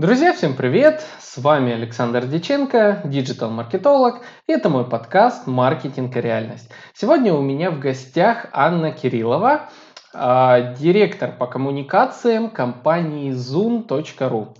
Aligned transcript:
Друзья, 0.00 0.32
всем 0.32 0.56
привет! 0.56 1.04
С 1.20 1.36
вами 1.36 1.74
Александр 1.74 2.24
Диченко, 2.24 3.02
диджитал-маркетолог, 3.04 4.22
и 4.46 4.52
это 4.52 4.70
мой 4.70 4.88
подкаст 4.88 5.46
«Маркетинг 5.46 6.16
и 6.16 6.22
реальность». 6.22 6.70
Сегодня 6.94 7.34
у 7.34 7.42
меня 7.42 7.70
в 7.70 7.80
гостях 7.80 8.46
Анна 8.52 8.92
Кириллова, 8.92 9.68
а, 10.14 10.72
директор 10.72 11.36
по 11.36 11.46
коммуникациям 11.46 12.48
компании 12.48 13.32
zoom.ru. 13.32 14.56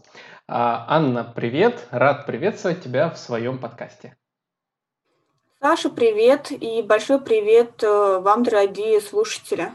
А, 0.47 0.85
Анна, 0.87 1.25
привет! 1.25 1.87
Рад 1.91 2.27
приветствовать 2.27 2.85
тебя 2.85 3.09
в 3.09 3.17
своем 3.17 3.57
подкасте. 3.57 4.19
Саша, 5.59 5.89
привет! 5.89 6.53
И 6.53 6.83
большой 6.83 7.19
привет 7.19 7.83
э, 7.83 8.19
вам, 8.19 8.43
дорогие 8.43 9.01
слушатели! 9.01 9.73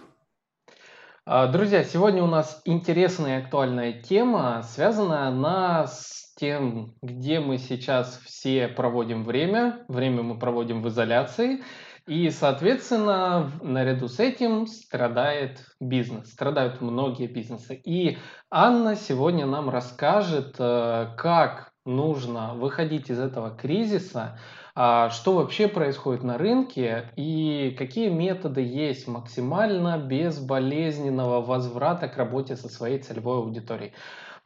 А, 1.27 1.47
друзья, 1.47 1.83
сегодня 1.83 2.21
у 2.21 2.27
нас 2.27 2.61
интересная 2.65 3.39
и 3.39 3.41
актуальная 3.41 3.93
тема, 3.93 4.61
связанная 4.61 5.29
она 5.29 5.87
с 5.87 6.31
тем, 6.35 6.93
где 7.01 7.39
мы 7.39 7.57
сейчас 7.57 8.21
все 8.23 8.67
проводим 8.67 9.23
время. 9.23 9.83
Время 9.87 10.21
мы 10.21 10.37
проводим 10.37 10.83
в 10.83 10.89
изоляции. 10.89 11.63
И, 12.05 12.29
соответственно, 12.29 13.51
наряду 13.63 14.07
с 14.07 14.19
этим 14.19 14.67
страдает 14.67 15.65
бизнес, 15.79 16.31
страдают 16.31 16.81
многие 16.81 17.25
бизнесы. 17.25 17.73
И 17.73 18.19
Анна 18.51 18.95
сегодня 18.95 19.47
нам 19.47 19.71
расскажет, 19.71 20.57
э, 20.59 21.07
как 21.17 21.71
нужно 21.85 22.53
выходить 22.53 23.09
из 23.09 23.17
этого 23.17 23.49
кризиса, 23.49 24.37
что 24.75 25.33
вообще 25.33 25.69
происходит 25.69 26.23
на 26.23 26.37
рынке 26.37 27.09
и 27.15 27.73
какие 27.77 28.09
методы 28.09 28.61
есть 28.61 29.07
максимально 29.07 29.97
безболезненного 29.97 31.41
возврата 31.41 32.09
к 32.09 32.17
работе 32.17 32.57
со 32.57 32.67
своей 32.67 32.99
целевой 32.99 33.37
аудиторией. 33.37 33.93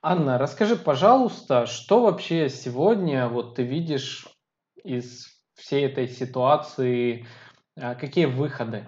Анна, 0.01 0.37
расскажи, 0.37 0.75
пожалуйста, 0.75 1.65
что 1.65 2.01
вообще 2.03 2.47
сегодня 2.49 3.27
вот 3.27 3.55
ты 3.55 3.63
видишь 3.63 4.27
из 4.83 5.27
всей 5.55 5.85
этой 5.85 6.07
ситуации, 6.07 7.25
а, 7.75 7.95
какие 7.95 8.25
выходы? 8.25 8.87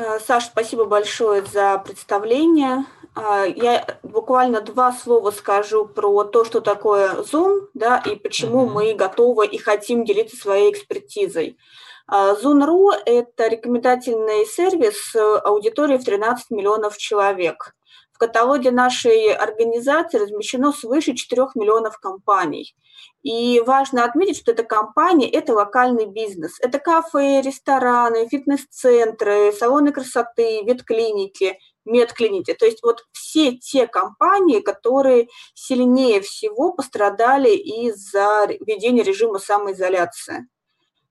Э, 0.00 0.20
Саш, 0.20 0.46
спасибо 0.46 0.84
большое 0.84 1.44
за 1.44 1.76
представление. 1.78 2.84
А, 3.16 3.44
я 3.44 3.98
буквально 4.04 4.60
два 4.60 4.92
слова 4.92 5.32
скажу 5.32 5.86
про 5.86 6.22
то, 6.22 6.44
что 6.44 6.60
такое 6.60 7.14
Zoom, 7.22 7.66
да, 7.74 7.98
и 8.06 8.14
почему 8.14 8.68
мы 8.68 8.94
готовы 8.94 9.48
и 9.48 9.58
хотим 9.58 10.04
делиться 10.04 10.36
своей 10.36 10.70
экспертизой. 10.70 11.58
А, 12.06 12.34
Zoom.ru– 12.34 12.92
это 13.06 13.48
рекомендательный 13.48 14.46
сервис 14.46 15.16
аудитории 15.16 15.98
в 15.98 16.04
13 16.04 16.50
миллионов 16.50 16.96
человек. 16.96 17.74
В 18.18 18.20
каталоге 18.20 18.72
нашей 18.72 19.32
организации 19.32 20.18
размещено 20.18 20.72
свыше 20.72 21.14
4 21.14 21.50
миллионов 21.54 22.00
компаний. 22.00 22.74
И 23.22 23.62
важно 23.64 24.04
отметить, 24.04 24.38
что 24.38 24.50
эта 24.50 24.64
компания– 24.64 25.30
это 25.32 25.54
локальный 25.54 26.06
бизнес. 26.06 26.58
Это 26.58 26.80
кафе, 26.80 27.42
рестораны, 27.42 28.26
фитнес-центры, 28.28 29.52
салоны 29.52 29.92
красоты, 29.92 30.64
ветклиники, 30.64 31.60
медклиники. 31.84 32.54
То 32.54 32.66
есть 32.66 32.82
вот 32.82 33.04
все 33.12 33.52
те 33.52 33.86
компании, 33.86 34.58
которые 34.58 35.28
сильнее 35.54 36.20
всего 36.20 36.72
пострадали 36.72 37.50
из-за 37.50 38.48
введения 38.48 39.04
режима 39.04 39.38
самоизоляции. 39.38 40.48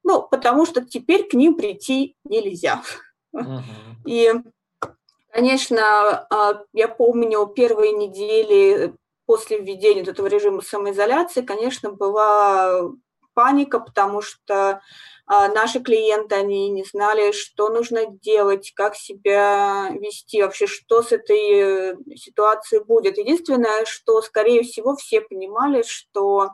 Ну, 0.03 0.27
потому 0.29 0.65
что 0.65 0.83
теперь 0.83 1.25
к 1.25 1.35
ним 1.35 1.55
прийти 1.55 2.17
нельзя. 2.25 2.83
Uh-huh. 3.33 3.61
И 4.05 4.33
Конечно, 5.37 6.25
а, 6.31 6.63
я 6.73 6.87
помню 6.87 7.45
первые 7.45 7.91
недели 7.91 8.95
после 9.27 9.59
введения 9.59 10.01
этого 10.01 10.25
режима 10.25 10.63
самоизоляции, 10.63 11.43
конечно, 11.43 11.91
была 11.91 12.89
паника, 13.35 13.79
потому 13.79 14.23
что 14.23 14.81
а, 15.27 15.47
наши 15.49 15.79
клиенты, 15.79 16.33
они 16.33 16.69
не 16.71 16.83
знали, 16.83 17.33
что 17.33 17.69
нужно 17.69 18.07
делать, 18.07 18.71
как 18.75 18.95
себя 18.95 19.91
вести, 19.91 20.41
вообще, 20.41 20.65
что 20.65 21.03
с 21.03 21.11
этой 21.11 21.95
ситуацией 22.17 22.83
будет. 22.83 23.19
Единственное, 23.19 23.85
что, 23.85 24.23
скорее 24.23 24.63
всего, 24.63 24.95
все 24.95 25.21
понимали, 25.21 25.83
что 25.83 26.49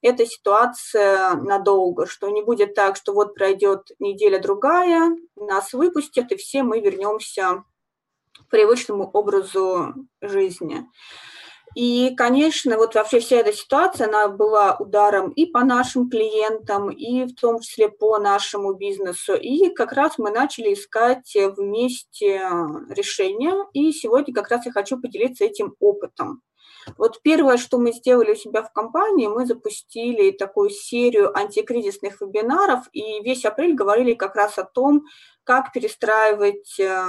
эта 0.00 0.26
ситуация 0.26 1.34
надолго, 1.34 2.06
что 2.06 2.28
не 2.28 2.42
будет 2.42 2.74
так, 2.74 2.94
что 2.94 3.14
вот 3.14 3.34
пройдет 3.34 3.88
неделя-другая, 3.98 5.16
нас 5.34 5.72
выпустят, 5.72 6.30
и 6.30 6.36
все 6.36 6.62
мы 6.62 6.78
вернемся 6.78 7.64
привычному 8.50 9.10
образу 9.10 9.94
жизни. 10.20 10.86
И, 11.74 12.14
конечно, 12.16 12.76
вот 12.76 12.94
вообще 12.94 13.20
вся 13.20 13.36
эта 13.36 13.52
ситуация, 13.52 14.06
она 14.06 14.28
была 14.28 14.76
ударом 14.78 15.30
и 15.30 15.46
по 15.46 15.64
нашим 15.64 16.10
клиентам, 16.10 16.90
и 16.90 17.24
в 17.24 17.34
том 17.34 17.60
числе 17.60 17.88
по 17.88 18.18
нашему 18.18 18.74
бизнесу. 18.74 19.34
И 19.34 19.70
как 19.70 19.92
раз 19.92 20.18
мы 20.18 20.30
начали 20.30 20.74
искать 20.74 21.34
вместе 21.34 22.42
решения. 22.90 23.54
И 23.72 23.90
сегодня 23.92 24.34
как 24.34 24.48
раз 24.48 24.66
я 24.66 24.72
хочу 24.72 25.00
поделиться 25.00 25.44
этим 25.44 25.74
опытом. 25.80 26.42
Вот 26.98 27.22
первое, 27.22 27.56
что 27.56 27.78
мы 27.78 27.92
сделали 27.92 28.32
у 28.32 28.36
себя 28.36 28.62
в 28.62 28.72
компании, 28.72 29.28
мы 29.28 29.46
запустили 29.46 30.32
такую 30.32 30.70
серию 30.70 31.36
антикризисных 31.36 32.20
вебинаров, 32.20 32.88
и 32.92 33.22
весь 33.22 33.44
апрель 33.44 33.74
говорили 33.74 34.14
как 34.14 34.34
раз 34.34 34.58
о 34.58 34.64
том, 34.64 35.04
как 35.44 35.72
перестраивать 35.72 36.78
э, 36.80 37.08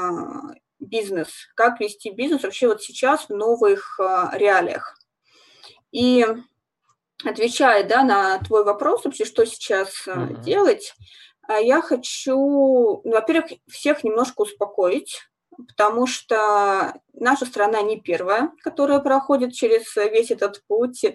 бизнес, 0.84 1.30
как 1.56 1.80
вести 1.80 2.12
бизнес 2.12 2.44
вообще 2.44 2.68
вот 2.68 2.82
сейчас 2.82 3.26
в 3.26 3.30
новых 3.30 4.00
а, 4.00 4.32
реалиях. 4.38 4.98
И 5.92 6.26
отвечая 7.24 7.84
да, 7.84 8.04
на 8.04 8.40
твой 8.40 8.64
вопрос 8.64 9.06
вообще, 9.06 9.26
что 9.26 9.46
сейчас 9.46 10.08
mm-hmm. 10.08 10.42
делать, 10.42 10.94
а, 11.48 11.60
я 11.60 11.82
хочу, 11.82 13.02
ну, 13.04 13.12
во-первых, 13.12 13.52
всех 13.70 14.04
немножко 14.04 14.42
успокоить, 14.42 15.22
потому 15.68 16.08
что 16.08 16.94
наша 17.14 17.46
страна 17.46 17.82
не 17.82 18.00
первая, 18.00 18.52
которая 18.62 19.00
проходит 19.00 19.54
через 19.54 19.96
весь 19.96 20.32
этот 20.32 20.64
путь. 20.68 21.06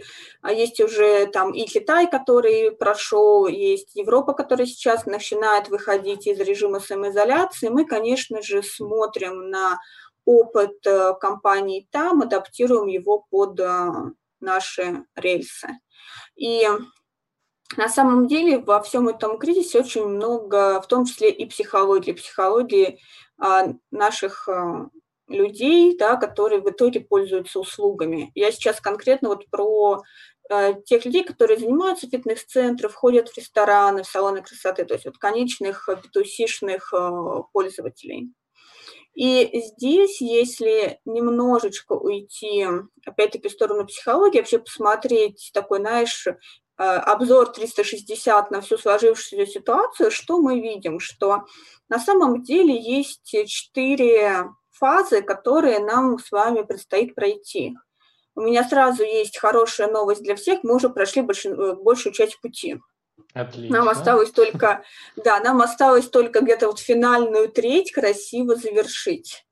А 0.43 0.53
есть 0.53 0.81
уже 0.81 1.27
там 1.27 1.53
и 1.53 1.65
Китай, 1.67 2.11
который 2.11 2.73
прошел, 2.73 3.47
есть 3.47 3.95
Европа, 3.95 4.33
которая 4.33 4.67
сейчас 4.67 5.07
начинает 5.07 5.69
выходить 5.69 6.27
из 6.27 6.39
режима 6.41 6.81
самоизоляции. 6.81 7.69
Мы, 7.69 7.85
конечно 7.85 8.43
же, 8.43 8.63
смотрим 8.63 9.51
на 9.51 9.79
опыт 10.25 10.87
э, 10.87 11.15
компаний 11.21 11.89
там, 11.91 12.23
адаптируем 12.23 12.87
его 12.87 13.25
под 13.31 13.59
э, 13.61 13.91
наши 14.41 15.05
рельсы. 15.17 15.69
И 16.37 16.69
на 17.77 17.89
самом 17.89 18.27
деле 18.27 18.59
во 18.59 18.83
всем 18.83 19.09
этом 19.09 19.39
кризисе 19.39 19.81
очень 19.81 20.07
много, 20.07 20.81
в 20.81 20.87
том 20.87 21.05
числе 21.05 21.31
и 21.31 21.47
психологии, 21.47 22.13
психологии 22.13 22.99
а, 23.39 23.75
наших 23.91 24.49
а, 24.49 24.89
людей, 25.29 25.97
да, 25.97 26.17
которые 26.17 26.61
в 26.63 26.71
итоге 26.71 27.01
пользуются 27.01 27.61
услугами. 27.61 28.33
Я 28.35 28.51
сейчас 28.51 28.81
конкретно 28.81 29.29
вот 29.29 29.49
про 29.51 30.03
а, 30.51 30.73
тех 30.73 31.05
людей, 31.05 31.25
которые 31.25 31.59
занимаются 31.59 32.09
фитнес-центром, 32.09 32.91
входят 32.91 33.29
в 33.29 33.37
рестораны, 33.37 34.03
в 34.03 34.07
салоны 34.07 34.43
красоты, 34.43 34.85
то 34.85 34.95
есть 34.95 35.05
вот 35.05 35.19
конечных 35.19 35.89
битусишных 36.03 36.93
пользователей. 37.53 38.33
И 39.15 39.63
здесь, 39.75 40.21
если 40.21 41.01
немножечко 41.05 41.95
уйти, 41.95 42.65
опять-таки, 43.05 43.49
в 43.49 43.53
сторону 43.53 43.85
психологии, 43.85 44.39
вообще 44.39 44.61
посмотреть 44.61 45.51
такой, 45.53 45.81
знаешь, 45.81 46.29
обзор 46.79 47.53
360 47.53 48.51
на 48.51 48.61
всю 48.61 48.79
сложившуюся 48.79 49.53
ситуацию, 49.53 50.11
что 50.11 50.39
мы 50.41 50.61
видим? 50.61 51.01
Что 51.01 51.45
на 51.89 51.99
самом 51.99 52.43
деле 52.43 52.75
есть 52.81 53.35
четыре 53.47 54.47
фазы, 54.71 55.23
которые 55.23 55.81
нам 55.81 56.19
с 56.19 56.31
вами 56.31 56.63
предстоит 56.63 57.15
пройти. 57.15 57.77
У 58.35 58.43
меня 58.43 58.63
сразу 58.63 59.03
есть 59.03 59.39
хорошая 59.39 59.89
новость 59.89 60.23
для 60.23 60.37
всех. 60.37 60.63
Мы 60.63 60.77
уже 60.77 60.89
прошли 60.89 61.23
большую, 61.23 61.83
большую 61.83 62.13
часть 62.13 62.41
пути. 62.41 62.79
Отлично. 63.35 63.79
Нам 63.79 63.89
осталось 63.89 64.31
только, 64.31 64.85
да, 65.17 65.41
нам 65.41 65.61
осталось 65.61 66.09
только 66.09 66.41
где-то 66.41 66.69
вот 66.69 66.79
финальную 66.79 67.49
треть 67.49 67.93
красиво 67.93 68.55
завершить. 68.55 69.45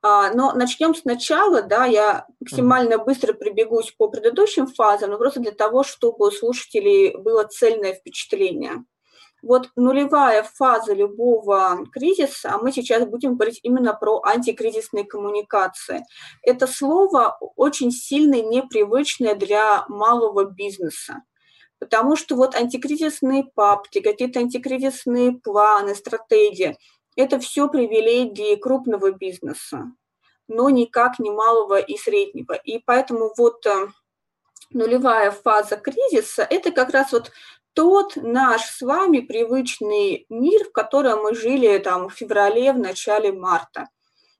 А, 0.00 0.32
но 0.32 0.52
начнем 0.52 0.94
сначала, 0.94 1.62
да, 1.62 1.84
я 1.84 2.26
максимально 2.40 2.98
быстро 2.98 3.32
прибегусь 3.32 3.92
по 3.96 4.08
предыдущим 4.08 4.68
фазам, 4.68 5.10
но 5.10 5.18
просто 5.18 5.40
для 5.40 5.50
того, 5.50 5.82
чтобы 5.82 6.28
у 6.28 6.30
слушателей 6.30 7.16
было 7.16 7.44
цельное 7.44 7.94
впечатление. 7.94 8.84
Вот 9.42 9.70
нулевая 9.76 10.42
фаза 10.42 10.94
любого 10.94 11.84
кризиса, 11.92 12.52
а 12.52 12.58
мы 12.58 12.72
сейчас 12.72 13.06
будем 13.06 13.36
говорить 13.36 13.60
именно 13.62 13.94
про 13.94 14.20
антикризисные 14.24 15.04
коммуникации. 15.04 16.04
Это 16.42 16.66
слово 16.66 17.36
очень 17.56 17.92
сильно 17.92 18.40
непривычное 18.42 19.34
для 19.34 19.84
малого 19.88 20.44
бизнеса. 20.44 21.22
Потому 21.78 22.16
что 22.16 22.34
вот 22.34 22.56
антикризисные 22.56 23.44
папки, 23.54 24.00
какие-то 24.00 24.40
антикризисные 24.40 25.32
планы, 25.32 25.94
стратегии– 25.94 26.76
это 27.18 27.40
все 27.40 27.68
привилегии 27.68 28.54
крупного 28.54 29.10
бизнеса. 29.10 29.92
но 30.50 30.70
никак 30.70 31.18
не 31.18 31.30
малого 31.30 31.78
и 31.78 31.98
среднего. 31.98 32.54
И 32.54 32.78
поэтому 32.78 33.34
вот 33.36 33.66
э, 33.66 33.88
нулевая 34.70 35.30
фаза 35.30 35.76
кризиса– 35.76 36.42
это 36.50 36.70
как 36.70 36.90
раз 36.90 37.12
вот 37.12 37.30
тот 37.74 38.16
наш 38.16 38.62
с 38.62 38.80
вами 38.80 39.20
привычный 39.20 40.24
мир, 40.30 40.64
в 40.64 40.72
котором 40.72 41.24
мы 41.24 41.34
жили 41.34 41.76
там 41.78 42.08
в 42.08 42.14
феврале, 42.14 42.72
в 42.72 42.78
начале 42.78 43.30
марта 43.30 43.88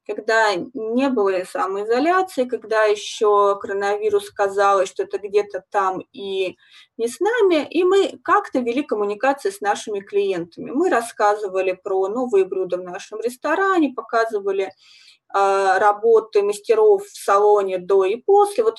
когда 0.09 0.55
не 0.55 1.11
было 1.11 1.45
самоизоляции, 1.45 2.45
когда 2.45 2.85
еще 2.85 3.59
коронавирус 3.61 4.31
казалось, 4.31 4.89
что 4.89 5.03
это 5.03 5.19
где-то 5.19 5.65
там 5.71 6.03
и 6.13 6.57
не 6.97 7.09
с 7.09 7.21
нами, 7.21 7.69
и 7.69 7.85
мы 7.85 8.19
как-то 8.25 8.61
вели 8.61 8.83
коммуникации 8.83 9.51
с 9.51 9.61
нашими 9.61 10.01
клиентами. 10.01 10.71
Мы 10.71 10.89
рассказывали 10.89 11.73
про 11.73 12.09
новые 12.09 12.47
блюда 12.47 12.79
в 12.79 12.85
нашем 12.85 13.21
ресторане, 13.21 13.93
показывали 13.95 14.73
э, 15.35 15.79
работы 15.79 16.43
мастеров 16.43 17.05
в 17.05 17.17
салоне 17.17 17.77
до 17.77 18.07
и 18.07 18.17
после. 18.17 18.65
Вот 18.65 18.79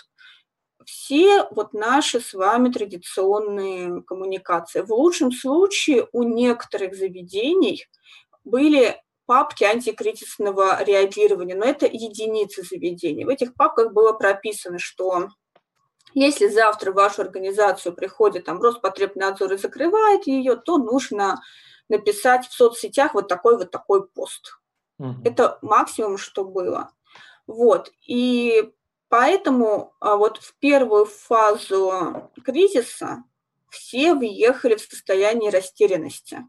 все 0.86 1.48
вот 1.52 1.74
наши 1.74 2.22
с 2.22 2.34
вами 2.34 2.72
традиционные 2.72 4.02
коммуникации. 4.02 4.82
В 4.82 4.92
лучшем 4.92 5.32
случае 5.32 6.08
у 6.12 6.24
некоторых 6.24 6.96
заведений 6.96 7.86
были 8.44 9.00
папки 9.30 9.64
антикризисного 9.64 10.84
реагирования, 10.84 11.54
но 11.54 11.64
это 11.64 11.86
единицы 11.86 12.64
заведений. 12.64 13.26
В 13.26 13.30
этих 13.30 13.54
папках 13.54 13.94
было 13.94 14.12
прописано, 14.12 14.80
что 14.80 15.28
если 16.16 16.48
завтра 16.48 16.92
в 16.92 16.96
вашу 16.96 17.22
организацию 17.22 17.94
приходит 17.94 18.46
там 18.46 18.60
Роспотребнадзор 18.60 19.54
и 19.54 19.58
закрывает 19.58 20.26
ее, 20.26 20.56
то 20.56 20.80
нужно 20.80 21.40
написать 21.90 22.48
в 22.48 22.54
соцсетях 22.54 23.14
вот 23.14 23.28
такой 23.28 23.56
вот 23.56 23.70
такой 23.70 24.08
пост. 24.08 24.58
Угу. 24.98 25.18
Это 25.24 25.60
максимум, 25.62 26.18
что 26.18 26.44
было. 26.44 26.90
Вот. 27.46 27.92
И 28.08 28.74
поэтому 29.10 29.94
а, 30.00 30.16
вот 30.16 30.38
в 30.38 30.58
первую 30.58 31.06
фазу 31.06 32.32
кризиса 32.44 33.24
все 33.70 34.16
въехали 34.16 34.76
в 34.76 34.82
состояние 34.82 35.52
растерянности 35.52 36.48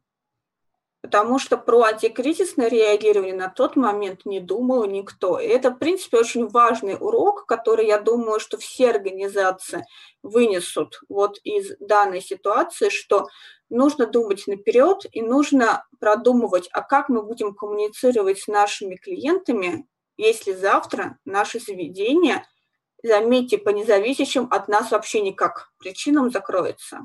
потому 1.02 1.38
что 1.38 1.56
про 1.56 1.82
антикризисное 1.85 2.69
реагирование 2.69 3.35
на 3.35 3.49
тот 3.49 3.76
момент 3.76 4.26
не 4.26 4.41
думал 4.41 4.85
никто. 4.87 5.38
И 5.38 5.47
это, 5.47 5.70
в 5.70 5.79
принципе, 5.79 6.19
очень 6.19 6.49
важный 6.49 6.97
урок, 6.99 7.47
который, 7.47 7.87
я 7.87 7.99
думаю, 7.99 8.38
что 8.38 8.58
все 8.58 8.91
организации 8.91 9.85
вынесут 10.23 11.00
вот 11.08 11.38
из 11.43 11.76
данной 11.81 12.20
ситуации, 12.20 12.91
что 12.91 13.29
нужно 13.70 14.06
думать 14.06 14.47
наперед 14.47 15.06
и 15.12 15.23
нужно 15.23 15.87
продумывать, 15.99 16.69
а 16.73 16.82
как 16.82 17.08
мы 17.08 17.23
будем 17.23 17.55
коммуницировать 17.55 18.41
с 18.41 18.49
нашими 18.49 18.97
клиентами, 18.97 19.87
если 20.17 20.52
завтра 20.52 21.19
наше 21.25 21.61
заведение, 21.61 22.44
заметьте, 23.02 23.56
по 23.56 23.70
независящим 23.70 24.49
от 24.50 24.69
нас 24.69 24.91
вообще 24.91 25.23
никак 25.23 25.70
причинам 25.79 26.31
закроется. 26.31 27.00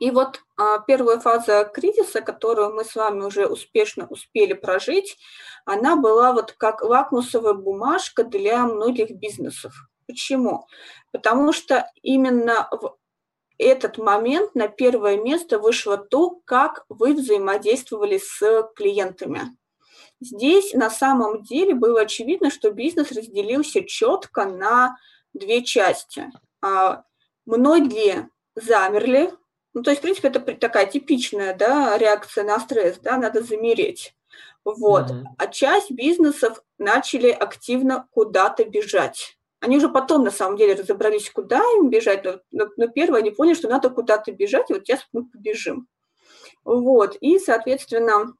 И 0.00 0.10
вот 0.10 0.42
а, 0.56 0.78
первая 0.80 1.18
фаза 1.18 1.64
кризиса, 1.64 2.20
которую 2.20 2.74
мы 2.74 2.84
с 2.84 2.94
вами 2.94 3.22
уже 3.24 3.46
успешно 3.46 4.06
успели 4.06 4.52
прожить, 4.52 5.16
она 5.64 5.96
была 5.96 6.32
вот 6.32 6.52
как 6.52 6.82
лакмусовая 6.82 7.54
бумажка 7.54 8.24
для 8.24 8.64
многих 8.66 9.10
бизнесов. 9.10 9.74
Почему? 10.06 10.66
Потому 11.12 11.52
что 11.52 11.90
именно 12.02 12.68
в 12.70 12.96
этот 13.58 13.98
момент 13.98 14.54
на 14.54 14.68
первое 14.68 15.16
место 15.18 15.58
вышло 15.58 15.98
то, 15.98 16.40
как 16.44 16.84
вы 16.88 17.14
взаимодействовали 17.14 18.18
с 18.18 18.70
клиентами. 18.76 19.56
Здесь 20.20 20.72
на 20.74 20.90
самом 20.90 21.42
деле 21.42 21.74
было 21.74 22.02
очевидно, 22.02 22.50
что 22.50 22.70
бизнес 22.70 23.12
разделился 23.12 23.84
четко 23.84 24.46
на 24.46 24.96
две 25.32 25.62
части. 25.62 26.30
А, 26.60 27.04
многие 27.46 28.28
замерли, 28.54 29.32
ну, 29.74 29.82
то 29.82 29.90
есть, 29.90 30.00
в 30.00 30.02
принципе, 30.02 30.28
это 30.28 30.40
такая 30.40 30.86
типичная 30.86 31.54
да, 31.54 31.96
реакция 31.98 32.44
на 32.44 32.58
стресс, 32.58 32.98
да, 32.98 33.16
надо 33.16 33.42
замереть. 33.42 34.14
Вот. 34.64 35.10
Mm-hmm. 35.10 35.24
А 35.38 35.46
часть 35.46 35.90
бизнесов 35.90 36.62
начали 36.78 37.30
активно 37.30 38.06
куда-то 38.10 38.64
бежать. 38.64 39.38
Они 39.60 39.76
уже 39.76 39.88
потом, 39.88 40.24
на 40.24 40.30
самом 40.30 40.56
деле, 40.56 40.74
разобрались, 40.74 41.30
куда 41.30 41.58
им 41.76 41.90
бежать, 41.90 42.24
но, 42.24 42.40
но, 42.52 42.68
но 42.76 42.88
первое, 42.88 43.20
они 43.20 43.30
поняли, 43.30 43.54
что 43.54 43.68
надо 43.68 43.90
куда-то 43.90 44.30
бежать, 44.32 44.70
и 44.70 44.74
вот 44.74 44.86
сейчас 44.86 45.06
мы 45.12 45.26
побежим. 45.28 45.88
Вот. 46.64 47.16
И, 47.20 47.38
соответственно, 47.38 48.34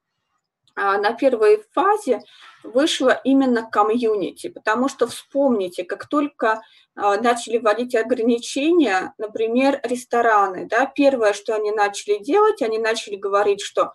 на 0.79 1.13
первой 1.13 1.65
фазе 1.73 2.23
вышло 2.63 3.21
именно 3.25 3.69
комьюнити, 3.69 4.49
потому 4.49 4.89
что 4.89 5.07
вспомните, 5.07 5.85
как 5.85 6.09
только 6.09 6.63
а, 6.95 7.17
начали 7.21 7.59
вводить 7.59 7.95
ограничения, 7.95 9.15
например, 9.19 9.81
рестораны, 9.83 10.67
да, 10.67 10.87
первое, 10.87 11.33
что 11.33 11.55
они 11.55 11.71
начали 11.71 12.19
делать, 12.23 12.63
они 12.63 12.79
начали 12.79 13.17
говорить, 13.17 13.61
что 13.61 13.93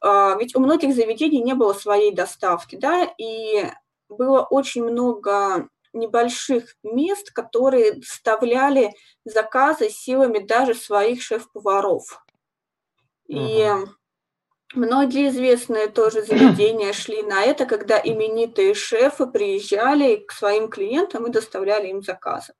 а, 0.00 0.36
ведь 0.38 0.54
у 0.56 0.60
многих 0.60 0.94
заведений 0.94 1.40
не 1.40 1.54
было 1.54 1.72
своей 1.72 2.12
доставки, 2.12 2.76
да, 2.76 3.08
и 3.18 3.66
было 4.08 4.42
очень 4.42 4.84
много 4.84 5.68
небольших 5.92 6.74
мест, 6.82 7.30
которые 7.32 8.00
вставляли 8.00 8.92
заказы 9.24 9.90
силами 9.90 10.38
даже 10.38 10.74
своих 10.74 11.22
шеф-поваров. 11.22 12.24
Uh-huh. 13.30 13.88
Многие 14.74 15.28
известные 15.28 15.88
тоже 15.88 16.22
заведения 16.26 16.92
шли 16.92 17.22
на 17.22 17.42
это, 17.44 17.66
когда 17.66 18.00
именитые 18.02 18.74
шефы 18.74 19.26
приезжали 19.26 20.16
к 20.16 20.32
своим 20.32 20.68
клиентам 20.68 21.26
и 21.26 21.30
доставляли 21.30 21.88
им 21.88 22.02
заказы. 22.02 22.54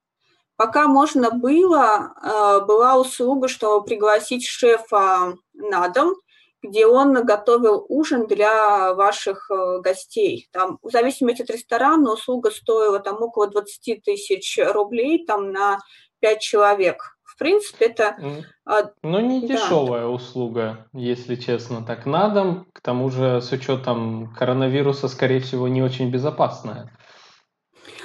Пока 0.56 0.86
можно 0.86 1.30
было, 1.30 2.14
э, 2.22 2.64
была 2.66 2.96
услуга, 2.96 3.48
что 3.48 3.80
пригласить 3.80 4.46
шефа 4.46 5.34
на 5.54 5.88
дом, 5.88 6.14
где 6.62 6.86
он 6.86 7.14
готовил 7.24 7.84
ужин 7.88 8.26
для 8.26 8.94
ваших 8.94 9.50
э, 9.50 9.80
гостей. 9.80 10.48
Там, 10.52 10.78
в 10.82 10.90
зависимости 10.90 11.42
от 11.42 11.50
ресторана, 11.50 12.12
услуга 12.12 12.50
стоила 12.50 13.00
там 13.00 13.20
около 13.22 13.48
20 13.48 14.04
тысяч 14.04 14.58
рублей 14.58 15.24
там, 15.26 15.50
на 15.50 15.78
5 16.20 16.40
человек. 16.40 17.16
В 17.42 17.44
принципе, 17.44 17.86
это... 17.86 18.16
А, 18.64 18.92
ну, 19.02 19.18
не 19.18 19.44
дешевая 19.44 20.02
да. 20.02 20.08
услуга, 20.10 20.86
если 20.92 21.34
честно, 21.34 21.84
так 21.84 22.06
на 22.06 22.28
дом. 22.28 22.68
К 22.72 22.80
тому 22.80 23.10
же, 23.10 23.42
с 23.42 23.50
учетом 23.50 24.32
коронавируса, 24.38 25.08
скорее 25.08 25.40
всего, 25.40 25.66
не 25.66 25.82
очень 25.82 26.08
безопасная. 26.08 26.96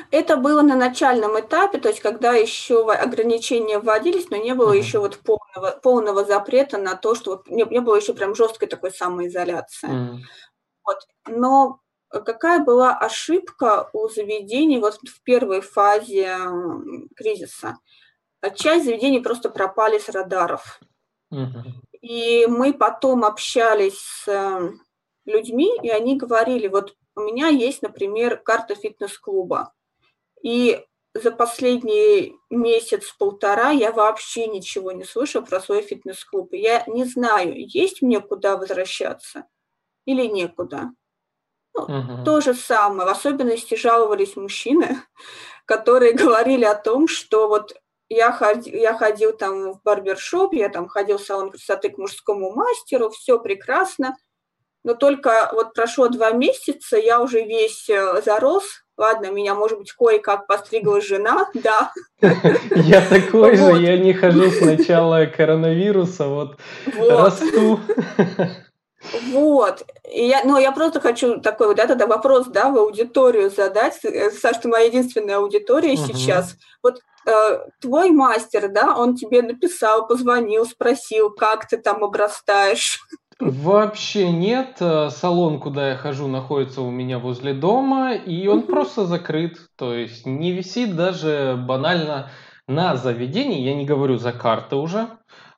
Это 0.09 0.37
было 0.37 0.63
на 0.63 0.75
начальном 0.75 1.39
этапе, 1.39 1.77
то 1.77 1.89
есть 1.89 2.01
когда 2.01 2.33
еще 2.33 2.91
ограничения 2.91 3.77
вводились, 3.77 4.31
но 4.31 4.37
не 4.37 4.55
было 4.55 4.73
uh-huh. 4.73 4.79
еще 4.79 4.97
вот 4.97 5.19
полного, 5.19 5.79
полного 5.83 6.25
запрета 6.25 6.79
на 6.79 6.95
то, 6.95 7.13
что 7.13 7.31
вот 7.31 7.47
не, 7.47 7.63
не 7.65 7.79
было 7.79 7.97
еще 7.97 8.15
прям 8.15 8.33
жесткой 8.33 8.69
такой 8.69 8.89
самоизоляции. 8.89 9.87
Uh-huh. 9.87 10.17
Вот. 10.83 10.97
Но 11.27 11.81
какая 12.09 12.63
была 12.63 12.97
ошибка 12.97 13.87
у 13.93 14.07
заведений 14.09 14.79
вот 14.79 14.95
в 14.95 15.21
первой 15.21 15.61
фазе 15.61 16.37
кризиса? 17.15 17.75
Часть 18.55 18.85
заведений 18.85 19.19
просто 19.19 19.49
пропали 19.49 19.99
с 19.99 20.09
радаров. 20.09 20.79
Угу. 21.31 21.63
И 22.01 22.45
мы 22.47 22.73
потом 22.73 23.25
общались 23.25 23.99
с 23.99 24.27
э, 24.27 24.71
людьми, 25.25 25.77
и 25.83 25.89
они 25.89 26.17
говорили, 26.17 26.67
вот 26.67 26.95
у 27.15 27.21
меня 27.21 27.47
есть, 27.47 27.81
например, 27.81 28.37
карта 28.37 28.75
фитнес-клуба, 28.75 29.73
и 30.41 30.85
за 31.13 31.31
последний 31.31 32.35
месяц-полтора 32.49 33.71
я 33.71 33.91
вообще 33.91 34.47
ничего 34.47 34.91
не 34.91 35.03
слышу 35.03 35.43
про 35.43 35.59
свой 35.59 35.81
фитнес-клуб. 35.81 36.53
Я 36.53 36.83
не 36.87 37.05
знаю, 37.05 37.53
есть 37.55 38.01
мне 38.01 38.19
куда 38.19 38.55
возвращаться 38.55 39.45
или 40.05 40.25
некуда. 40.27 40.91
Ну, 41.73 41.83
угу. 41.83 42.23
То 42.23 42.41
же 42.41 42.53
самое. 42.53 43.07
В 43.07 43.11
особенности 43.11 43.75
жаловались 43.75 44.35
мужчины, 44.35 45.01
которые 45.65 46.13
говорили 46.13 46.65
о 46.65 46.75
том, 46.75 47.07
что 47.07 47.47
вот 47.47 47.75
я, 48.09 48.31
ходил, 48.31 48.73
я 48.73 48.93
ходил 48.93 49.35
там 49.35 49.73
в 49.73 49.81
барбершоп, 49.83 50.53
я 50.53 50.69
там 50.69 50.87
ходил 50.87 51.17
в 51.17 51.23
салон 51.23 51.51
красоты 51.51 51.89
к 51.89 51.97
мужскому 51.97 52.51
мастеру, 52.51 53.09
все 53.09 53.39
прекрасно. 53.39 54.15
Но 54.83 54.93
только 54.93 55.49
вот 55.53 55.73
прошло 55.73 56.07
два 56.07 56.31
месяца, 56.31 56.97
я 56.97 57.19
уже 57.19 57.41
весь 57.41 57.89
э, 57.89 58.21
зарос. 58.23 58.63
Ладно, 58.95 59.29
меня, 59.31 59.53
может 59.53 59.77
быть, 59.77 59.91
кое-как 59.91 60.47
постригла 60.47 61.01
жена, 61.01 61.49
да. 61.53 61.91
Я 62.71 63.05
такой 63.09 63.57
же, 63.57 63.81
я 63.81 63.97
не 63.97 64.13
хожу 64.13 64.49
с 64.49 64.61
начала 64.61 65.25
коронавируса, 65.25 66.27
вот 66.27 66.57
расту. 66.97 67.79
Вот. 69.31 69.83
И 70.09 70.25
я, 70.25 70.43
ну, 70.43 70.57
я 70.57 70.71
просто 70.71 70.99
хочу 70.99 71.39
такой 71.39 71.67
вот, 71.67 71.77
да, 71.77 71.87
тогда 71.87 72.07
вопрос, 72.07 72.47
да, 72.47 72.69
в 72.69 72.77
аудиторию 72.77 73.49
задать. 73.49 73.99
Э, 74.03 74.31
Саш, 74.31 74.57
ты 74.57 74.67
моя 74.67 74.85
единственная 74.85 75.37
аудитория 75.37 75.93
угу. 75.93 76.05
сейчас. 76.05 76.55
Вот 76.81 77.01
твой 77.79 78.11
мастер, 78.11 78.69
да, 78.69 78.95
он 78.95 79.15
тебе 79.15 79.41
написал, 79.41 80.07
позвонил, 80.07 80.65
спросил, 80.65 81.29
как 81.31 81.67
ты 81.67 81.77
там 81.77 82.03
обрастаешь. 82.03 82.99
Вообще 83.39 84.31
нет. 84.31 84.77
Э, 84.79 85.09
салон, 85.11 85.59
куда 85.59 85.89
я 85.89 85.95
хожу, 85.95 86.27
находится 86.27 86.81
у 86.81 86.89
меня 86.89 87.19
возле 87.19 87.53
дома, 87.53 88.15
и 88.15 88.47
он 88.47 88.63
просто 88.63 89.05
закрыт. 89.05 89.59
То 89.77 89.93
есть 89.93 90.25
не 90.25 90.51
висит 90.51 90.95
даже 90.95 91.55
банально 91.55 92.31
на 92.67 92.95
заведении, 92.95 93.61
я 93.61 93.75
не 93.75 93.85
говорю 93.85 94.17
за 94.17 94.33
карты 94.33 94.75
уже, 94.75 95.07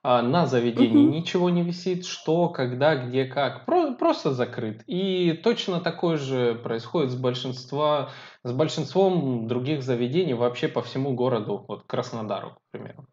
на 0.04 0.46
заведении 0.48 1.04
Мгм. 1.04 1.12
ничего 1.12 1.50
не 1.50 1.62
висит, 1.62 2.06
что, 2.06 2.48
когда, 2.50 2.96
где, 2.96 3.26
как. 3.26 3.66
Про- 3.66 3.94
просто 3.94 4.32
закрыт. 4.34 4.82
И 4.88 5.34
точно 5.44 5.82
такое 5.82 6.18
же 6.18 6.56
происходит 6.56 7.12
с, 7.12 7.16
большинства, 7.16 8.10
с 8.44 8.52
большинством 8.52 9.48
других 9.48 9.84
заведений 9.84 10.34
вообще 10.34 10.68
по 10.70 10.82
всему 10.82 11.14
городу, 11.14 11.66
вот 11.68 11.84
Краснодару, 11.86 12.52
к 12.52 12.72
примеру. 12.72 13.06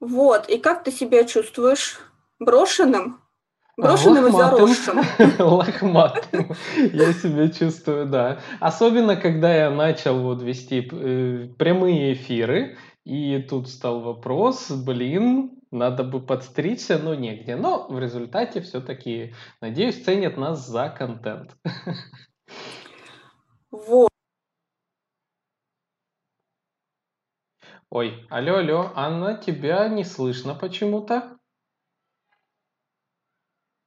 Вот, 0.00 0.48
и 0.48 0.58
как 0.58 0.84
ты 0.84 0.90
себя 0.90 1.24
чувствуешь? 1.24 2.00
Брошенным? 2.38 3.20
А, 3.78 3.82
Брошенным 3.82 4.26
и 4.26 4.30
Лохматым, 4.30 4.68
заросшим. 4.68 5.02
лохматым 5.46 6.54
я 6.92 7.12
себя 7.12 7.48
чувствую, 7.48 8.06
да. 8.06 8.40
Особенно, 8.60 9.16
когда 9.16 9.54
я 9.54 9.70
начал 9.70 10.18
вот 10.20 10.42
вести 10.42 10.88
э, 10.90 11.48
прямые 11.56 12.14
эфиры, 12.14 12.76
и 13.04 13.42
тут 13.42 13.68
стал 13.68 14.00
вопрос, 14.00 14.70
блин, 14.70 15.60
надо 15.70 16.04
бы 16.04 16.24
подстричься, 16.24 16.98
но 16.98 17.14
негде. 17.14 17.56
Но 17.56 17.88
в 17.88 17.98
результате 17.98 18.60
все-таки, 18.60 19.34
надеюсь, 19.60 20.04
ценят 20.04 20.36
нас 20.36 20.66
за 20.66 20.88
контент. 20.88 21.56
Вот. 23.70 24.10
Ой, 27.88 28.26
алло, 28.30 28.56
алло, 28.56 28.92
Анна, 28.94 29.36
тебя 29.36 29.88
не 29.88 30.04
слышно 30.04 30.54
почему-то. 30.54 31.38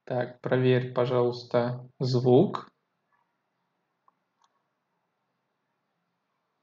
Так, 0.04 0.40
проверь, 0.40 0.92
пожалуйста, 0.92 1.88
звук. 1.98 2.68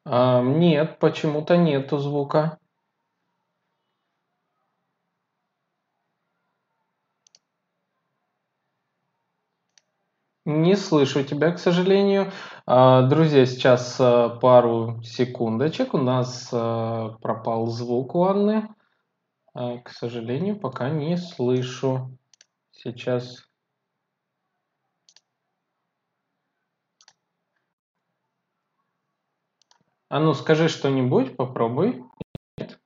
А, 0.06 0.42
нет, 0.42 1.00
почему-то 1.00 1.58
нету 1.58 1.98
звука. 1.98 2.60
Не 10.46 10.76
слышу 10.76 11.24
тебя, 11.24 11.52
к 11.52 11.60
сожалению. 11.60 12.32
А, 12.66 13.04
друзья, 13.04 13.46
сейчас 13.46 13.96
а, 14.00 14.28
пару 14.30 15.02
секундочек. 15.02 15.94
У 15.94 15.98
нас 15.98 16.50
а, 16.52 17.18
пропал 17.22 17.68
звук 17.68 18.16
у 18.16 18.24
Анны. 18.26 18.68
К 19.54 19.90
сожалению, 19.90 20.60
пока 20.60 20.90
не 20.90 21.16
слышу. 21.16 22.18
Сейчас. 22.72 23.48
А 30.14 30.20
ну 30.20 30.36
скажи 30.36 30.70
что-нибудь, 30.70 31.36
попробуй. 31.36 32.06
Нет. 32.60 32.80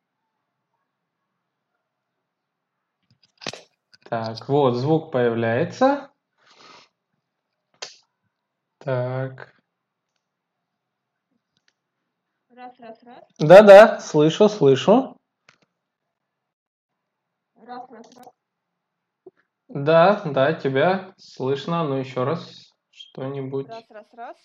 Так, 4.10 4.48
вот, 4.48 4.76
звук 4.76 5.12
появляется. 5.12 6.10
Так. 8.78 9.54
Раз, 12.48 12.80
раз, 12.80 13.04
раз. 13.04 13.26
Да-да, 13.40 14.00
слышу, 14.00 14.48
слышу. 14.48 15.18
Раз, 17.56 17.92
раз, 17.92 18.16
раз. 18.16 18.28
Да, 19.68 20.22
да, 20.24 20.54
тебя 20.54 21.14
слышно. 21.18 21.84
Ну, 21.84 21.96
еще 21.96 22.24
раз 22.24 22.72
что-нибудь. 22.90 23.68
Раз, 23.68 23.84
раз, 23.90 24.14
раз. 24.14 24.38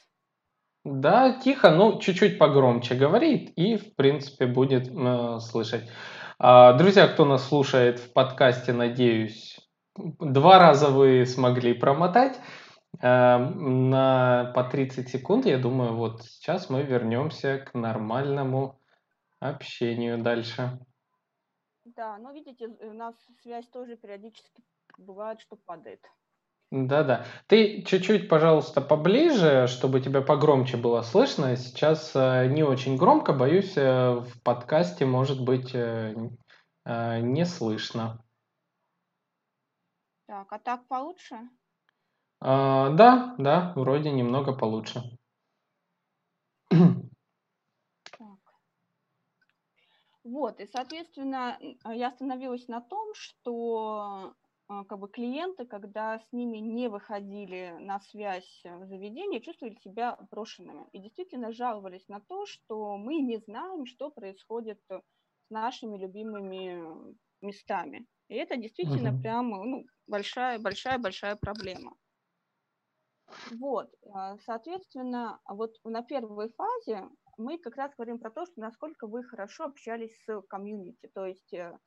Да, 0.85 1.39
тихо, 1.39 1.71
ну, 1.71 2.01
чуть-чуть 2.01 2.39
погромче 2.39 2.97
говорит, 2.97 3.53
и, 3.57 3.77
в 3.77 3.95
принципе, 3.95 4.47
будет 4.47 4.89
э, 4.89 5.39
слышать. 5.39 5.89
А, 6.41 6.73
друзья, 6.73 7.07
кто 7.07 7.25
нас 7.25 7.47
слушает 7.47 8.01
в 8.01 8.13
подкасте, 8.13 8.73
надеюсь, 8.73 9.61
два 9.95 10.59
раза 10.59 10.89
вы 10.89 11.25
смогли 11.25 11.73
промотать. 11.73 12.41
Э, 13.01 13.39
на 13.39 14.53
по 14.57 14.65
30 14.65 15.09
секунд, 15.09 15.47
я 15.47 15.59
думаю, 15.59 15.95
вот 15.95 16.23
сейчас 16.25 16.69
мы 16.69 16.83
вернемся 16.83 17.59
к 17.59 17.75
нормальному 17.75 18.81
общению 19.39 20.19
дальше. 20.19 20.81
Да, 21.85 22.19
но 22.19 22.33
видите, 22.33 22.67
у 22.67 22.93
нас 22.93 23.15
связь 23.43 23.69
тоже 23.69 23.97
периодически 23.97 24.63
бывает, 24.99 25.41
что 25.41 25.55
падает. 25.55 26.05
Да-да. 26.73 27.27
Ты 27.49 27.83
чуть-чуть, 27.83 28.31
пожалуйста, 28.31 28.81
поближе, 28.81 29.67
чтобы 29.67 30.01
тебя 30.01 30.23
погромче 30.23 30.79
было 30.79 31.03
слышно. 31.03 31.55
Сейчас 31.55 32.13
э, 32.15 32.47
не 32.47 32.63
очень 32.63 32.97
громко, 32.97 33.35
боюсь, 33.35 33.77
э, 33.77 34.13
в 34.13 34.43
подкасте 34.43 35.05
может 35.05 35.45
быть 35.45 35.75
э, 35.75 36.15
не 36.87 37.45
слышно. 37.45 38.25
Так, 40.27 40.51
а 40.51 40.59
так 40.59 40.89
получше? 40.89 41.41
А, 42.41 42.89
да, 42.89 43.35
да, 43.37 43.75
вроде 43.77 44.11
немного 44.11 44.55
получше. 44.55 45.03
Вот, 50.25 50.61
и, 50.61 50.69
соответственно, 50.69 51.59
я 51.85 52.07
остановилась 52.07 52.69
на 52.69 52.81
том, 52.81 53.13
что 53.13 54.35
как 54.89 54.99
бы 54.99 55.09
клиенты, 55.09 55.67
когда 55.67 56.19
с 56.19 56.33
ними 56.33 56.59
не 56.59 56.89
выходили 56.89 57.77
на 57.81 58.01
связь 58.01 58.63
в 58.65 58.87
заведении, 58.87 59.41
чувствовали 59.41 59.75
себя 59.77 60.19
брошенными 60.31 60.87
и 60.93 60.99
действительно 60.99 61.53
жаловались 61.53 62.09
на 62.09 62.21
то, 62.21 62.47
что 62.47 62.97
мы 62.97 63.19
не 63.19 63.39
знаем, 63.39 63.87
что 63.87 64.11
происходит 64.11 64.81
с 64.89 65.51
нашими 65.51 65.99
любимыми 65.99 67.17
местами. 67.41 68.07
И 68.29 68.35
это 68.35 68.57
действительно 68.57 69.13
угу. 69.13 69.21
прям 69.21 69.51
ну, 69.51 69.87
большая, 70.07 70.59
большая, 70.59 70.99
большая 70.99 71.37
проблема. 71.37 71.95
Вот, 73.51 73.91
а, 74.13 74.37
соответственно, 74.39 75.41
вот 75.49 75.75
на 75.85 76.03
первой 76.03 76.51
фазе 76.51 77.09
мы 77.39 77.59
как 77.59 77.77
раз 77.77 77.93
говорим 77.97 78.19
про 78.19 78.31
то, 78.31 78.45
что 78.47 78.61
насколько 78.61 79.07
вы 79.07 79.25
хорошо 79.25 79.65
общались 79.65 80.15
с 80.25 80.43
комьюнити, 80.49 81.11
то 81.15 81.27
есть 81.27 81.53
э, 81.55 81.79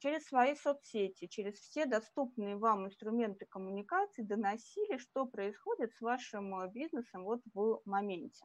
через 0.00 0.26
свои 0.26 0.54
соцсети, 0.54 1.26
через 1.26 1.54
все 1.54 1.86
доступные 1.86 2.56
вам 2.56 2.86
инструменты 2.86 3.46
коммуникации 3.46 4.22
доносили, 4.22 4.98
что 4.98 5.26
происходит 5.26 5.92
с 5.94 6.00
вашим 6.00 6.60
э, 6.60 6.70
бизнесом 6.70 7.24
вот 7.24 7.40
в 7.52 7.80
моменте. 7.84 8.44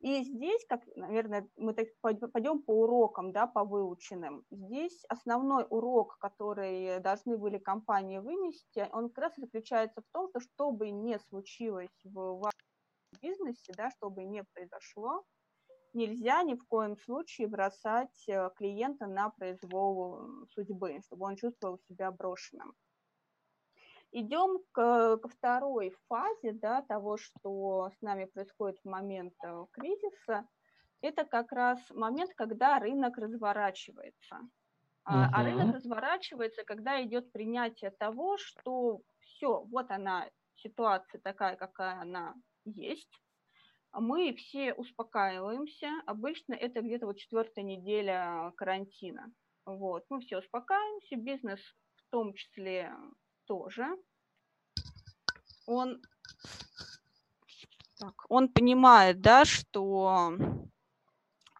И 0.00 0.24
здесь, 0.24 0.64
как, 0.66 0.80
наверное, 0.96 1.46
мы 1.56 1.74
так 1.74 1.88
пойдем 2.00 2.62
по 2.62 2.70
урокам, 2.70 3.32
да, 3.32 3.46
по 3.46 3.64
выученным. 3.64 4.44
Здесь 4.50 5.04
основной 5.10 5.66
урок, 5.68 6.16
который 6.18 7.00
должны 7.00 7.36
были 7.36 7.58
компании 7.58 8.18
вынести, 8.18 8.88
он 8.92 9.10
как 9.10 9.24
раз 9.24 9.32
заключается 9.36 10.00
в 10.00 10.06
том, 10.12 10.30
что 10.30 10.40
что 10.40 10.72
бы 10.72 10.90
ни 10.90 11.18
случилось 11.28 11.90
в 12.04 12.38
вашем 12.38 12.58
бизнесе, 13.20 13.74
да, 13.76 13.90
что 13.90 14.08
бы 14.08 14.24
ни 14.24 14.42
произошло, 14.54 15.22
нельзя 15.92 16.42
ни 16.42 16.54
в 16.54 16.66
коем 16.66 16.96
случае 16.96 17.48
бросать 17.48 18.28
э, 18.28 18.50
клиента 18.56 19.06
на 19.06 19.30
произвол 19.30 20.46
судьбы, 20.50 21.00
чтобы 21.06 21.26
он 21.26 21.36
чувствовал 21.36 21.78
себя 21.88 22.10
брошенным. 22.10 22.74
Идем 24.12 24.58
к, 24.72 25.18
ко 25.18 25.28
второй 25.28 25.94
фазе 26.08 26.52
да, 26.52 26.82
того, 26.82 27.16
что 27.16 27.90
с 27.96 28.02
нами 28.02 28.24
происходит 28.24 28.78
в 28.82 28.88
момент 28.88 29.34
э, 29.44 29.66
кризиса. 29.70 30.48
Это 31.00 31.24
как 31.24 31.52
раз 31.52 31.78
момент, 31.90 32.32
когда 32.34 32.78
рынок 32.78 33.16
разворачивается. 33.16 34.36
Uh-huh. 35.08 35.28
А 35.32 35.42
рынок 35.44 35.76
разворачивается, 35.76 36.62
когда 36.64 37.02
идет 37.02 37.32
принятие 37.32 37.90
того, 37.90 38.36
что 38.36 39.00
все, 39.20 39.62
вот 39.62 39.90
она, 39.90 40.28
ситуация 40.56 41.20
такая, 41.20 41.56
какая 41.56 42.00
она 42.00 42.34
есть. 42.64 43.10
Мы 43.92 44.34
все 44.34 44.72
успокаиваемся. 44.74 45.88
Обычно 46.06 46.54
это 46.54 46.80
где-то 46.80 47.06
вот 47.06 47.18
четвертая 47.18 47.64
неделя 47.64 48.52
карантина. 48.56 49.32
Вот. 49.64 50.04
Мы 50.08 50.20
все 50.20 50.38
успокаиваемся, 50.38 51.16
бизнес 51.16 51.60
в 51.96 52.10
том 52.10 52.34
числе 52.34 52.92
тоже. 53.46 53.86
Он, 55.66 56.00
так, 57.98 58.14
он 58.28 58.48
понимает, 58.48 59.20
да, 59.20 59.44
что 59.44 60.32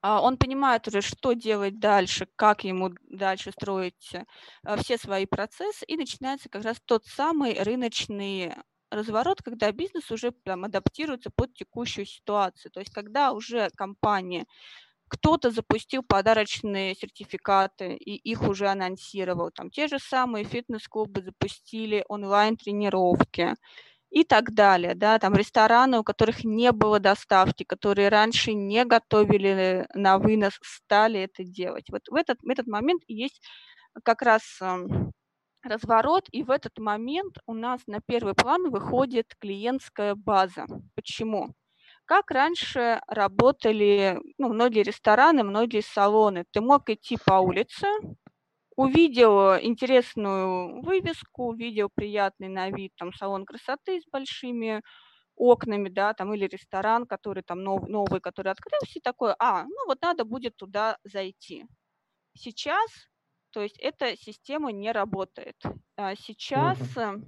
а, 0.03 0.23
он 0.23 0.39
понимает 0.39 0.89
уже, 0.89 1.03
что 1.03 1.35
делать 1.35 1.79
дальше, 1.79 2.27
как 2.37 2.65
ему 2.65 2.91
дальше 3.09 3.53
строить 3.53 4.15
э, 4.15 4.77
все 4.79 4.97
свои 4.97 5.27
процессы, 5.27 5.85
и 5.85 5.97
начинается 5.97 6.49
как 6.49 6.65
раз 6.65 6.81
тот 6.85 7.05
самый 7.05 7.63
рыночный 7.63 8.55
разворот, 8.91 9.43
когда 9.43 9.73
бизнес 9.73 10.11
уже 10.11 10.33
прям 10.33 10.65
адаптируется 10.65 11.31
под 11.31 11.55
текущую 11.55 12.07
ситуацию. 12.07 12.71
То 12.73 12.81
есть 12.81 12.93
когда 12.93 13.33
уже 13.33 13.71
компания 13.77 14.47
кто-то 15.09 15.51
запустил 15.51 16.03
подарочные 16.05 16.95
сертификаты 16.95 17.95
и 17.95 18.15
их 18.15 18.43
уже 18.43 18.69
анонсировал. 18.69 19.51
Там 19.51 19.71
те 19.71 19.89
же 19.89 19.99
самые 19.99 20.45
фитнес-клубы 20.45 21.23
запустили 21.23 22.05
онлайн-тренировки 22.09 23.57
и 24.11 24.25
так 24.25 24.55
далее. 24.55 24.95
Да, 24.95 25.19
там 25.19 25.35
рестораны, 25.35 25.99
у 25.99 26.05
которых 26.05 26.45
не 26.45 26.71
было 26.73 27.01
доставки, 27.01 27.65
которые 27.65 28.09
раньше 28.09 28.55
не 28.55 28.85
готовили 28.85 29.87
на 29.95 30.19
вынос, 30.19 30.59
стали 30.63 31.21
это 31.21 31.43
делать. 31.43 31.91
Вот 31.91 32.03
в 32.09 32.15
этот, 32.15 32.39
в 32.43 32.49
этот 32.49 32.69
момент 32.69 33.03
есть 33.09 33.43
как 34.05 34.23
раз 34.23 34.61
разворот, 35.63 36.27
и 36.33 36.43
в 36.43 36.51
этот 36.51 36.79
момент 36.79 37.39
у 37.47 37.55
нас 37.55 37.81
на 37.87 38.01
первый 38.01 38.35
план 38.35 38.71
выходит 38.71 39.35
клиентская 39.39 40.15
база. 40.15 40.67
Почему? 40.95 41.55
Как 42.05 42.31
раньше 42.31 43.01
работали 43.07 44.19
ну, 44.39 44.49
многие 44.49 44.83
рестораны, 44.83 45.45
многие 45.45 45.83
салоны. 45.83 46.45
Ты 46.51 46.61
мог 46.61 46.89
идти 46.91 47.17
по 47.25 47.35
улице, 47.35 47.87
увидел 48.77 49.57
интересную 49.59 50.83
вывеску, 50.83 51.49
увидел 51.49 51.89
приятный 51.95 52.49
на 52.49 52.71
вид 52.71 52.93
там 52.99 53.13
салон 53.13 53.45
красоты 53.45 54.01
с 54.01 54.05
большими 54.11 54.83
окнами, 55.37 55.89
да, 55.89 56.15
там 56.15 56.35
или 56.35 56.47
ресторан, 56.47 57.07
который 57.07 57.43
там 57.43 57.63
нов, 57.63 57.89
новый, 57.89 58.21
который 58.21 58.53
открылся, 58.53 58.99
и 58.99 59.01
такое, 59.01 59.35
а, 59.39 59.65
ну 59.65 59.87
вот 59.87 60.03
надо 60.03 60.25
будет 60.25 60.57
туда 60.57 60.99
зайти. 61.05 61.67
Сейчас, 62.35 62.91
то 63.51 63.63
есть 63.63 63.79
эта 63.79 64.17
система 64.17 64.73
не 64.73 64.93
работает. 64.93 65.57
А 65.97 66.15
сейчас 66.17 66.79
uh-huh 66.97 67.23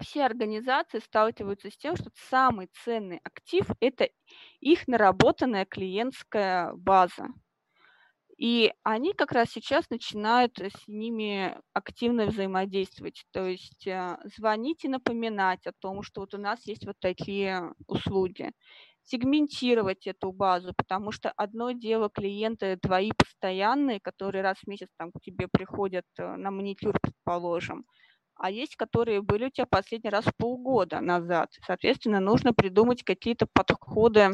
все 0.00 0.24
организации 0.24 0.98
сталкиваются 0.98 1.70
с 1.70 1.76
тем, 1.76 1.96
что 1.96 2.10
самый 2.28 2.68
ценный 2.84 3.20
актив– 3.22 3.66
это 3.80 4.08
их 4.60 4.88
наработанная 4.88 5.64
клиентская 5.64 6.72
база. 6.74 7.28
И 8.36 8.72
они 8.82 9.14
как 9.14 9.32
раз 9.32 9.50
сейчас 9.50 9.88
начинают 9.88 10.58
с 10.58 10.86
ними 10.86 11.58
активно 11.72 12.26
взаимодействовать. 12.26 13.24
То 13.30 13.46
есть 13.46 13.86
э, 13.86 14.18
звонить 14.36 14.84
и 14.84 14.88
напоминать 14.88 15.66
о 15.66 15.72
том, 15.72 16.02
что 16.02 16.20
вот 16.20 16.34
у 16.34 16.38
нас 16.38 16.66
есть 16.66 16.84
вот 16.84 16.96
такие 17.00 17.72
услуги. 17.86 18.52
Сегментировать 19.08 20.06
эту 20.08 20.32
базу, 20.32 20.74
потому 20.76 21.12
что 21.12 21.30
одно 21.36 21.70
дело 21.70 22.10
клиенты 22.10 22.76
твои 22.76 23.12
постоянные, 23.16 24.00
которые 24.00 24.42
раз 24.42 24.58
в 24.58 24.66
месяц 24.68 24.88
там 24.98 25.12
к 25.12 25.20
тебе 25.22 25.46
приходят 25.48 26.04
э, 26.18 26.36
на 26.36 26.50
маникюр, 26.50 26.98
предположим, 27.00 27.84
а 28.36 28.50
есть, 28.50 28.76
которые 28.76 29.22
были 29.22 29.46
у 29.46 29.50
тебя 29.50 29.66
последний 29.66 30.10
раз 30.10 30.24
полгода 30.38 31.00
назад. 31.00 31.50
Соответственно, 31.66 32.20
нужно 32.20 32.52
придумать 32.52 33.04
какие-то 33.04 33.46
подходы 33.52 34.30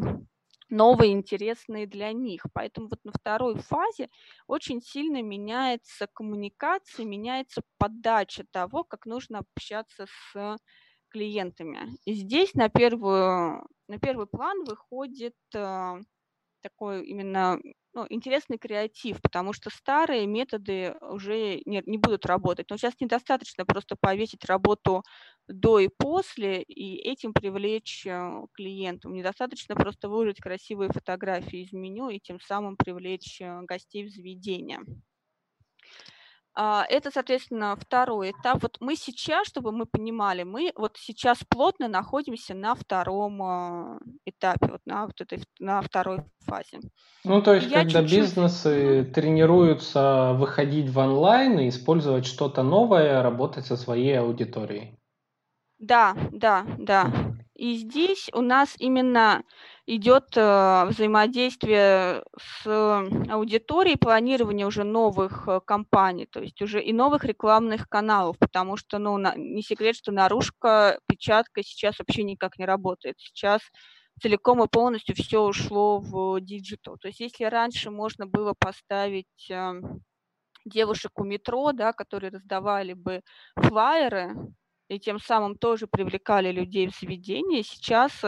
новые, 0.70 1.12
интересные 1.12 1.86
для 1.86 2.12
них. 2.12 2.42
Поэтому 2.54 2.88
вот 2.88 3.00
на 3.04 3.12
второй 3.12 3.56
фазе 3.60 4.08
очень 4.46 4.80
сильно 4.80 5.22
меняется 5.22 6.08
коммуникация, 6.12 7.04
меняется 7.04 7.62
подача 7.78 8.44
того, 8.50 8.84
как 8.84 9.06
нужно 9.06 9.40
общаться 9.40 10.06
с 10.06 10.56
клиентами. 11.12 11.96
И 12.04 12.14
здесь 12.14 12.54
на, 12.54 12.68
первую, 12.68 13.66
на 13.88 13.98
первый 14.00 14.26
план 14.26 14.64
выходит 14.64 15.34
э, 15.54 16.00
такой 16.62 17.04
именно 17.04 17.58
ну, 17.94 18.06
интересный 18.08 18.56
креатив, 18.56 19.20
потому 19.20 19.52
что 19.52 19.68
старые 19.70 20.26
методы 20.26 20.94
уже 21.00 21.60
не, 21.66 21.82
не 21.84 21.98
будут 21.98 22.24
работать. 22.24 22.70
Но 22.70 22.76
сейчас 22.76 22.94
недостаточно 23.00 23.66
просто 23.66 23.96
повесить 24.00 24.44
работу 24.46 25.02
до 25.46 25.78
и 25.78 25.88
после 25.88 26.62
и 26.62 26.96
этим 26.96 27.34
привлечь 27.34 28.06
э, 28.06 28.46
клиентов. 28.54 29.12
Недостаточно 29.12 29.74
просто 29.74 30.08
выложить 30.08 30.40
красивые 30.40 30.90
фотографии 30.90 31.64
из 31.64 31.72
меню 31.72 32.08
и 32.08 32.20
тем 32.20 32.40
самым 32.40 32.76
привлечь 32.76 33.40
э, 33.40 33.62
гостей 33.62 34.04
в 34.04 34.10
заведение. 34.10 34.80
А, 36.54 36.84
это, 36.88 37.10
соответственно, 37.10 37.76
второй 37.76 38.32
этап. 38.32 38.62
Вот 38.62 38.76
мы 38.80 38.96
сейчас, 38.96 39.46
чтобы 39.46 39.72
мы 39.72 39.86
понимали, 39.86 40.42
мы 40.42 40.72
вот 40.76 40.96
сейчас 40.98 41.38
плотно 41.48 41.88
находимся 41.88 42.54
на 42.54 42.74
втором 42.74 43.42
а, 43.42 43.98
этапе, 44.26 44.68
вот 44.72 44.80
на, 44.84 45.06
вот 45.06 45.20
этой, 45.20 45.42
на 45.58 45.80
второй 45.80 46.18
фазе. 46.40 46.80
Ну, 47.24 47.40
то 47.40 47.54
есть, 47.54 47.70
Я 47.70 47.78
когда 47.78 48.02
чуть-чуть... 48.02 48.18
бизнесы 48.18 49.10
тренируются 49.14 50.34
выходить 50.34 50.90
в 50.90 50.98
онлайн 50.98 51.58
и 51.60 51.68
использовать 51.68 52.26
что-то 52.26 52.62
новое, 52.62 53.22
работать 53.22 53.66
со 53.66 53.76
своей 53.76 54.18
аудиторией. 54.18 54.98
Да, 55.82 56.14
да, 56.32 56.64
да. 56.78 57.10
И 57.56 57.74
здесь 57.76 58.30
у 58.32 58.40
нас 58.40 58.74
именно 58.78 59.42
идет 59.86 60.36
э, 60.36 60.84
взаимодействие 60.88 62.24
с 62.38 62.66
аудиторией, 63.30 63.96
планирование 63.98 64.66
уже 64.66 64.84
новых 64.84 65.48
э, 65.48 65.60
кампаний, 65.64 66.26
то 66.26 66.40
есть 66.40 66.62
уже 66.62 66.82
и 66.82 66.92
новых 66.92 67.24
рекламных 67.24 67.88
каналов, 67.88 68.38
потому 68.38 68.76
что, 68.76 68.98
ну, 68.98 69.18
не 69.36 69.62
секрет, 69.62 69.96
что 69.96 70.12
наружка, 70.12 71.00
печатка 71.08 71.62
сейчас 71.64 71.98
вообще 71.98 72.22
никак 72.24 72.58
не 72.58 72.64
работает. 72.64 73.16
Сейчас 73.18 73.60
целиком 74.22 74.62
и 74.62 74.68
полностью 74.68 75.16
все 75.16 75.40
ушло 75.42 75.98
в 76.00 76.40
digital. 76.40 76.96
То 76.98 77.08
есть 77.08 77.20
если 77.20 77.44
раньше 77.44 77.90
можно 77.90 78.26
было 78.26 78.54
поставить 78.58 79.50
э, 79.50 79.72
девушек 80.64 81.12
у 81.18 81.24
метро, 81.24 81.72
да, 81.72 81.92
которые 81.92 82.30
раздавали 82.30 82.94
бы 82.94 83.22
флайеры, 83.56 84.34
и 84.92 85.00
тем 85.00 85.18
самым 85.18 85.56
тоже 85.56 85.86
привлекали 85.86 86.52
людей 86.52 86.88
в 86.88 86.98
заведение. 86.98 87.62
Сейчас, 87.62 88.22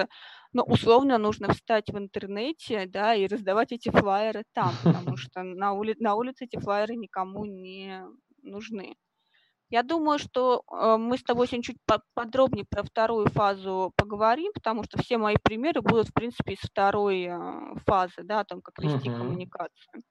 ну, 0.53 0.63
условно, 0.63 1.19
нужно 1.19 1.53
встать 1.53 1.89
в 1.89 1.99
интернете, 1.99 2.87
да, 2.87 3.15
и 3.15 3.27
раздавать 3.27 3.73
эти 3.73 3.91
флайеры 3.91 4.45
там, 4.53 4.73
потому 4.83 5.17
что 5.17 5.43
на, 5.43 5.75
ули- 5.75 5.97
на 5.99 6.15
улице 6.15 6.45
эти 6.45 6.59
флайеры 6.59 6.97
никому 6.97 7.45
не 7.45 8.03
нужны. 8.43 8.97
Я 9.71 9.83
думаю, 9.83 10.19
что 10.19 10.63
э, 10.71 10.97
мы 10.99 11.19
с 11.19 11.23
тобой 11.23 11.49
сегодня 11.49 11.65
чуть 11.65 11.79
подробнее 12.15 12.65
про 12.69 12.83
вторую 12.83 13.27
фазу 13.31 13.93
поговорим, 13.97 14.53
потому 14.53 14.85
что 14.85 15.03
все 15.03 15.19
мои 15.19 15.37
примеры 15.43 15.81
будут, 15.81 16.09
в 16.09 16.13
принципе, 16.13 16.53
из 16.53 16.61
второй 16.61 17.23
э, 17.23 17.75
фазы, 17.87 18.23
да, 18.23 18.45
там, 18.45 18.61
как 18.61 18.79
вести 18.79 19.09
uh-huh. 19.09 19.17
коммуникацию. 19.17 20.03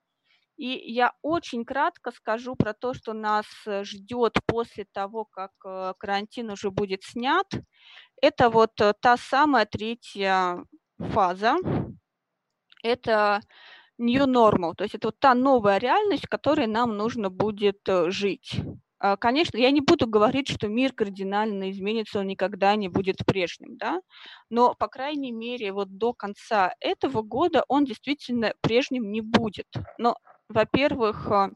И 0.58 0.68
я 0.92 1.14
очень 1.22 1.66
кратко 1.66 2.12
скажу 2.12 2.56
про 2.56 2.74
то, 2.74 2.94
что 2.94 3.14
нас 3.14 3.46
э, 3.66 3.84
ждет 3.84 4.38
после 4.46 4.86
того, 4.92 5.26
как 5.26 5.52
э, 5.66 5.94
карантин 5.98 6.52
уже 6.52 6.70
будет 6.70 7.04
снят. 7.04 7.48
Это 8.22 8.50
вот 8.50 8.80
э, 8.80 8.94
та 9.02 9.18
самая 9.18 9.66
третья 9.66 10.64
фаза. 11.00 11.56
Это 12.84 13.42
new 13.98 14.26
normal, 14.26 14.74
то 14.76 14.84
есть 14.84 14.96
это 14.96 15.08
вот 15.08 15.20
та 15.20 15.34
новая 15.34 15.78
реальность, 15.78 16.26
в 16.26 16.30
которой 16.30 16.68
нам 16.68 16.98
нужно 16.98 17.30
будет 17.30 17.80
жить. 18.08 18.62
А, 19.00 19.18
конечно, 19.18 19.58
я 19.58 19.72
не 19.72 19.82
буду 19.82 20.08
говорить, 20.08 20.50
что 20.50 20.70
мир 20.70 20.94
кардинально 20.94 21.72
изменится, 21.72 22.20
он 22.20 22.28
никогда 22.28 22.74
не 22.78 22.88
будет 22.88 23.18
прежним, 23.26 23.76
да, 23.78 24.02
но, 24.50 24.76
по 24.76 24.88
крайней 24.88 25.34
мере, 25.34 25.74
вот 25.74 25.98
до 25.98 26.14
конца 26.14 26.74
этого 26.80 27.22
года 27.22 27.66
он 27.68 27.84
действительно 27.84 28.54
прежним 28.62 29.12
не 29.12 29.20
будет. 29.20 29.68
Но 29.98 30.16
во-первых, 30.54 31.28
а, 31.32 31.50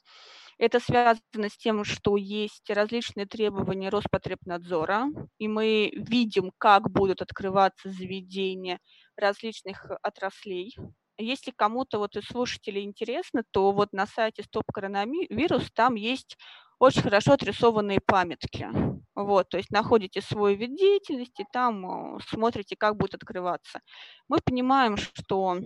это 0.57 0.79
связано 0.79 1.49
с 1.49 1.57
тем, 1.57 1.83
что 1.83 2.17
есть 2.17 2.69
различные 2.69 3.27
требования 3.27 3.89
Роспотребнадзора, 3.89 5.05
и 5.37 5.47
мы 5.47 5.91
видим, 5.95 6.51
как 6.57 6.89
будут 6.89 7.21
открываться 7.21 7.89
заведения 7.91 8.79
различных 9.15 9.85
отраслей. 10.01 10.75
Если 11.19 11.51
кому-то 11.51 11.99
вот 11.99 12.15
из 12.15 12.25
слушателей 12.25 12.83
интересно, 12.83 13.43
то 13.51 13.71
вот 13.71 13.93
на 13.93 14.05
сайте 14.07 14.43
Стоп 14.43 14.65
Коронавирус 14.71 15.71
там 15.73 15.95
есть 15.95 16.37
очень 16.79 17.01
хорошо 17.01 17.33
отрисованные 17.33 17.99
памятки. 17.99 18.67
Вот, 19.15 19.49
то 19.49 19.57
есть 19.57 19.71
находите 19.71 20.21
свой 20.21 20.55
вид 20.55 20.75
деятельности, 20.75 21.45
там 21.51 21.85
а, 21.85 22.19
смотрите, 22.27 22.75
как 22.75 22.97
будет 22.97 23.15
открываться. 23.15 23.79
Мы 24.27 24.37
понимаем, 24.45 24.95
что 24.97 25.57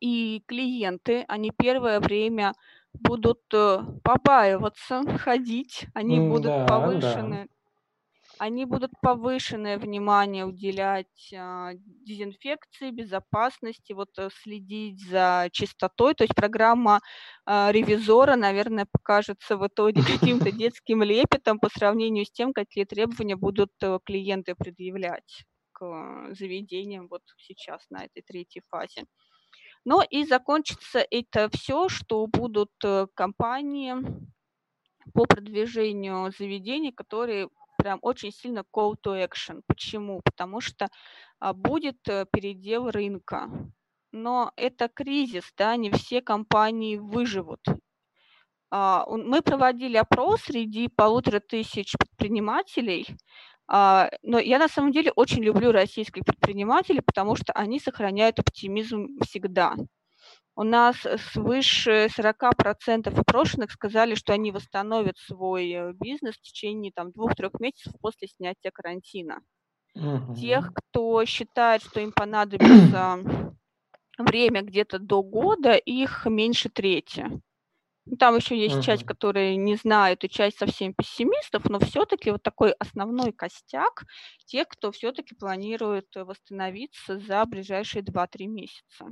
и 0.00 0.42
клиенты, 0.46 1.24
они 1.28 1.50
первое 1.50 2.00
время 2.00 2.54
будут 2.92 3.40
э, 3.52 3.80
побаиваться 4.02 5.02
ходить, 5.18 5.86
они 5.94 6.18
будут 6.20 6.44
да, 6.44 6.66
повышены, 6.66 7.46
да. 7.48 7.54
они 8.38 8.64
будут 8.64 8.92
повышенное 9.00 9.78
внимание 9.78 10.44
уделять 10.44 11.32
а, 11.34 11.72
дезинфекции, 11.74 12.90
безопасности, 12.90 13.92
вот 13.92 14.10
э, 14.18 14.30
следить 14.42 15.00
за 15.06 15.48
чистотой. 15.52 16.14
То 16.14 16.24
есть 16.24 16.34
программа 16.34 17.00
а, 17.44 17.70
ревизора, 17.70 18.36
наверное, 18.36 18.86
покажется 18.90 19.56
в 19.56 19.66
итоге 19.66 20.02
каким-то 20.02 20.50
детским 20.52 21.02
лепетом 21.02 21.58
по 21.58 21.68
сравнению 21.68 22.24
с 22.24 22.32
тем, 22.32 22.52
какие 22.52 22.84
требования 22.84 23.36
будут 23.36 23.72
э, 23.82 23.98
клиенты 24.04 24.54
предъявлять 24.54 25.44
к 25.72 26.28
заведениям 26.32 27.06
вот 27.08 27.22
сейчас 27.36 27.86
на 27.90 28.04
этой 28.04 28.22
третьей 28.22 28.62
фазе. 28.68 29.04
Но 29.88 30.02
и 30.02 30.26
закончится 30.26 30.98
это 31.10 31.48
все, 31.48 31.88
что 31.88 32.26
будут 32.26 32.72
э, 32.84 33.06
компании 33.14 33.94
по 35.14 35.24
продвижению 35.24 36.30
заведений, 36.30 36.92
которые 36.92 37.48
прям 37.78 37.98
очень 38.02 38.30
сильно 38.30 38.64
call 38.70 38.96
to 39.02 39.26
action. 39.26 39.62
Почему? 39.66 40.20
Потому 40.22 40.60
что 40.60 40.90
а, 41.40 41.54
будет 41.54 42.06
э, 42.06 42.26
передел 42.30 42.90
рынка. 42.90 43.48
но 44.12 44.52
это 44.56 44.88
кризис, 44.88 45.50
да, 45.56 45.74
не 45.76 45.90
все 45.90 46.20
компании 46.20 46.98
выживут. 46.98 47.64
А, 48.70 49.06
мы 49.08 49.40
проводили 49.40 49.96
опрос 49.96 50.42
среди 50.42 50.88
полутора 50.88 51.40
тысяч 51.40 51.94
предпринимателей, 51.96 53.06
но 53.68 54.38
я 54.38 54.58
на 54.58 54.68
самом 54.68 54.92
деле 54.92 55.12
очень 55.14 55.42
люблю 55.42 55.72
российских 55.72 56.24
предпринимателей, 56.24 57.00
потому 57.00 57.36
что 57.36 57.52
они 57.52 57.78
сохраняют 57.78 58.38
оптимизм 58.38 59.18
всегда. 59.22 59.74
У 60.58 60.64
нас 60.64 60.96
свыше 61.32 62.08
40% 62.08 63.16
опрошенных 63.16 63.70
сказали, 63.70 64.16
что 64.16 64.32
они 64.32 64.50
восстановят 64.50 65.16
свой 65.16 65.70
э, 65.70 65.92
бизнес 65.92 66.34
в 66.34 66.40
течение 66.40 66.90
там, 66.92 67.12
двух-трех 67.12 67.60
месяцев 67.60 67.92
после 68.00 68.26
снятия 68.26 68.72
карантина. 68.72 69.38
Угу. 69.94 70.34
Тех, 70.34 70.72
кто 70.74 71.24
считает, 71.26 71.82
что 71.82 72.00
им 72.00 72.10
понадобится 72.10 73.20
время 74.18 74.62
где-то 74.62 74.98
до 74.98 75.22
года, 75.22 75.74
их 75.74 76.26
меньше 76.26 76.68
трети. 76.68 77.40
Там 78.18 78.36
еще 78.36 78.56
есть 78.56 78.76
uh-huh. 78.76 78.82
часть, 78.82 79.04
которые 79.04 79.56
не 79.56 79.76
знают, 79.76 80.24
и 80.24 80.28
часть 80.28 80.58
совсем 80.58 80.94
пессимистов, 80.94 81.64
но 81.68 81.78
все-таки 81.80 82.30
вот 82.30 82.42
такой 82.42 82.72
основной 82.72 83.32
костяк 83.32 84.04
тех, 84.46 84.68
кто 84.68 84.92
все-таки 84.92 85.34
планирует 85.34 86.06
восстановиться 86.14 87.18
за 87.18 87.44
ближайшие 87.44 88.02
2-3 88.02 88.46
месяца. 88.46 89.06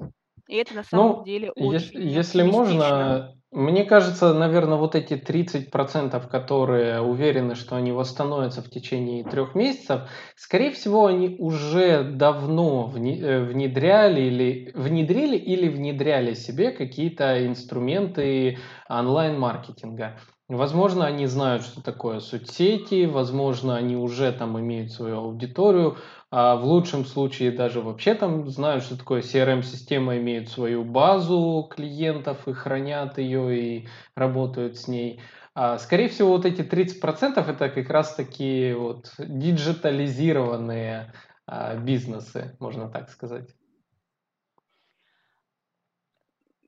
И 0.47 0.57
это 0.57 0.75
на 0.75 0.85
самом 0.85 1.19
Ну, 1.19 1.23
деле 1.23 1.51
очень 1.53 2.01
если 2.01 2.43
оптимистично. 2.43 3.23
можно, 3.23 3.35
мне 3.51 3.85
кажется, 3.85 4.33
наверное, 4.35 4.79
вот 4.79 4.95
эти 4.95 5.15
30%, 5.15 6.29
которые 6.29 7.01
уверены, 7.01 7.55
что 7.55 7.77
они 7.77 7.93
восстановятся 7.93 8.63
в 8.63 8.71
течение 8.71 9.25
трех 9.25 9.55
месяцев, 9.55 10.03
скорее 10.37 10.71
всего, 10.73 11.07
они 11.07 11.37
уже 11.39 12.05
давно 12.05 12.93
э, 12.95 13.45
внедряли 13.45 14.21
или 14.23 14.73
внедрили 14.75 15.37
или 15.37 15.69
внедряли 15.69 16.35
себе 16.35 16.71
какие-то 16.73 17.47
инструменты 17.47 18.59
онлайн-маркетинга. 18.89 20.19
Возможно, 20.49 21.07
они 21.07 21.27
знают, 21.27 21.65
что 21.65 21.83
такое 21.83 22.21
соцсети, 22.21 23.05
возможно, 23.07 23.77
они 23.77 23.97
уже 23.97 24.31
там 24.33 24.59
имеют 24.61 24.93
свою 24.93 25.19
аудиторию, 25.19 25.97
а 26.31 26.55
в 26.55 26.65
лучшем 26.65 27.05
случае 27.05 27.51
даже 27.51 27.81
вообще 27.81 28.15
там 28.15 28.49
знают, 28.49 28.85
что 28.85 28.97
такое 28.97 29.23
CRM-система, 29.23 30.19
имеют 30.19 30.49
свою 30.49 30.85
базу 30.85 31.69
клиентов 31.69 32.47
и 32.47 32.53
хранят 32.53 33.19
ее 33.19 33.59
и 33.59 33.89
работают 34.15 34.77
с 34.77 34.87
ней. 34.87 35.21
А, 35.57 35.79
скорее 35.79 36.09
всего, 36.09 36.29
вот 36.29 36.45
эти 36.47 36.63
30% 36.63 37.49
это 37.49 37.69
как 37.69 37.91
раз 37.91 38.15
такие 38.15 38.77
вот 38.77 39.13
диджитализированные 39.19 41.13
а, 41.47 41.75
бизнесы, 41.77 42.57
можно 42.61 42.89
так 42.89 43.11
сказать. 43.11 43.49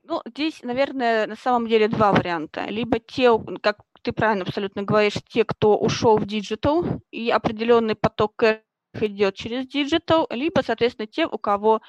Ну, 0.08 0.22
здесь, 0.24 0.62
наверное, 0.62 1.26
на 1.26 1.36
самом 1.36 1.68
деле 1.68 1.86
два 1.86 2.12
варианта. 2.12 2.64
Либо 2.64 2.98
те, 2.98 3.30
как 3.60 3.80
ты 4.00 4.12
правильно 4.12 4.44
абсолютно 4.44 4.82
говоришь, 4.82 5.22
те, 5.28 5.44
кто 5.44 5.76
ушел 5.76 6.16
в 6.16 6.24
диджитал, 6.24 6.82
и 7.10 7.28
определенный 7.28 7.94
поток 7.94 8.32
кэш 8.36 8.62
идет 8.98 9.34
через 9.34 9.66
диджитал, 9.66 10.26
либо, 10.30 10.62
соответственно, 10.64 11.06
те, 11.06 11.26
у 11.26 11.36
кого 11.36 11.82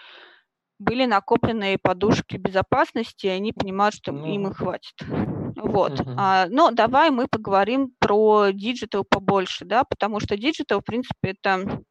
были 0.80 1.06
накопленные 1.06 1.78
подушки 1.78 2.36
безопасности, 2.36 3.28
и 3.28 3.30
они 3.30 3.54
понимают, 3.54 3.96
что 3.96 4.12
ну. 4.12 4.26
им 4.26 4.48
их 4.50 4.58
хватит. 4.58 4.96
Вот. 5.56 6.02
Uh-huh. 6.02 6.14
А, 6.18 6.48
но 6.50 6.72
давай 6.72 7.12
мы 7.12 7.28
поговорим 7.28 7.94
про 8.00 8.52
диджитал 8.52 9.06
побольше, 9.06 9.64
да, 9.64 9.86
потому 9.86 10.20
что 10.20 10.36
диджитал, 10.36 10.82
в 10.82 10.86
принципе, 10.86 11.36
это 11.42 11.84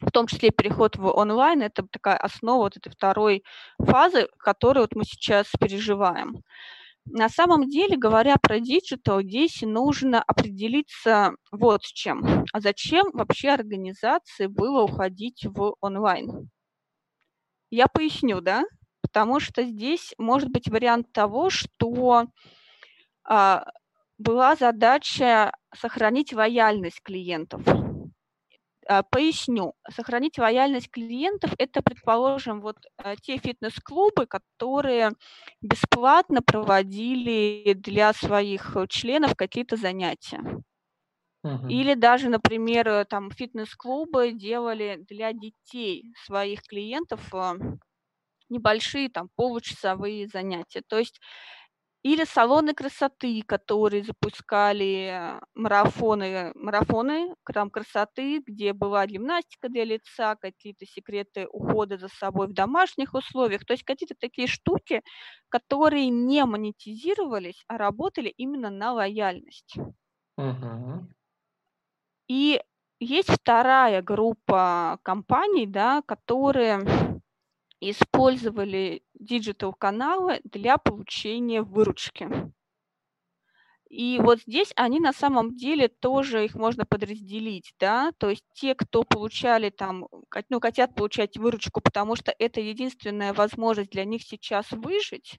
в 0.00 0.10
том 0.10 0.26
числе 0.26 0.50
переход 0.50 0.96
в 0.96 1.06
онлайн, 1.06 1.62
это 1.62 1.86
такая 1.90 2.16
основа 2.16 2.64
вот 2.64 2.76
этой 2.76 2.90
второй 2.90 3.44
фазы, 3.78 4.28
которую 4.38 4.84
вот 4.84 4.94
мы 4.94 5.04
сейчас 5.04 5.46
переживаем. 5.58 6.42
На 7.06 7.28
самом 7.28 7.68
деле, 7.68 7.96
говоря 7.96 8.36
про 8.36 8.58
диджитал, 8.58 9.22
здесь 9.22 9.62
нужно 9.62 10.20
определиться 10.22 11.34
вот 11.52 11.84
с 11.84 11.92
чем. 11.92 12.44
А 12.52 12.60
зачем 12.60 13.10
вообще 13.12 13.50
организации 13.50 14.46
было 14.46 14.82
уходить 14.82 15.46
в 15.46 15.76
онлайн? 15.80 16.50
Я 17.70 17.86
поясню, 17.86 18.40
да? 18.40 18.64
Потому 19.02 19.38
что 19.38 19.62
здесь 19.62 20.14
может 20.18 20.50
быть 20.50 20.68
вариант 20.68 21.12
того, 21.12 21.48
что 21.48 22.26
а, 23.24 23.64
была 24.18 24.56
задача 24.56 25.52
сохранить 25.74 26.32
лояльность 26.32 27.02
клиентов. 27.02 27.62
А, 28.88 29.02
поясню. 29.02 29.74
Сохранить 29.90 30.38
лояльность 30.38 30.90
клиентов– 30.90 31.52
это, 31.58 31.82
предположим, 31.82 32.60
вот 32.60 32.76
а, 32.98 33.16
те 33.16 33.36
фитнес-клубы, 33.38 34.26
которые 34.26 35.12
бесплатно 35.60 36.40
проводили 36.40 37.72
для 37.74 38.12
своих 38.12 38.76
членов 38.88 39.34
какие-то 39.34 39.76
занятия. 39.76 40.40
Uh-huh. 41.44 41.68
Или 41.68 41.94
даже, 41.94 42.28
например, 42.28 43.04
там 43.06 43.30
фитнес-клубы 43.30 44.32
делали 44.32 45.04
для 45.08 45.32
детей 45.32 46.12
своих 46.24 46.62
клиентов 46.62 47.20
небольшие 48.48 49.08
там 49.08 49.28
получасовые 49.34 50.28
занятия. 50.28 50.82
То 50.86 50.98
есть 50.98 51.20
или 52.06 52.24
салоны 52.24 52.72
красоты, 52.72 53.42
которые 53.42 54.04
запускали 54.04 55.40
марафоны, 55.56 56.52
марафоны 56.54 57.34
там, 57.52 57.68
красоты, 57.68 58.44
где 58.46 58.72
была 58.72 59.04
гимнастика 59.06 59.68
для 59.68 59.84
лица, 59.84 60.36
какие-то 60.36 60.86
секреты 60.86 61.48
ухода 61.50 61.98
за 61.98 62.06
собой 62.06 62.46
в 62.46 62.52
домашних 62.52 63.14
условиях. 63.14 63.64
То 63.64 63.72
есть 63.72 63.82
какие-то 63.82 64.14
такие 64.20 64.46
штуки, 64.46 65.02
которые 65.48 66.08
не 66.08 66.44
монетизировались, 66.44 67.64
а 67.66 67.76
работали 67.76 68.28
именно 68.28 68.70
на 68.70 68.92
лояльность. 68.92 69.74
Угу. 70.38 71.08
И 72.28 72.60
есть 73.00 73.30
вторая 73.30 74.00
группа 74.00 75.00
компаний, 75.02 75.66
да, 75.66 76.02
которые 76.06 77.15
использовали 77.80 79.02
диджитал-каналы 79.14 80.40
для 80.44 80.78
получения 80.78 81.62
выручки. 81.62 82.28
И 83.88 84.18
вот 84.20 84.40
здесь 84.40 84.72
они 84.74 84.98
на 84.98 85.12
самом 85.12 85.56
деле 85.56 85.88
тоже 85.88 86.44
их 86.44 86.54
можно 86.54 86.84
подразделить, 86.84 87.72
да, 87.78 88.12
то 88.18 88.30
есть 88.30 88.44
те, 88.52 88.74
кто 88.74 89.04
получали 89.04 89.70
там, 89.70 90.08
ну, 90.48 90.60
хотят 90.60 90.94
получать 90.96 91.36
выручку, 91.36 91.80
потому 91.80 92.16
что 92.16 92.34
это 92.36 92.60
единственная 92.60 93.32
возможность 93.32 93.90
для 93.90 94.04
них 94.04 94.22
сейчас 94.22 94.72
выжить, 94.72 95.38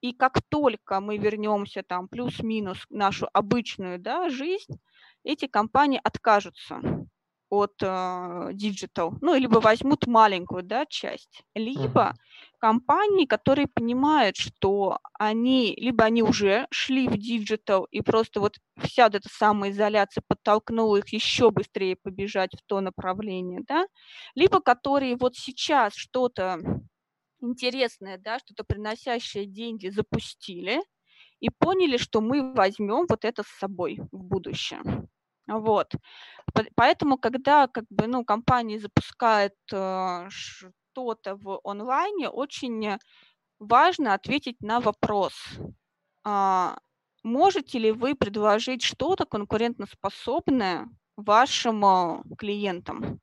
и 0.00 0.12
как 0.12 0.40
только 0.48 1.00
мы 1.00 1.18
вернемся 1.18 1.82
там 1.82 2.06
плюс-минус 2.08 2.86
нашу 2.90 3.28
обычную, 3.32 3.98
да, 3.98 4.30
жизнь, 4.30 4.80
эти 5.24 5.46
компании 5.46 6.00
откажутся 6.02 6.80
от 7.50 7.82
э, 7.82 7.86
digital, 8.52 9.16
ну, 9.20 9.34
либо 9.34 9.58
возьмут 9.58 10.06
маленькую 10.06 10.62
да, 10.62 10.86
часть, 10.86 11.42
либо 11.54 12.14
компании, 12.58 13.26
которые 13.26 13.66
понимают, 13.66 14.36
что 14.36 14.98
они, 15.18 15.74
либо 15.76 16.04
они 16.04 16.22
уже 16.22 16.68
шли 16.70 17.08
в 17.08 17.14
digital, 17.14 17.86
и 17.90 18.00
просто 18.02 18.40
вот 18.40 18.56
вся 18.78 19.04
вот 19.04 19.16
эта 19.16 19.28
самоизоляция 19.28 20.22
подтолкнула 20.26 20.98
их 20.98 21.12
еще 21.12 21.50
быстрее 21.50 21.96
побежать 21.96 22.52
в 22.54 22.62
то 22.66 22.80
направление, 22.80 23.62
да, 23.66 23.86
либо 24.34 24.60
которые 24.60 25.16
вот 25.16 25.34
сейчас 25.36 25.94
что-то 25.94 26.58
интересное, 27.40 28.18
да, 28.18 28.38
что-то 28.38 28.64
приносящее 28.64 29.46
деньги 29.46 29.88
запустили 29.88 30.82
и 31.40 31.50
поняли, 31.50 31.96
что 31.96 32.20
мы 32.20 32.52
возьмем 32.54 33.06
вот 33.08 33.24
это 33.24 33.42
с 33.42 33.58
собой 33.58 33.98
в 34.12 34.22
будущее. 34.22 34.82
Вот. 35.46 35.92
Поэтому, 36.74 37.18
когда 37.18 37.66
как 37.66 37.84
бы, 37.90 38.06
ну, 38.06 38.24
компания 38.24 38.78
запускает 38.78 39.54
э, 39.72 40.26
что-то 40.30 41.36
в 41.36 41.60
онлайне, 41.64 42.28
очень 42.28 42.98
важно 43.58 44.14
ответить 44.14 44.60
на 44.60 44.80
вопрос, 44.80 45.34
а, 46.24 46.78
можете 47.22 47.78
ли 47.78 47.92
вы 47.92 48.14
предложить 48.14 48.82
что-то 48.82 49.26
конкурентоспособное 49.26 50.88
вашим 51.16 52.24
клиентам? 52.38 53.20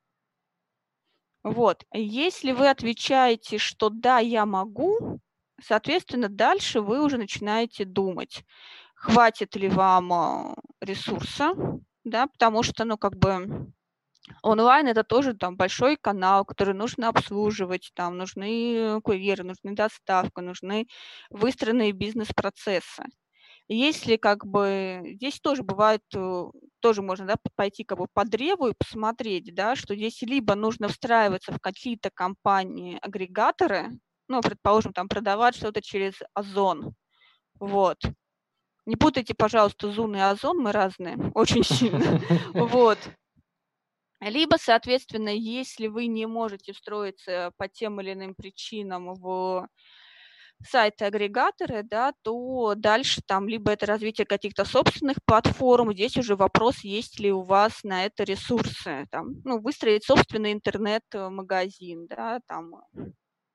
Вот. 1.44 1.86
Если 1.94 2.52
вы 2.52 2.70
отвечаете, 2.70 3.58
что 3.58 3.90
да, 3.90 4.20
я 4.20 4.46
могу, 4.46 5.20
соответственно, 5.62 6.30
дальше 6.30 6.82
вы 6.82 7.02
уже 7.02 7.18
начинаете 7.18 7.86
думать, 7.86 8.44
хватит 8.96 9.56
ли 9.56 9.70
вам 9.70 10.14
э, 10.14 10.56
ресурса, 10.82 11.54
да, 12.10 12.28
потому 12.28 12.64
что, 12.64 12.86
ну, 12.86 12.98
как 12.98 13.18
бы 13.18 13.72
онлайн 14.44 14.88
это 14.88 15.04
тоже 15.04 15.34
там 15.34 15.56
большой 15.58 15.98
канал, 15.98 16.46
который 16.46 16.74
нужно 16.74 17.10
обслуживать, 17.10 17.92
там 17.96 18.18
нужны 18.18 19.00
курьеры, 19.02 19.44
нужны 19.44 19.76
доставка, 19.76 20.42
нужны 20.42 20.88
выстроенные 21.30 21.92
бизнес-процессы. 21.92 23.04
Если 23.70 24.16
как 24.16 24.46
бы 24.46 25.02
здесь 25.16 25.40
тоже 25.42 25.62
бывает, 25.64 26.02
э, 26.16 26.46
тоже 26.80 27.02
можно 27.02 27.26
да, 27.26 27.36
пойти 27.56 27.84
как 27.84 27.98
бы 27.98 28.08
по 28.14 28.24
древу 28.24 28.68
и 28.68 28.74
посмотреть, 28.74 29.54
да, 29.54 29.76
что 29.76 29.94
здесь 29.96 30.22
либо 30.22 30.56
нужно 30.56 30.88
встраиваться 30.88 31.52
в 31.52 31.60
какие-то 31.60 32.10
компании-агрегаторы, 32.10 34.00
ну, 34.30 34.42
предположим, 34.42 34.94
там 34.94 35.10
продавать 35.10 35.56
что-то 35.56 35.82
через 35.82 36.16
Озон. 36.34 36.94
Вот. 37.60 37.98
Не 38.88 38.96
путайте, 38.96 39.34
пожалуйста, 39.36 39.92
Зун 39.92 40.16
и 40.16 40.20
Озон, 40.20 40.60
мы 40.60 40.72
разные, 40.72 41.18
очень 41.36 41.64
сильно. 41.64 42.22
Вот. 42.54 42.98
Либо, 44.22 44.56
соответственно, 44.60 45.30
если 45.30 45.88
вы 45.88 46.08
не 46.08 46.26
можете 46.26 46.72
встроиться 46.74 47.52
по 47.58 47.68
тем 47.68 48.02
или 48.02 48.14
иным 48.14 48.34
причинам 48.34 49.14
в 49.14 49.68
сайты-агрегаторы, 50.66 51.84
да, 51.84 52.14
то 52.24 52.74
дальше 52.76 53.22
там 53.24 53.48
либо 53.48 53.72
это 53.72 53.86
развитие 53.86 54.26
каких-то 54.26 54.66
собственных 54.66 55.18
платформ, 55.26 55.94
здесь 55.94 56.18
уже 56.18 56.36
вопрос, 56.36 56.80
есть 56.84 57.20
ли 57.20 57.32
у 57.32 57.42
вас 57.42 57.84
на 57.84 58.06
это 58.06 58.24
ресурсы, 58.24 59.06
там, 59.12 59.36
ну, 59.44 59.60
выстроить 59.60 60.06
собственный 60.06 60.54
интернет-магазин, 60.54 62.08
да, 62.08 62.40
там, 62.48 62.82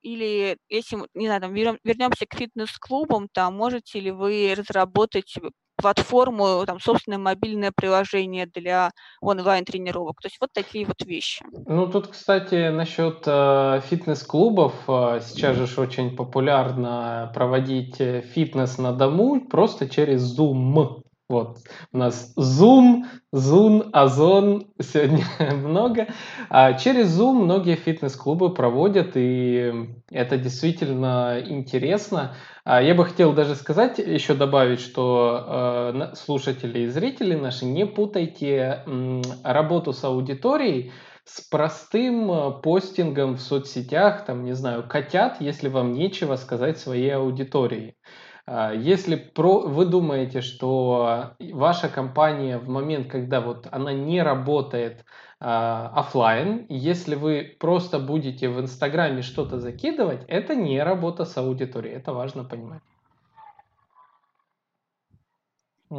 или 0.02 0.56
если, 0.68 0.98
не 1.14 1.26
знаю, 1.26 1.40
там, 1.40 1.54
вернемся 1.54 2.26
к 2.26 2.34
фитнес-клубам, 2.34 3.28
там, 3.32 3.54
можете 3.56 4.00
ли 4.00 4.10
вы 4.10 4.54
разработать 4.56 5.36
платформу, 5.76 6.64
там, 6.66 6.80
собственное 6.80 7.18
мобильное 7.18 7.72
приложение 7.74 8.46
для 8.46 8.90
онлайн-тренировок. 9.20 10.20
То 10.20 10.26
есть 10.26 10.38
вот 10.40 10.50
такие 10.52 10.86
вот 10.86 11.02
вещи. 11.04 11.44
Ну, 11.66 11.86
тут, 11.88 12.08
кстати, 12.08 12.70
насчет 12.70 13.22
э, 13.26 13.80
фитнес-клубов. 13.88 14.74
Э, 14.88 15.20
сейчас 15.22 15.56
же 15.56 15.80
очень 15.80 16.14
популярно 16.16 17.30
проводить 17.34 18.00
э, 18.00 18.20
фитнес 18.20 18.78
на 18.78 18.92
дому 18.92 19.40
просто 19.48 19.88
через 19.88 20.38
Zoom. 20.38 21.01
Вот. 21.32 21.60
У 21.94 21.96
нас 21.96 22.34
Zoom, 22.38 23.04
Zoom, 23.34 23.88
Озон 23.94 24.66
сегодня 24.78 25.24
много. 25.56 26.08
А 26.50 26.74
через 26.74 27.18
Zoom 27.18 27.44
многие 27.44 27.74
фитнес-клубы 27.74 28.52
проводят, 28.52 29.12
и 29.14 29.72
это 30.10 30.36
действительно 30.36 31.42
интересно. 31.42 32.36
А 32.64 32.82
я 32.82 32.94
бы 32.94 33.06
хотел 33.06 33.32
даже 33.32 33.54
сказать, 33.54 33.96
еще 33.96 34.34
добавить, 34.34 34.80
что 34.80 36.12
э, 36.12 36.14
слушатели 36.16 36.80
и 36.80 36.88
зрители 36.88 37.34
наши, 37.34 37.64
не 37.64 37.86
путайте 37.86 38.82
э, 38.84 39.22
работу 39.42 39.94
с 39.94 40.04
аудиторией 40.04 40.92
с 41.24 41.40
простым 41.40 42.30
э, 42.30 42.60
постингом 42.60 43.36
в 43.36 43.40
соцсетях, 43.40 44.26
там, 44.26 44.44
не 44.44 44.52
знаю, 44.52 44.86
котят, 44.86 45.40
если 45.40 45.68
вам 45.68 45.94
нечего 45.94 46.36
сказать 46.36 46.78
своей 46.78 47.14
аудитории. 47.14 47.96
А, 48.44 48.72
если 48.72 49.30
вы 49.36 49.86
думаете, 49.86 50.40
что 50.40 51.34
ваша 51.38 51.88
компания 51.88 52.58
в 52.58 52.68
момент, 52.68 53.10
когда 53.10 53.40
вот 53.40 53.68
она 53.70 53.92
не 53.92 54.22
работает 54.22 55.04
а, 55.38 55.88
офлайн, 55.94 56.66
если 56.68 57.14
вы 57.14 57.56
просто 57.60 57.98
будете 57.98 58.48
в 58.48 58.60
Инстаграме 58.60 59.22
что-то 59.22 59.58
закидывать, 59.60 60.24
это 60.28 60.54
не 60.54 60.82
работа 60.82 61.24
с 61.24 61.36
аудиторией, 61.36 61.94
это 61.94 62.12
важно 62.12 62.44
понимать. 62.44 62.82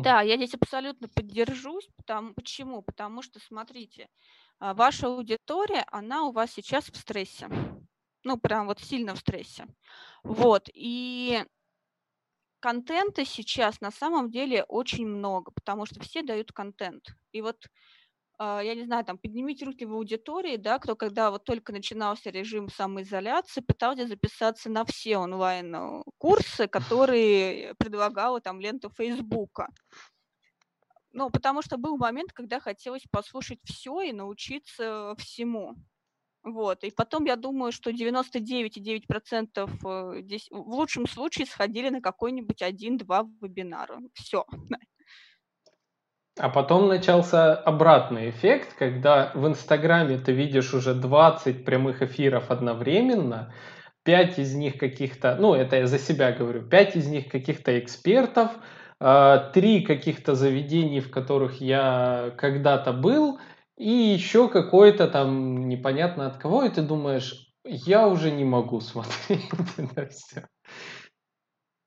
Да, 0.01 0.21
я 0.21 0.37
здесь 0.37 0.55
абсолютно 0.55 1.07
поддержусь. 1.07 1.87
Потому, 1.97 2.33
почему? 2.33 2.81
Потому 2.81 3.21
что, 3.21 3.39
смотрите, 3.39 4.09
а, 4.59 4.73
ваша 4.73 5.07
аудитория, 5.07 5.85
она 5.91 6.23
у 6.23 6.31
вас 6.31 6.51
сейчас 6.51 6.85
в 6.85 6.95
стрессе. 6.97 7.47
Ну, 8.23 8.37
прям 8.37 8.67
вот 8.67 8.79
сильно 8.79 9.13
в 9.13 9.19
стрессе. 9.19 9.65
Вот. 10.23 10.67
И 10.73 11.45
контента 12.63 13.25
сейчас 13.25 13.81
на 13.81 13.91
самом 13.91 14.31
деле 14.31 14.63
очень 14.69 15.05
много, 15.05 15.51
потому 15.51 15.85
что 15.85 15.99
все 15.99 16.23
дают 16.23 16.53
контент. 16.53 17.09
И 17.33 17.41
вот 17.41 17.57
а, 18.39 18.61
я 18.63 18.73
не 18.73 18.85
знаю, 18.85 19.03
там, 19.03 19.17
поднимите 19.17 19.65
руки 19.65 19.83
в 19.85 19.91
аудитории, 19.91 20.55
да, 20.55 20.79
кто 20.79 20.95
когда 20.95 21.29
вот 21.29 21.43
только 21.43 21.73
начинался 21.73 22.29
режим 22.29 22.69
самоизоляции, 22.69 23.59
пытался 23.59 24.07
записаться 24.07 24.69
на 24.69 24.85
все 24.85 25.17
онлайн-курсы, 25.17 26.67
которые 26.69 27.75
предлагала 27.75 28.39
там 28.39 28.61
лента 28.61 28.89
Фейсбука. 28.89 29.67
Ну, 31.11 31.29
потому 31.29 31.61
что 31.63 31.77
был 31.77 31.97
момент, 31.97 32.31
когда 32.31 32.61
хотелось 32.61 33.03
послушать 33.11 33.59
все 33.65 33.99
и 34.03 34.13
научиться 34.13 35.15
всему. 35.17 35.75
Вот. 36.43 36.83
И 36.83 36.91
потом 36.91 37.25
я 37.25 37.35
думаю, 37.37 37.71
что 37.71 37.89
99,9% 37.89 39.69
э, 39.85 40.21
здесь 40.21 40.47
в 40.51 40.73
лучшем 40.73 41.07
случае 41.07 41.45
сходили 41.47 41.89
на 41.89 42.01
какой-нибудь 42.01 42.61
один-два 42.61 43.25
вебинара. 43.41 43.99
Все. 44.13 44.45
А 46.37 46.49
потом 46.49 46.87
начался 46.89 47.55
обратный 47.55 48.29
эффект, 48.31 48.75
когда 48.77 49.31
в 49.35 49.47
Инстаграме 49.47 50.17
ты 50.17 50.33
видишь 50.33 50.73
уже 50.73 50.93
20 50.95 51.63
прямых 51.63 52.01
эфиров 52.01 52.51
одновременно, 52.51 53.53
5 54.03 54.39
из 54.39 54.53
них 54.55 54.77
каких-то, 54.77 55.37
ну 55.39 55.53
это 55.53 55.77
я 55.77 55.87
за 55.87 55.99
себя 55.99 56.33
говорю, 56.33 56.63
5 56.63 56.95
из 56.97 57.07
них 57.07 57.29
каких-то 57.29 57.79
экспертов, 57.79 58.51
3 58.99 59.03
э, 59.03 59.81
каких-то 59.85 60.35
заведений, 60.35 60.99
в 60.99 61.09
которых 61.09 61.61
я 61.61 62.33
когда-то 62.37 62.91
был– 62.91 63.39
и 63.83 64.13
еще 64.13 64.49
какой-то 64.49 65.07
там 65.07 65.67
непонятно 65.67 66.27
от 66.27 66.37
кого, 66.37 66.63
и 66.63 66.69
ты 66.69 66.81
думаешь, 66.81 67.53
я 67.65 68.07
уже 68.07 68.31
не 68.31 68.45
могу 68.45 68.81
смотреть 68.81 69.49
на 69.95 70.07
все. 70.07 70.47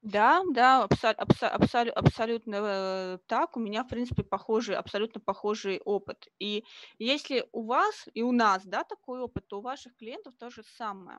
Да, 0.03 0.43
да, 0.55 0.85
абсо- 0.85 1.15
абсо- 1.19 1.49
абсо- 1.49 1.91
абсолютно 1.91 2.57
э, 2.57 3.19
так. 3.27 3.57
У 3.57 3.61
меня, 3.61 3.83
в 3.83 3.89
принципе, 3.89 4.23
похожий, 4.23 4.77
абсолютно 4.77 5.21
похожий 5.21 5.81
опыт. 5.85 6.29
И 6.39 6.65
если 6.99 7.49
у 7.53 7.65
вас 7.65 8.07
и 8.15 8.23
у 8.23 8.33
нас, 8.33 8.65
да, 8.65 8.85
такой 8.85 9.21
опыт, 9.21 9.49
то 9.49 9.59
у 9.59 9.63
ваших 9.63 9.97
клиентов 9.97 10.35
то 10.39 10.49
же 10.51 10.63
самое. 10.63 11.19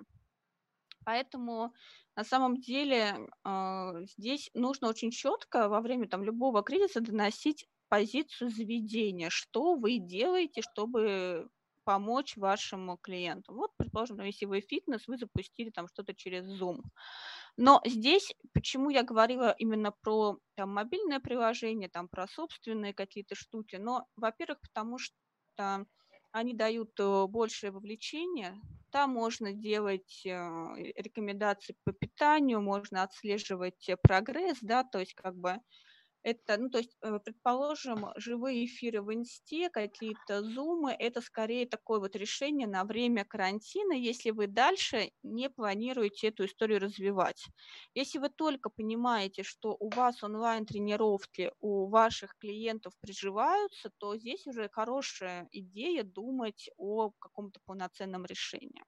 Поэтому 1.05 1.73
на 2.15 2.23
самом 2.23 2.57
деле 2.57 3.29
э, 3.45 4.05
здесь 4.17 4.49
нужно 4.53 4.89
очень 4.89 5.11
четко 5.11 5.69
во 5.69 5.81
время 5.81 6.07
там 6.07 6.23
любого 6.23 6.63
кризиса 6.63 7.01
доносить 7.01 7.65
позицию 7.89 8.49
заведения, 8.49 9.29
что 9.29 9.75
вы 9.75 9.97
делаете, 9.97 10.61
чтобы 10.61 11.49
помочь 11.83 12.35
вашему 12.35 12.97
клиенту. 12.97 13.53
Вот, 13.53 13.71
предположим, 13.77 14.19
если 14.21 14.45
вы 14.45 14.59
фитнес, 14.59 15.07
вы 15.07 15.17
запустили 15.17 15.69
там 15.69 15.87
что-то 15.87 16.13
через 16.13 16.43
Zoom. 16.61 16.81
Но 17.55 17.81
здесь, 17.85 18.35
почему 18.53 18.89
я 18.89 19.03
говорила 19.03 19.55
именно 19.57 19.91
про 19.91 20.37
там, 20.55 20.73
мобильное 20.73 21.21
приложение, 21.21 21.87
там, 21.87 22.09
про 22.09 22.27
собственные 22.27 22.93
какие-то 22.93 23.35
штуки, 23.35 23.77
но, 23.77 24.05
во-первых, 24.17 24.59
потому 24.59 24.97
что 24.97 25.85
они 26.33 26.53
дают 26.53 26.91
э, 26.99 27.25
большее 27.27 27.71
вовлечение, 27.71 28.53
там 28.91 29.11
можно 29.11 29.53
делать 29.53 30.25
э, 30.25 30.29
рекомендации 30.97 31.75
по 31.83 31.93
питанию, 31.93 32.61
можно 32.61 33.03
отслеживать 33.03 33.89
прогресс, 34.03 34.57
да, 34.61 34.83
то 34.83 34.99
есть 34.99 35.13
как 35.15 35.35
бы 35.35 35.59
это, 36.23 36.57
ну, 36.57 36.69
то 36.69 36.79
есть, 36.79 36.97
э, 37.01 37.19
предположим, 37.23 38.07
живые 38.17 38.65
эфиры 38.65 39.01
в 39.01 39.13
инсте, 39.13 39.69
какие-то 39.69 40.43
зумы, 40.43 40.91
это 40.97 41.21
скорее 41.21 41.65
такое 41.67 41.99
вот 41.99 42.15
решение 42.15 42.67
на 42.67 42.83
время 42.83 43.25
карантина, 43.25 43.93
если 43.93 44.31
вы 44.31 44.47
дальше 44.47 45.11
не 45.23 45.49
планируете 45.49 46.27
эту 46.27 46.45
историю 46.45 46.79
развивать. 46.81 47.45
Если 47.93 48.19
вы 48.19 48.29
только 48.29 48.69
понимаете, 48.69 49.43
что 49.43 49.75
у 49.79 49.89
вас 49.89 50.23
онлайн-тренировки 50.23 51.51
у 51.59 51.87
ваших 51.87 52.37
клиентов 52.37 52.93
приживаются, 52.99 53.89
то 53.97 54.17
здесь 54.17 54.45
уже 54.47 54.69
хорошая 54.69 55.47
идея 55.51 56.03
думать 56.03 56.69
о 56.77 57.11
каком-то 57.19 57.59
полноценном 57.65 58.25
решении. 58.25 58.83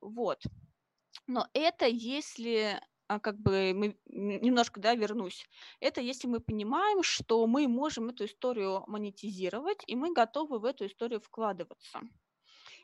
Вот. 0.00 0.42
Но 1.26 1.48
это 1.54 1.86
если 1.86 2.80
как 3.08 3.38
бы 3.38 3.72
мы 3.74 3.98
немножко, 4.06 4.80
да, 4.80 4.94
вернусь. 4.94 5.46
Это 5.80 6.00
если 6.00 6.26
мы 6.26 6.40
понимаем, 6.40 7.02
что 7.02 7.46
мы 7.46 7.68
можем 7.68 8.08
эту 8.08 8.24
историю 8.24 8.84
монетизировать, 8.86 9.82
и 9.86 9.96
мы 9.96 10.12
готовы 10.12 10.58
в 10.58 10.64
эту 10.64 10.86
историю 10.86 11.20
вкладываться. 11.20 12.00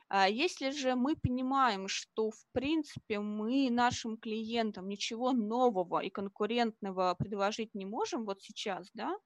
А 0.09 0.29
если 0.29 0.71
же 0.71 0.95
мы 0.95 1.17
понимаем, 1.17 1.89
что 1.89 2.31
в 2.31 2.47
принципе 2.53 3.19
мы 3.19 3.71
нашим 3.71 4.19
клиентам 4.19 4.89
ничего 4.89 5.33
нового 5.33 6.01
и 6.01 6.11
конкурентного 6.11 7.15
предложить 7.19 7.75
не 7.75 7.87
можем 7.87 8.27
вот 8.27 8.43
сейчас, 8.43 8.91
да, 8.93 9.17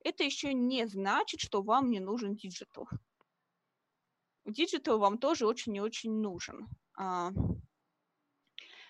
это 0.00 0.24
еще 0.24 0.52
не 0.52 0.86
значит, 0.86 1.40
что 1.40 1.62
вам 1.62 1.90
не 1.90 2.00
нужен 2.00 2.34
диджитал. 2.34 2.88
Диджитал 4.44 4.98
вам 4.98 5.18
тоже 5.18 5.46
очень 5.46 5.76
и 5.76 5.80
очень 5.80 6.12
нужен. 6.20 6.68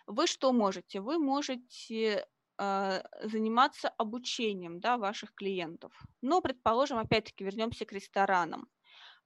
А, 0.07 0.12
вы 0.12 0.27
что 0.27 0.53
можете? 0.53 1.01
Вы 1.01 1.19
можете 1.19 2.27
э, 2.59 3.03
заниматься 3.23 3.88
обучением 3.88 4.81
да, 4.81 4.99
ваших 4.99 5.35
клиентов. 5.35 5.93
Но, 6.23 6.40
предположим, 6.40 6.99
опять-таки 6.99 7.45
вернемся 7.45 7.85
к 7.85 7.93
ресторанам. 7.93 8.69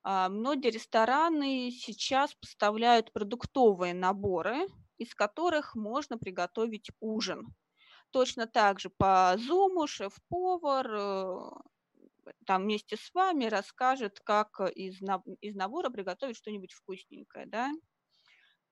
Э, 0.04 0.28
многие 0.28 0.70
рестораны 0.70 1.70
сейчас 1.70 2.34
поставляют 2.34 3.12
продуктовые 3.12 3.94
наборы, 3.94 4.66
из 4.98 5.14
которых 5.14 5.74
можно 5.74 6.18
приготовить 6.18 6.90
ужин. 7.00 7.54
Точно 8.10 8.46
так 8.46 8.80
же 8.80 8.90
по 8.90 9.36
Zoom 9.36 9.86
шеф-повар 9.86 10.86
э, 10.90 11.50
там 12.46 12.62
вместе 12.62 12.96
с 12.96 13.12
вами 13.14 13.46
расскажет, 13.46 14.20
как 14.20 14.60
из, 14.74 15.00
из 15.40 15.54
набора 15.54 15.90
приготовить 15.90 16.36
что-нибудь 16.36 16.72
вкусненькое. 16.72 17.46
Да? 17.46 17.70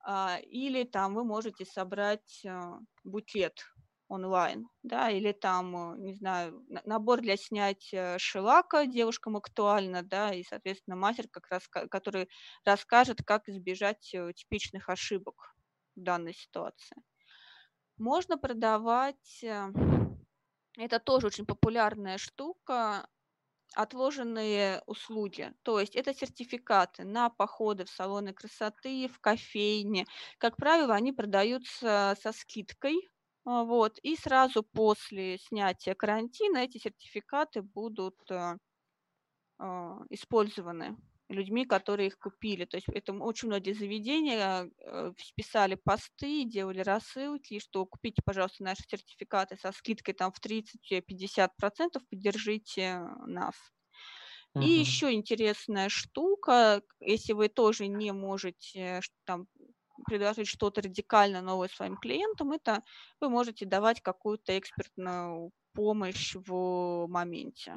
А, 0.07 0.38
или 0.38 0.85
там 0.85 1.14
вы 1.14 1.25
можете 1.25 1.64
собрать 1.64 2.42
а, 2.47 2.79
букет 3.05 3.61
онлайн, 4.09 4.69
да, 4.85 5.11
или 5.11 5.33
там, 5.33 5.95
э, 5.95 5.99
не 5.99 6.14
знаю, 6.14 6.64
набор 6.85 7.21
для 7.21 7.37
снятия 7.37 8.19
шелака 8.19 8.87
девушкам 8.87 9.37
актуально, 9.37 10.03
да, 10.03 10.33
и, 10.33 10.45
соответственно, 10.45 10.97
мастер, 10.97 11.27
как 11.29 11.49
раз, 11.51 11.66
который 11.69 12.29
расскажет, 12.64 13.23
как 13.25 13.49
избежать 13.49 14.14
э, 14.14 14.33
типичных 14.33 14.88
ошибок 14.88 15.57
в 15.97 16.03
данной 16.03 16.35
ситуации. 16.35 16.97
Можно 17.99 18.38
продавать, 18.38 19.42
э, 19.42 19.73
это 20.79 21.01
тоже 21.01 21.27
очень 21.27 21.47
популярная 21.47 22.19
штука, 22.19 23.09
отложенные 23.74 24.83
услуги. 24.87 25.52
То 25.62 25.81
есть 25.81 25.96
это 25.96 26.14
сертификаты 26.14 27.05
на 27.05 27.31
походы 27.31 27.85
в 27.85 27.90
салоны 27.90 28.33
красоты, 28.33 29.09
в 29.09 29.20
кофейне. 29.20 30.07
Как 30.38 30.57
правило, 30.57 30.94
они 30.94 31.12
продаются 31.12 32.16
со 32.20 32.33
скидкой, 32.33 33.09
а, 33.44 33.64
вот, 33.64 33.98
и 34.02 34.16
сразу 34.16 34.62
после 34.62 35.38
снятия 35.38 35.94
карантина 35.94 36.59
эти 36.59 36.79
сертификаты 36.79 37.62
будут 37.62 38.16
э, 38.31 38.57
а, 39.59 39.98
использованы 40.11 40.96
людьми, 41.28 41.64
которые 41.66 42.08
их 42.08 42.18
купили. 42.18 42.64
То 42.64 42.76
есть 42.76 42.88
это 42.88 43.12
очень 43.12 43.48
многие 43.48 43.72
заведения 43.72 44.70
э, 44.78 45.12
писали 45.34 45.74
посты, 45.74 46.44
делали 46.44 46.80
рассылки, 46.80 47.58
что 47.58 47.84
купите, 47.86 48.22
пожалуйста, 48.24 48.62
наши 48.64 48.82
сертификаты 48.88 49.56
со 49.56 49.72
скидкой 49.72 50.14
там 50.14 50.32
в 50.32 50.40
30-50%, 50.40 52.00
поддержите 52.10 53.00
нас. 53.26 53.54
И 54.60 54.68
еще 54.68 55.12
интересная 55.12 55.90
штука, 55.90 56.80
если 57.00 57.34
вы 57.34 57.48
тоже 57.48 57.88
не 57.88 58.12
можете 58.12 59.02
там 59.24 59.48
предложить 60.06 60.48
что-то 60.48 60.80
радикально 60.80 61.42
новое 61.42 61.68
своим 61.68 61.96
клиентам, 61.96 62.52
это 62.52 62.82
вы 63.20 63.28
можете 63.28 63.66
давать 63.66 64.00
какую-то 64.00 64.58
экспертную 64.58 65.50
помощь 65.74 66.34
в 66.34 67.06
моменте. 67.08 67.76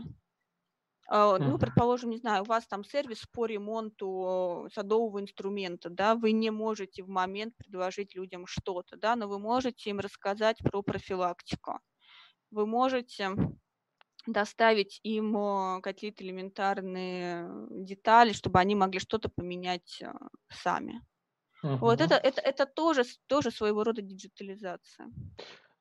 Uh, 1.12 1.40
ну, 1.40 1.58
предположим, 1.58 2.12
не 2.12 2.18
знаю, 2.18 2.44
у 2.44 2.46
вас 2.46 2.68
там 2.68 2.84
сервис 2.84 3.26
по 3.32 3.48
ремонту 3.48 4.70
садового 4.72 5.20
инструмента, 5.20 5.90
да, 5.90 6.14
вы 6.14 6.34
не 6.34 6.52
можете 6.52 7.02
в 7.02 7.10
момент 7.10 7.56
предложить 7.58 8.16
людям 8.16 8.46
что-то, 8.46 8.96
да, 8.96 9.16
но 9.16 9.28
вы 9.28 9.40
можете 9.40 9.90
им 9.90 10.00
рассказать 10.00 10.60
про 10.60 10.84
профилактику. 10.84 11.80
Вы 12.52 12.68
можете 12.68 13.36
доставить 14.28 15.00
им 15.04 15.36
э, 15.36 15.82
какие-то 15.82 16.24
элементарные 16.24 17.50
детали, 17.72 18.34
чтобы 18.34 18.60
они 18.60 18.76
могли 18.76 19.00
что-то 19.00 19.30
поменять 19.30 20.02
э, 20.02 20.12
сами. 20.50 21.02
Угу. 21.64 21.78
Вот 21.78 22.02
это, 22.02 22.16
это, 22.16 22.42
это 22.42 22.66
тоже, 22.66 23.04
тоже 23.28 23.52
своего 23.52 23.84
рода 23.84 24.02
диджитализация. 24.02 25.12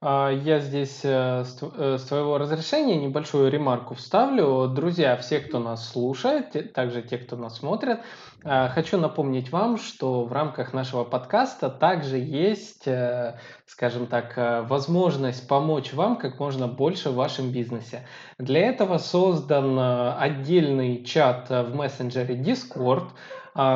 А, 0.00 0.30
я 0.30 0.60
здесь 0.60 1.00
э, 1.02 1.44
э, 1.44 1.98
с 1.98 2.04
твоего 2.04 2.38
разрешения 2.38 2.96
небольшую 2.96 3.50
ремарку 3.50 3.94
вставлю. 3.94 4.68
Друзья, 4.68 5.16
все, 5.16 5.40
кто 5.40 5.58
нас 5.58 5.90
слушает, 5.90 6.72
также 6.72 7.02
те, 7.02 7.18
кто 7.18 7.34
нас 7.34 7.56
смотрит, 7.56 7.98
э, 8.44 8.68
хочу 8.68 8.96
напомнить 8.96 9.50
вам, 9.50 9.76
что 9.76 10.24
в 10.24 10.32
рамках 10.32 10.72
нашего 10.72 11.02
подкаста 11.02 11.68
также 11.68 12.16
есть, 12.16 12.86
скажем 13.66 14.06
так, 14.06 14.68
возможность 14.68 15.48
помочь 15.48 15.92
вам 15.92 16.14
как 16.14 16.38
можно 16.38 16.68
больше 16.68 17.10
в 17.10 17.16
вашем 17.16 17.50
бизнесе. 17.50 18.06
Для 18.38 18.68
этого 18.68 18.98
создан 18.98 19.76
отдельный 20.16 21.02
чат 21.02 21.50
в 21.50 21.74
мессенджере 21.74 22.36
Discord, 22.36 23.08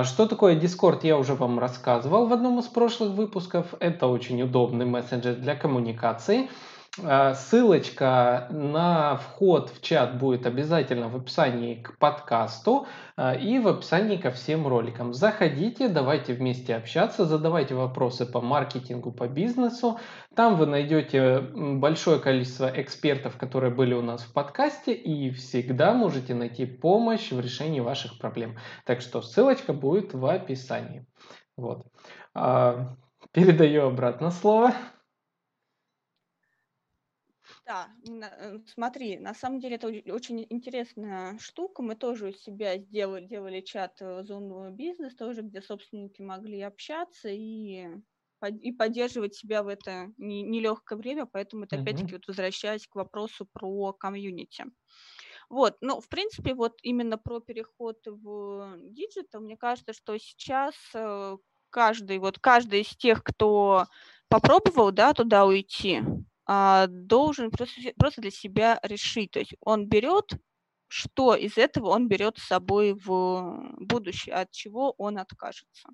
что 0.04 0.26
такое 0.28 0.54
Discord, 0.54 1.00
я 1.02 1.18
уже 1.18 1.34
вам 1.34 1.58
рассказывал 1.58 2.26
в 2.26 2.32
одном 2.32 2.60
из 2.60 2.66
прошлых 2.66 3.10
выпусков. 3.10 3.74
Это 3.80 4.06
очень 4.06 4.40
удобный 4.40 4.86
мессенджер 4.86 5.34
для 5.34 5.56
коммуникации. 5.56 6.48
А, 7.00 7.32
ссылочка 7.32 8.48
на 8.50 9.16
вход 9.16 9.70
в 9.70 9.80
чат 9.80 10.18
будет 10.18 10.44
обязательно 10.44 11.08
в 11.08 11.16
описании 11.16 11.76
к 11.76 11.96
подкасту 11.96 12.86
а, 13.16 13.34
и 13.34 13.58
в 13.58 13.68
описании 13.68 14.18
ко 14.18 14.30
всем 14.30 14.66
роликам. 14.68 15.14
Заходите, 15.14 15.88
давайте 15.88 16.34
вместе 16.34 16.76
общаться, 16.76 17.24
задавайте 17.24 17.74
вопросы 17.74 18.26
по 18.26 18.42
маркетингу, 18.42 19.10
по 19.10 19.26
бизнесу. 19.26 19.98
Там 20.36 20.56
вы 20.56 20.66
найдете 20.66 21.40
большое 21.40 22.20
количество 22.20 22.70
экспертов, 22.74 23.38
которые 23.38 23.72
были 23.72 23.94
у 23.94 24.02
нас 24.02 24.22
в 24.22 24.32
подкасте, 24.34 24.92
и 24.92 25.30
всегда 25.30 25.94
можете 25.94 26.34
найти 26.34 26.66
помощь 26.66 27.32
в 27.32 27.40
решении 27.40 27.80
ваших 27.80 28.18
проблем. 28.18 28.58
Так 28.84 29.00
что 29.00 29.22
ссылочка 29.22 29.72
будет 29.72 30.12
в 30.12 30.26
описании. 30.26 31.06
Вот. 31.56 31.86
Передаю 33.32 33.86
обратно 33.86 34.30
слово. 34.30 34.74
Да, 37.64 37.90
э, 38.08 38.58
смотри, 38.66 39.18
на 39.18 39.34
самом 39.34 39.60
деле 39.60 39.76
это 39.76 39.86
очень 40.12 40.44
интересная 40.50 41.38
штука. 41.38 41.82
Мы 41.82 41.94
тоже 41.94 42.28
у 42.28 42.32
себя 42.32 42.76
сделали, 42.78 43.26
делали 43.26 43.60
чат 43.60 43.98
э, 44.00 44.22
Zoon 44.22 44.72
бизнес, 44.72 45.14
тоже, 45.14 45.42
где 45.42 45.62
собственники 45.62 46.22
могли 46.22 46.60
общаться 46.62 47.28
и, 47.28 47.86
и 48.60 48.72
поддерживать 48.72 49.36
себя 49.36 49.62
в 49.62 49.68
это 49.68 50.12
нелегкое 50.18 50.98
время, 50.98 51.24
поэтому 51.24 51.64
это 51.64 51.76
опять-таки 51.76 52.16
вот 52.16 52.26
возвращаясь 52.26 52.88
к 52.88 52.96
вопросу 52.96 53.46
про 53.52 53.92
комьюнити. 53.92 54.64
Вот, 55.48 55.76
ну, 55.80 56.00
в 56.00 56.08
принципе, 56.08 56.54
вот 56.54 56.78
именно 56.82 57.18
про 57.18 57.40
переход 57.40 57.98
в 58.06 58.76
диджитал, 58.78 59.40
мне 59.40 59.56
кажется, 59.56 59.92
что 59.92 60.18
сейчас 60.18 60.74
э, 60.94 61.36
каждый, 61.70 62.18
вот 62.18 62.38
каждый 62.40 62.80
из 62.80 62.90
тех, 62.96 63.22
кто 63.22 63.86
попробовал, 64.28 64.92
да, 64.92 65.12
туда 65.14 65.44
уйти, 65.46 66.02
а, 66.46 66.86
должен 66.88 67.50
просто, 67.50 67.80
просто 67.96 68.20
для 68.20 68.30
себя 68.30 68.78
решить. 68.82 69.30
То 69.32 69.38
есть 69.38 69.54
он 69.60 69.86
берет, 69.86 70.32
что 70.88 71.34
из 71.34 71.56
этого 71.56 71.88
он 71.88 72.08
берет 72.08 72.38
с 72.38 72.46
собой 72.46 72.94
в 72.94 73.74
будущее, 73.78 74.34
от 74.34 74.50
чего 74.50 74.94
он 74.98 75.18
откажется. 75.18 75.88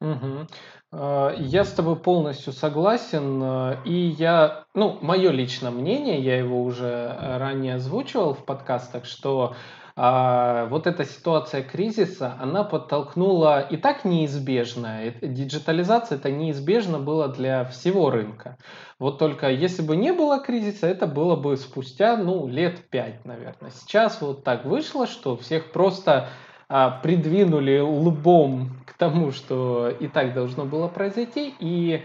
Угу. 0.00 0.46
Я 0.92 1.64
с 1.64 1.72
тобой 1.72 1.96
полностью 1.96 2.52
согласен, 2.52 3.40
а, 3.42 3.82
и 3.84 3.94
я, 3.94 4.66
ну, 4.74 4.98
мое 5.00 5.30
личное 5.30 5.70
мнение, 5.70 6.20
я 6.20 6.36
его 6.36 6.62
уже 6.62 6.84
э, 6.86 7.38
ранее 7.38 7.76
озвучивал 7.76 8.34
в 8.34 8.44
подкастах, 8.44 9.06
что 9.06 9.56
а, 9.98 10.66
вот 10.66 10.86
эта 10.86 11.06
ситуация 11.06 11.62
кризиса, 11.62 12.36
она 12.38 12.64
подтолкнула 12.64 13.60
и 13.60 13.78
так 13.78 14.04
неизбежное. 14.04 15.14
Диджитализация 15.22 16.18
это 16.18 16.30
неизбежно 16.30 16.98
было 16.98 17.28
для 17.28 17.64
всего 17.64 18.10
рынка. 18.10 18.58
Вот 18.98 19.18
только 19.18 19.50
если 19.50 19.80
бы 19.80 19.96
не 19.96 20.12
было 20.12 20.38
кризиса, 20.38 20.86
это 20.86 21.06
было 21.06 21.34
бы 21.34 21.56
спустя, 21.56 22.18
ну, 22.18 22.46
лет 22.46 22.90
пять, 22.90 23.24
наверное. 23.24 23.70
Сейчас 23.70 24.20
вот 24.20 24.44
так 24.44 24.66
вышло, 24.66 25.06
что 25.06 25.34
всех 25.38 25.72
просто 25.72 26.28
а, 26.68 26.90
придвинули 26.90 27.78
лбом 27.78 28.76
к 28.84 28.92
тому, 28.98 29.32
что 29.32 29.88
и 29.88 30.08
так 30.08 30.34
должно 30.34 30.66
было 30.66 30.88
произойти, 30.88 31.54
и 31.58 32.02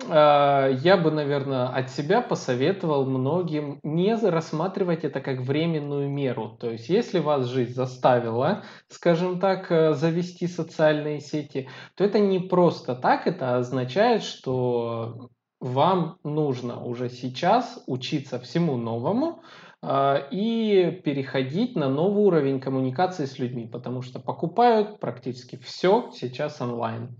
я 0.00 0.98
бы, 1.02 1.10
наверное, 1.10 1.68
от 1.68 1.90
себя 1.90 2.22
посоветовал 2.22 3.04
многим 3.04 3.78
не 3.82 4.14
рассматривать 4.14 5.04
это 5.04 5.20
как 5.20 5.40
временную 5.40 6.08
меру. 6.08 6.56
То 6.58 6.70
есть, 6.70 6.88
если 6.88 7.18
вас 7.18 7.46
жизнь 7.46 7.74
заставила, 7.74 8.64
скажем 8.88 9.38
так, 9.38 9.70
э, 9.70 9.92
завести 9.92 10.46
социальные 10.46 11.20
сети, 11.20 11.68
то 11.94 12.04
это 12.04 12.18
не 12.18 12.38
просто 12.38 12.94
так, 12.94 13.26
это 13.26 13.56
означает, 13.58 14.22
что 14.22 15.28
вам 15.60 16.18
нужно 16.24 16.82
уже 16.82 17.08
сейчас 17.08 17.82
учиться 17.86 18.40
всему 18.40 18.76
новому 18.76 19.42
а, 19.80 20.16
и 20.30 20.90
переходить 21.04 21.76
на 21.76 21.88
новый 21.88 22.24
уровень 22.24 22.60
коммуникации 22.60 23.26
с 23.26 23.38
людьми, 23.38 23.68
потому 23.68 24.02
что 24.02 24.18
покупают 24.18 24.98
практически 24.98 25.56
все 25.56 26.10
сейчас 26.14 26.60
онлайн. 26.60 27.16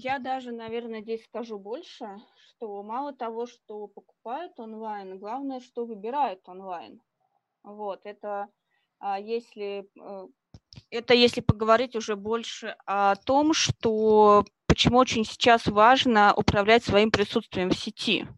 Я 0.00 0.20
даже, 0.20 0.52
наверное, 0.52 1.02
здесь 1.02 1.24
скажу 1.24 1.58
больше, 1.58 2.06
что 2.46 2.84
мало 2.84 3.12
того, 3.12 3.46
что 3.46 3.88
покупают 3.88 4.52
онлайн, 4.60 5.18
главное, 5.18 5.58
что 5.58 5.84
выбирают 5.84 6.48
онлайн. 6.48 7.00
Вот, 7.64 8.02
это 8.04 8.46
а, 9.00 9.18
если 9.18 9.90
э, 10.00 10.26
это 10.90 11.14
если 11.14 11.40
поговорить 11.40 11.96
уже 11.96 12.14
больше 12.14 12.76
о 12.86 13.16
том, 13.16 13.52
что 13.52 14.44
почему 14.68 14.98
очень 14.98 15.24
сейчас 15.24 15.66
важно 15.66 16.32
управлять 16.32 16.84
своим 16.84 17.10
присутствием 17.10 17.70
в 17.70 17.76
сети. 17.76 18.28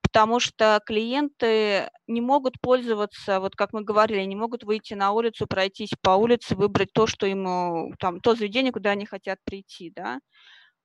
Потому 0.00 0.40
что 0.40 0.80
клиенты 0.86 1.90
не 2.06 2.22
могут 2.22 2.58
пользоваться, 2.58 3.38
вот 3.40 3.54
как 3.54 3.74
мы 3.74 3.82
говорили, 3.82 4.22
не 4.22 4.34
могут 4.34 4.64
выйти 4.64 4.94
на 4.94 5.12
улицу, 5.12 5.46
пройтись 5.46 5.92
по 6.00 6.12
улице, 6.12 6.56
выбрать 6.56 6.94
то, 6.94 7.06
что 7.06 7.26
им, 7.26 7.94
там, 7.98 8.20
то 8.20 8.34
заведение, 8.34 8.72
куда 8.72 8.92
они 8.92 9.04
хотят 9.04 9.40
прийти, 9.44 9.92
да 9.94 10.20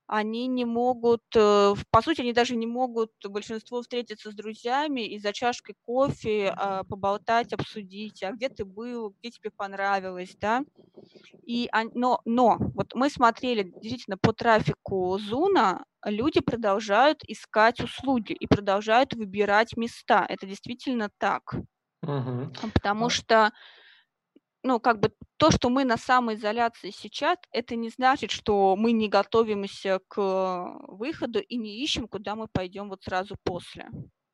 они 0.07 0.47
не 0.47 0.65
могут, 0.65 1.23
э, 1.35 1.73
по 1.89 2.01
сути, 2.01 2.21
они 2.21 2.33
даже 2.33 2.55
не 2.55 2.67
могут, 2.67 3.11
большинство, 3.25 3.81
встретиться 3.81 4.31
с 4.31 4.35
друзьями 4.35 5.01
и 5.01 5.19
за 5.19 5.33
чашкой 5.33 5.75
кофе 5.85 6.53
а, 6.55 6.83
поболтать, 6.83 7.53
обсудить, 7.53 8.23
а 8.23 8.31
где 8.31 8.49
ты 8.49 8.65
был, 8.65 9.15
где 9.19 9.31
тебе 9.31 9.51
понравилось, 9.55 10.35
да. 10.39 10.63
И, 11.45 11.69
но, 11.93 12.21
но 12.25 12.57
вот 12.59 12.93
мы 12.95 13.09
смотрели 13.09 13.71
действительно 13.81 14.17
по 14.17 14.33
трафику 14.33 15.17
Зуна, 15.19 15.85
люди 16.03 16.39
продолжают 16.39 17.23
искать 17.27 17.79
услуги 17.79 18.33
и 18.33 18.47
продолжают 18.47 19.13
выбирать 19.13 19.75
места. 19.77 20.25
Это 20.27 20.45
действительно 20.45 21.09
так. 21.17 21.55
Угу. 22.01 22.51
Потому 22.73 23.09
что 23.09 23.51
ну, 24.65 24.79
как 24.79 24.99
бы 24.99 25.11
то, 25.37 25.51
что 25.51 25.69
мы 25.69 25.85
на 25.85 25.95
самоизоляции 25.95 26.89
сейчас, 26.89 27.37
это 27.51 27.75
не 27.75 27.89
значит, 27.89 28.31
что 28.31 28.75
мы 28.75 28.93
не 28.93 29.07
готовимся 29.07 29.99
к 30.07 30.79
выходу 30.87 31.39
и 31.39 31.55
не 31.57 31.83
ищем, 31.83 32.07
куда 32.07 32.35
мы 32.35 32.47
пойдем 32.51 32.89
вот 32.89 33.03
сразу 33.03 33.35
после. 33.43 33.87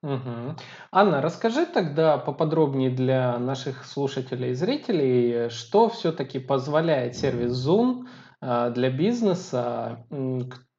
Угу. 0.03 0.55
Анна, 0.91 1.21
расскажи 1.21 1.65
тогда 1.65 2.17
поподробнее 2.17 2.89
для 2.89 3.38
наших 3.39 3.86
слушателей 3.86 4.51
и 4.51 4.55
зрителей, 4.55 5.49
что 5.49 5.89
все-таки 5.89 6.39
позволяет 6.39 7.17
сервис 7.17 7.51
Zoom 7.51 8.07
а, 8.39 8.69
для 8.69 8.89
бизнеса. 8.89 10.05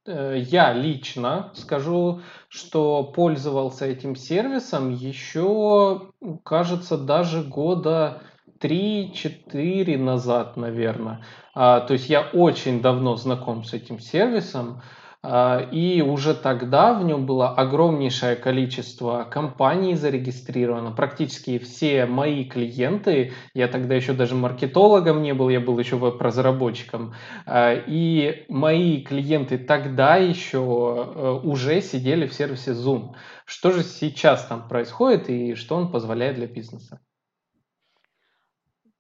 Э, 0.06 0.36
я 0.38 0.72
лично 0.72 1.52
скажу, 1.54 2.22
что 2.48 3.04
пользовался 3.04 3.84
этим 3.84 4.16
сервисом 4.16 4.90
еще, 4.90 6.10
кажется, 6.42 6.96
даже 6.96 7.42
года 7.42 8.22
3-4 8.62 9.98
назад, 9.98 10.56
наверное. 10.56 11.20
А, 11.54 11.80
то 11.80 11.94
есть 11.94 12.08
я 12.08 12.22
очень 12.22 12.80
давно 12.80 13.16
знаком 13.16 13.64
с 13.64 13.74
этим 13.74 13.98
сервисом. 13.98 14.82
А, 15.24 15.60
и 15.70 16.02
уже 16.02 16.34
тогда 16.34 16.94
в 16.94 17.04
нем 17.04 17.26
было 17.26 17.50
огромнейшее 17.50 18.34
количество 18.34 19.24
компаний 19.30 19.94
зарегистрировано. 19.94 20.90
Практически 20.90 21.58
все 21.58 22.06
мои 22.06 22.44
клиенты, 22.44 23.32
я 23.54 23.68
тогда 23.68 23.94
еще 23.94 24.14
даже 24.14 24.34
маркетологом 24.34 25.22
не 25.22 25.32
был, 25.32 25.48
я 25.48 25.60
был 25.60 25.78
еще 25.78 25.96
веб-разработчиком. 25.96 27.14
А, 27.46 27.72
и 27.74 28.46
мои 28.48 29.02
клиенты 29.02 29.58
тогда 29.58 30.16
еще 30.16 30.58
э, 30.58 31.40
уже 31.44 31.80
сидели 31.82 32.26
в 32.26 32.34
сервисе 32.34 32.72
Zoom. 32.72 33.14
Что 33.44 33.70
же 33.70 33.84
сейчас 33.84 34.46
там 34.46 34.66
происходит 34.68 35.30
и 35.30 35.54
что 35.54 35.76
он 35.76 35.92
позволяет 35.92 36.34
для 36.34 36.48
бизнеса? 36.48 37.00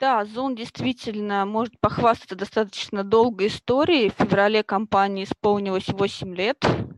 Да, 0.02 0.22
Zoom 0.24 0.56
действительно 0.56 1.46
может 1.46 1.78
похвастаться 1.78 2.34
достаточно 2.34 3.04
долгой 3.04 3.46
историей. 3.46 4.10
В 4.10 4.14
феврале 4.14 4.64
компании 4.64 5.22
исполнилось 5.22 5.86
8 5.86 6.34
лет. 6.34 6.56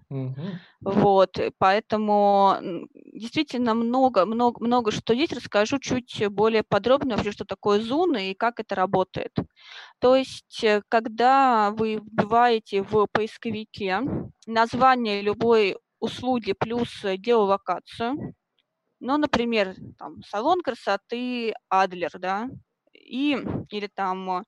Угу. 0.08 0.40
Вот, 0.80 1.38
поэтому 1.58 2.56
действительно 3.12 3.74
много, 3.74 4.24
много, 4.24 4.64
много 4.64 4.90
что 4.90 5.12
есть. 5.12 5.34
Расскажу 5.34 5.78
чуть 5.80 6.26
более 6.30 6.62
подробно 6.62 7.16
вообще, 7.16 7.32
что 7.32 7.44
такое 7.44 7.80
Zoom 7.80 8.18
и 8.18 8.32
как 8.32 8.58
это 8.58 8.74
работает. 8.74 9.36
То 9.98 10.16
есть, 10.16 10.64
э, 10.64 10.80
когда 10.88 11.72
вы 11.72 11.96
вбиваете 11.96 12.80
в 12.82 13.06
поисковике 13.12 14.00
название 14.46 15.20
любой 15.20 15.76
услуги 16.00 16.54
плюс 16.58 16.88
геолокацию, 17.04 18.34
ну, 19.00 19.18
например, 19.18 19.74
там, 19.98 20.22
салон 20.22 20.62
красоты 20.62 21.52
Адлер, 21.68 22.12
да, 22.18 22.48
и, 23.14 23.38
или 23.70 23.86
там 23.86 24.30
э, 24.38 24.42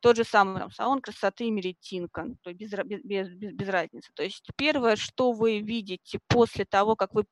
тот 0.00 0.16
же 0.16 0.24
самый 0.24 0.58
там, 0.58 0.70
салон 0.72 1.00
красоты 1.00 1.48
Меретинка, 1.50 2.26
то 2.42 2.52
без, 2.52 2.72
без, 2.72 3.00
без, 3.04 3.28
без 3.28 3.68
разницы. 3.68 4.10
То 4.14 4.24
есть 4.24 4.48
первое, 4.56 4.96
что 4.96 5.30
вы 5.32 5.60
видите 5.60 6.18
после 6.26 6.64
того, 6.64 6.96
как 6.96 7.14
вы 7.14 7.24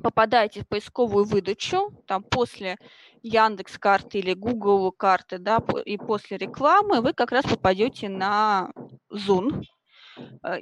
попадаете 0.00 0.62
в 0.62 0.68
поисковую 0.68 1.24
выдачу, 1.24 1.90
там 2.06 2.22
после 2.22 2.76
Яндекс 3.22 3.78
карты 3.78 4.18
или 4.18 4.34
Google 4.34 4.92
карты, 4.92 5.38
да, 5.38 5.58
и 5.84 5.96
после 5.96 6.36
рекламы 6.36 7.00
вы 7.00 7.12
как 7.12 7.32
раз 7.32 7.44
попадете 7.44 8.08
на 8.08 8.70
Zoom, 9.12 9.64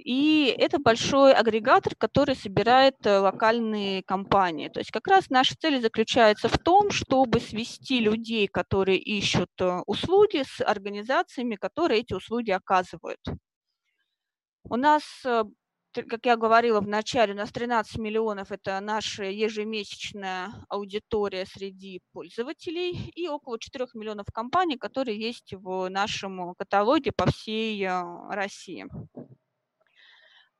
и 0.05 0.55
это 0.59 0.79
большой 0.79 1.33
агрегатор, 1.33 1.95
который 1.97 2.37
собирает 2.37 2.95
э, 3.05 3.19
локальные 3.19 4.03
компании. 4.03 4.69
То 4.69 4.81
есть 4.81 4.91
как 4.91 5.07
раз 5.07 5.31
наша 5.31 5.55
цель 5.59 5.81
заключается 5.81 6.49
в 6.49 6.59
том, 6.59 6.91
чтобы 6.91 7.41
свести 7.41 8.01
людей, 8.01 8.47
которые 8.47 8.99
ищут 8.99 9.51
э, 9.61 9.81
услуги, 9.87 10.45
с 10.47 10.63
организациями, 10.65 11.57
которые 11.57 12.01
эти 12.01 12.15
услуги 12.15 12.51
оказывают. 12.51 13.21
У 14.65 14.77
нас 14.77 15.03
как 15.93 16.25
я 16.25 16.37
говорила 16.37 16.81
в 16.81 16.87
начале, 16.87 17.33
у 17.33 17.37
нас 17.37 17.51
13 17.51 17.99
миллионов– 17.99 18.53
это 18.53 18.79
наша 18.81 19.25
ежемесячная 19.25 20.53
аудитория 20.69 21.47
среди 21.47 22.01
пользователей 22.13 23.11
и 23.15 23.29
около 23.29 23.59
4 23.59 23.87
миллионов 23.95 24.27
компаний, 24.33 24.79
которые 24.79 25.19
есть 25.19 25.53
в 25.53 25.89
нашем 25.89 26.55
каталоге 26.55 27.11
по 27.11 27.27
всей 27.27 27.89
России. 28.29 28.87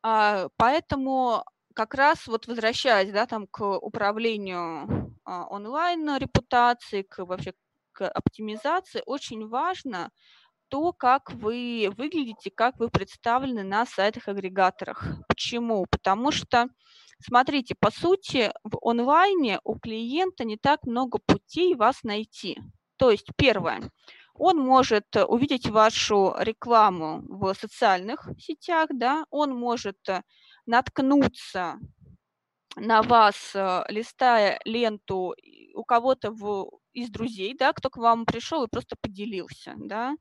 А, 0.03 0.49
поэтому 0.57 1.45
как 1.75 1.95
раз 1.95 2.27
вот 2.27 2.47
возвращаясь, 2.47 3.13
да, 3.13 3.27
там 3.27 3.47
к 3.47 3.63
управлению 3.79 5.15
а, 5.25 5.47
онлайн 5.49 6.17
репутацией, 6.17 7.03
к 7.05 7.25
вообще 7.25 7.53
к 7.93 8.09
оптимизации, 8.09 9.03
очень 9.07 9.47
важно 9.49 10.11
то, 10.69 10.93
как 10.93 11.33
вы 11.33 11.93
выглядите, 11.97 12.51
как 12.51 12.79
вы 12.79 12.91
представлены 12.91 13.65
на 13.65 13.87
сайтах-агрегаторах. 13.87 15.05
Почему? 15.29 15.87
Потому 15.91 16.33
что, 16.33 16.69
смотрите, 17.23 17.75
по 17.79 17.91
сути, 17.91 18.53
в 18.65 18.79
онлайне 18.83 19.61
у 19.65 19.79
клиента 19.79 20.45
не 20.45 20.57
так 20.57 20.85
много 20.85 21.19
путей 21.19 21.75
вас 21.75 22.05
найти. 22.05 22.59
То 22.97 23.11
есть, 23.11 23.29
первое, 23.37 23.91
он 24.41 24.59
может 24.59 25.05
э, 25.17 25.25
увидеть 25.25 25.69
вашу 25.69 26.35
рекламу 26.39 27.23
в 27.29 27.55
социальных 27.55 28.29
сетях, 28.39 28.89
да, 28.91 29.25
он 29.31 29.55
может 29.55 29.99
э, 30.09 30.23
наткнуться 30.67 31.79
на 32.77 33.03
вас, 33.03 33.53
э, 33.55 33.85
листая 33.89 34.59
ленту 34.65 35.35
у 35.75 35.85
кого-то 35.85 36.35
из 36.93 37.11
друзей, 37.11 37.55
да, 37.59 37.73
кто 37.73 37.91
к 37.91 37.97
вам 37.99 38.25
пришел 38.27 38.65
и 38.65 38.69
просто 38.71 38.97
поделился, 39.01 39.75
да, 39.77 40.15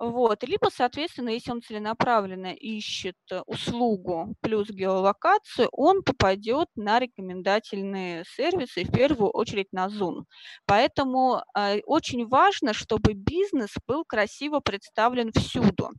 вот. 0.00 0.42
Либо, 0.44 0.70
соответственно, 0.74 1.28
если 1.28 1.50
он 1.50 1.60
целенаправленно 1.60 2.54
ищет 2.54 3.16
э, 3.30 3.42
услугу 3.42 4.34
плюс 4.40 4.70
геолокацию, 4.70 5.68
он 5.72 6.02
попадет 6.02 6.68
на 6.74 6.98
рекомендательные 6.98 8.24
сервисы, 8.26 8.84
в 8.84 8.92
первую 8.92 9.30
очередь 9.30 9.68
на 9.72 9.88
Zoom. 9.88 10.24
Поэтому 10.64 11.42
э, 11.54 11.80
очень 11.84 12.26
важно, 12.26 12.72
чтобы 12.72 13.12
бизнес 13.12 13.74
был 13.86 14.06
красиво 14.06 14.60
представлен 14.60 15.32
всюду. 15.32 15.90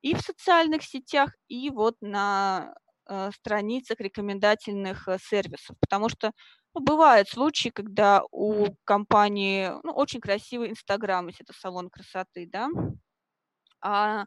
И 0.00 0.14
в 0.14 0.20
социальных 0.20 0.84
сетях, 0.84 1.34
и 1.48 1.70
вот 1.70 1.96
на 2.00 2.72
э, 3.08 3.30
страницах 3.34 3.98
рекомендательных 3.98 5.08
сервисов. 5.20 5.76
Потому 5.80 6.08
что 6.08 6.30
ну, 6.72 6.82
бывают 6.82 7.28
случаи, 7.28 7.70
когда 7.70 8.22
у 8.30 8.68
компании 8.84 9.72
ну, 9.82 9.92
очень 9.92 10.20
красивый 10.20 10.70
Инстаграм, 10.70 11.26
если 11.26 11.44
это 11.44 11.52
салон 11.52 11.90
красоты, 11.90 12.48
да, 12.48 12.68
а, 13.84 14.26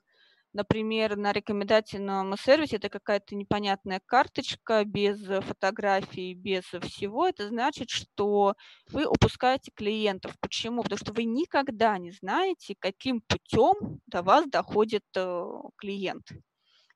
например, 0.54 1.18
на 1.18 1.34
рекомендательном 1.34 2.36
сервисе 2.38 2.78
это 2.78 2.90
какая-то 2.90 3.36
непонятная 3.36 4.02
карточка 4.06 4.84
без 4.86 5.20
фотографий, 5.44 6.34
без 6.34 6.64
всего. 6.64 7.28
Это 7.28 7.48
значит, 7.48 7.90
что 7.90 8.56
вы 8.90 9.06
упускаете 9.06 9.72
клиентов. 9.74 10.34
Почему? 10.40 10.84
Потому 10.84 11.00
что 11.00 11.14
вы 11.14 11.24
никогда 11.26 11.98
не 11.98 12.12
знаете, 12.12 12.76
каким 12.80 13.22
путем 13.22 14.00
до 14.06 14.22
вас 14.22 14.48
доходит 14.48 15.04
э, 15.16 15.46
клиент. 15.78 16.28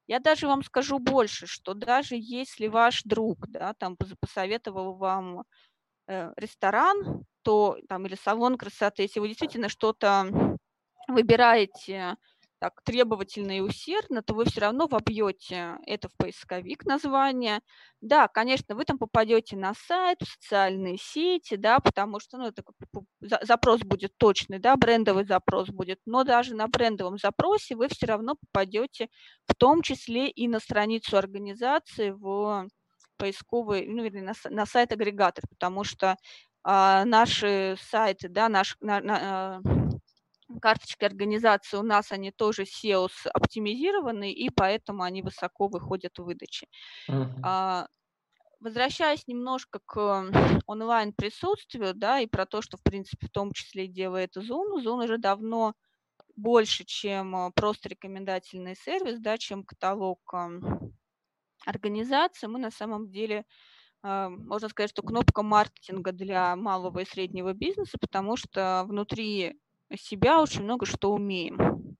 Я 0.08 0.20
даже 0.20 0.48
вам 0.48 0.64
скажу 0.64 1.00
больше, 1.00 1.48
что 1.48 1.74
даже 1.74 2.16
если 2.18 2.68
ваш 2.68 3.04
друг 3.04 3.48
да, 3.48 3.74
там 3.74 3.98
посоветовал 4.20 4.96
вам 4.96 5.44
э, 6.08 6.32
ресторан, 6.36 7.26
то 7.44 7.78
там 7.88 8.06
или 8.06 8.16
салон 8.16 8.58
красоты, 8.58 9.04
если 9.04 9.20
вы 9.20 9.30
действительно 9.30 9.70
что-то 9.70 10.58
выбираете 11.08 12.18
так 12.62 12.80
требовательно 12.84 13.58
и 13.58 13.60
усердно, 13.60 14.22
то 14.22 14.36
вы 14.36 14.46
все 14.46 14.62
равно 14.62 14.86
вобьете 14.88 15.80
это 15.88 16.10
в 16.10 16.16
поисковик 16.16 16.86
название. 16.86 17.62
Да, 18.02 18.28
конечно, 18.28 18.76
вы 18.76 18.86
там 18.86 19.00
попадете 19.00 19.58
на 19.58 19.74
сайт, 19.74 20.20
в 20.22 20.32
социальные 20.32 20.98
сети, 21.00 21.56
да, 21.56 21.80
потому 21.80 22.20
что 22.20 22.38
ну, 22.38 22.46
это 22.46 22.64
запрос 23.20 23.80
будет 23.80 24.16
точный, 24.16 24.60
да, 24.60 24.76
брендовый 24.76 25.26
запрос 25.26 25.70
будет, 25.70 26.00
но 26.06 26.24
даже 26.24 26.56
на 26.56 26.68
брендовом 26.68 27.18
запросе 27.18 27.76
вы 27.76 27.88
все 27.88 28.06
равно 28.06 28.36
попадете 28.36 29.10
в 29.48 29.56
том 29.56 29.82
числе 29.82 30.30
и 30.30 30.48
на 30.48 30.60
страницу 30.60 31.18
организации 31.18 32.12
в 32.12 32.68
поисковый, 33.18 33.88
ну, 33.88 34.04
вернее, 34.04 34.22
на, 34.22 34.34
на 34.52 34.68
сайт-агрегатор, 34.68 35.46
потому 35.50 35.84
что 35.84 36.16
а, 36.64 37.06
наши 37.06 37.76
сайты, 37.90 38.30
да, 38.30 38.50
наш, 38.50 38.78
на, 38.82 39.02
на, 39.02 39.18
а, 39.20 39.62
карточки 40.60 41.04
организации 41.06 41.78
у 41.78 41.84
нас, 41.84 42.12
они 42.12 42.32
тоже 42.32 42.64
SEO 42.64 43.10
оптимизированы, 43.34 44.32
и 44.32 44.50
поэтому 44.50 45.04
они 45.04 45.22
высоко 45.22 45.68
выходят 45.68 46.18
в 46.18 46.24
выдаче. 46.24 46.68
Uh-huh. 47.10 47.88
Возвращаясь 48.60 49.28
немножко 49.28 49.80
к 49.86 50.62
онлайн-присутствию, 50.68 51.96
да, 51.96 52.20
и 52.20 52.28
про 52.28 52.46
то, 52.46 52.62
что, 52.62 52.78
в 52.78 52.84
принципе, 52.84 53.26
в 53.26 53.32
том 53.32 53.52
числе 53.54 53.88
делает 53.88 54.38
Zoom, 54.38 54.84
Zoom 54.84 55.04
уже 55.04 55.18
давно 55.18 55.74
больше, 56.36 56.84
чем 56.86 57.36
а, 57.36 57.52
просто 57.52 57.90
рекомендательный 57.90 58.76
сервис, 58.76 59.20
да, 59.20 59.40
чем 59.40 59.64
каталог 59.64 60.20
организации, 61.66 62.48
мы 62.48 62.60
на 62.60 62.72
самом 62.72 63.10
деле 63.10 63.46
а, 64.04 64.30
можно 64.30 64.70
сказать, 64.70 64.90
что 64.90 65.04
кнопка 65.04 65.44
маркетинга 65.44 66.12
для 66.12 66.56
малого 66.56 67.00
и 67.00 67.06
среднего 67.06 67.54
бизнеса, 67.54 67.98
потому 68.00 68.36
что 68.36 68.84
внутри 68.88 69.60
себя 69.96 70.42
очень 70.42 70.64
много 70.64 70.86
что 70.86 71.14
умеем. 71.14 71.98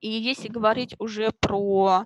И 0.00 0.08
если 0.08 0.48
говорить 0.48 0.94
уже 0.98 1.32
про 1.40 2.04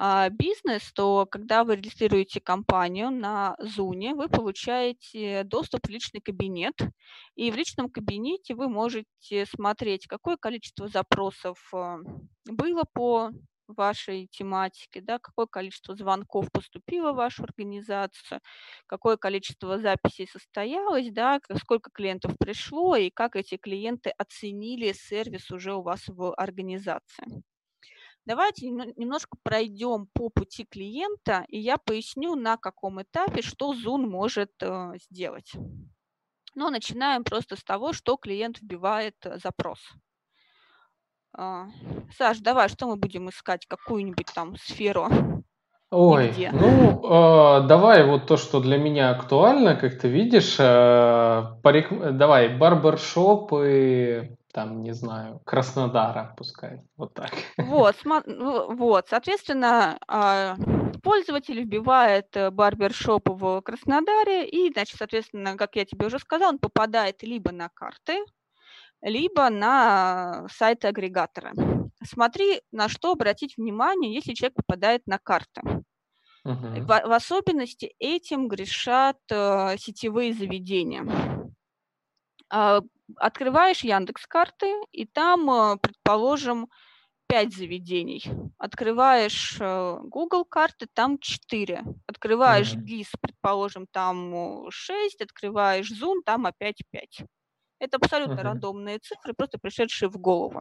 а, 0.00 0.28
бизнес, 0.30 0.92
то 0.92 1.26
когда 1.26 1.64
вы 1.64 1.76
регистрируете 1.76 2.40
компанию 2.40 3.10
на 3.10 3.56
Zoom, 3.60 4.14
вы 4.14 4.28
получаете 4.28 5.42
доступ 5.44 5.86
в 5.86 5.90
личный 5.90 6.20
кабинет, 6.20 6.74
и 7.34 7.50
в 7.50 7.56
личном 7.56 7.90
кабинете 7.90 8.54
вы 8.54 8.68
можете 8.68 9.44
смотреть, 9.46 10.06
какое 10.06 10.36
количество 10.36 10.88
запросов 10.88 11.58
а, 11.74 11.98
было 12.46 12.84
по 12.92 13.30
вашей 13.76 14.28
тематике, 14.28 15.00
да, 15.00 15.18
какое 15.18 15.46
количество 15.46 15.94
звонков 15.94 16.50
поступило 16.52 17.12
в 17.12 17.16
вашу 17.16 17.44
организацию, 17.44 18.40
какое 18.86 19.16
количество 19.16 19.78
записей 19.78 20.26
состоялось, 20.26 21.10
да, 21.10 21.40
сколько 21.60 21.90
клиентов 21.90 22.36
пришло 22.38 22.96
и 22.96 23.10
как 23.10 23.36
эти 23.36 23.56
клиенты 23.56 24.10
оценили 24.10 24.92
сервис 24.92 25.50
уже 25.50 25.74
у 25.74 25.82
вас 25.82 26.04
в 26.08 26.34
организации. 26.34 27.42
Давайте 28.28 28.68
немножко 28.68 29.38
пройдем 29.42 30.06
по 30.12 30.28
пути 30.28 30.66
клиента, 30.66 31.46
и 31.48 31.58
я 31.58 31.78
поясню, 31.78 32.34
на 32.34 32.58
каком 32.58 33.00
этапе 33.00 33.40
что 33.40 33.72
Zoom 33.72 34.06
может 34.06 34.52
э, 34.60 34.92
сделать. 35.10 35.50
Но 36.54 36.68
начинаем 36.68 37.24
просто 37.24 37.56
с 37.56 37.64
того, 37.64 37.94
что 37.94 38.18
клиент 38.18 38.60
вбивает 38.60 39.14
э, 39.24 39.38
запрос. 39.38 39.80
А, 41.32 41.66
Саш, 42.16 42.38
давай, 42.38 42.68
что 42.68 42.86
мы 42.86 42.96
будем 42.96 43.28
искать? 43.28 43.66
Какую-нибудь 43.66 44.26
там 44.34 44.56
сферу? 44.56 45.08
Ой, 45.90 46.28
Нигде. 46.28 46.50
ну, 46.52 47.00
э, 47.02 47.66
давай 47.66 48.04
вот 48.04 48.26
то, 48.26 48.36
что 48.36 48.60
для 48.60 48.76
меня 48.76 49.10
актуально, 49.10 49.74
как 49.74 49.98
ты 49.98 50.08
видишь, 50.08 50.56
э, 50.58 51.44
порек... 51.62 51.88
давай 52.16 52.54
барбершопы, 52.54 54.36
там, 54.52 54.82
не 54.82 54.92
знаю, 54.92 55.40
Краснодара, 55.46 56.34
пускай, 56.36 56.82
вот 56.98 57.14
так. 57.14 57.30
Вот, 57.56 57.96
вот, 58.68 59.06
соответственно, 59.08 59.98
пользователь 61.02 61.62
вбивает 61.62 62.36
э, 62.36 62.50
барбершоп 62.50 63.28
в 63.28 63.62
Краснодаре, 63.62 64.46
и, 64.46 64.70
значит, 64.70 64.96
соответственно, 64.98 65.56
как 65.56 65.76
я 65.76 65.86
тебе 65.86 66.06
уже 66.06 66.18
сказал, 66.18 66.50
он 66.50 66.58
попадает 66.58 67.22
либо 67.22 67.50
на 67.50 67.70
карты, 67.70 68.18
либо 69.02 69.50
на 69.50 70.46
сайты 70.48 70.88
агрегатора. 70.88 71.52
Смотри, 72.04 72.62
на 72.72 72.88
что 72.88 73.12
обратить 73.12 73.56
внимание, 73.56 74.14
если 74.14 74.34
человек 74.34 74.54
попадает 74.54 75.06
на 75.06 75.18
карты. 75.18 75.62
Uh-huh. 76.46 76.80
В, 76.80 76.86
в 76.86 77.12
особенности 77.12 77.94
этим 77.98 78.48
грешат 78.48 79.18
э, 79.30 79.76
сетевые 79.78 80.32
заведения. 80.32 81.04
Э, 82.52 82.80
открываешь 83.16 83.80
Яндекс 83.82 84.26
карты, 84.26 84.72
и 84.92 85.04
там, 85.04 85.50
э, 85.50 85.76
предположим, 85.78 86.68
5 87.26 87.54
заведений. 87.54 88.24
Открываешь 88.56 89.58
э, 89.60 89.98
Google 90.04 90.44
карты, 90.44 90.86
там 90.94 91.18
4. 91.18 91.84
Открываешь 92.06 92.72
uh-huh. 92.72 92.84
GIS, 92.84 93.08
предположим, 93.20 93.86
там 93.90 94.70
6. 94.70 95.20
Открываешь 95.20 95.92
Zoom, 95.92 96.22
там 96.24 96.46
опять 96.46 96.80
5. 96.90 97.24
Это 97.78 97.98
абсолютно 97.98 98.34
uh-huh. 98.34 98.42
рандомные 98.42 98.98
цифры, 98.98 99.34
просто 99.34 99.58
пришедшие 99.58 100.08
в 100.08 100.18
голову. 100.18 100.60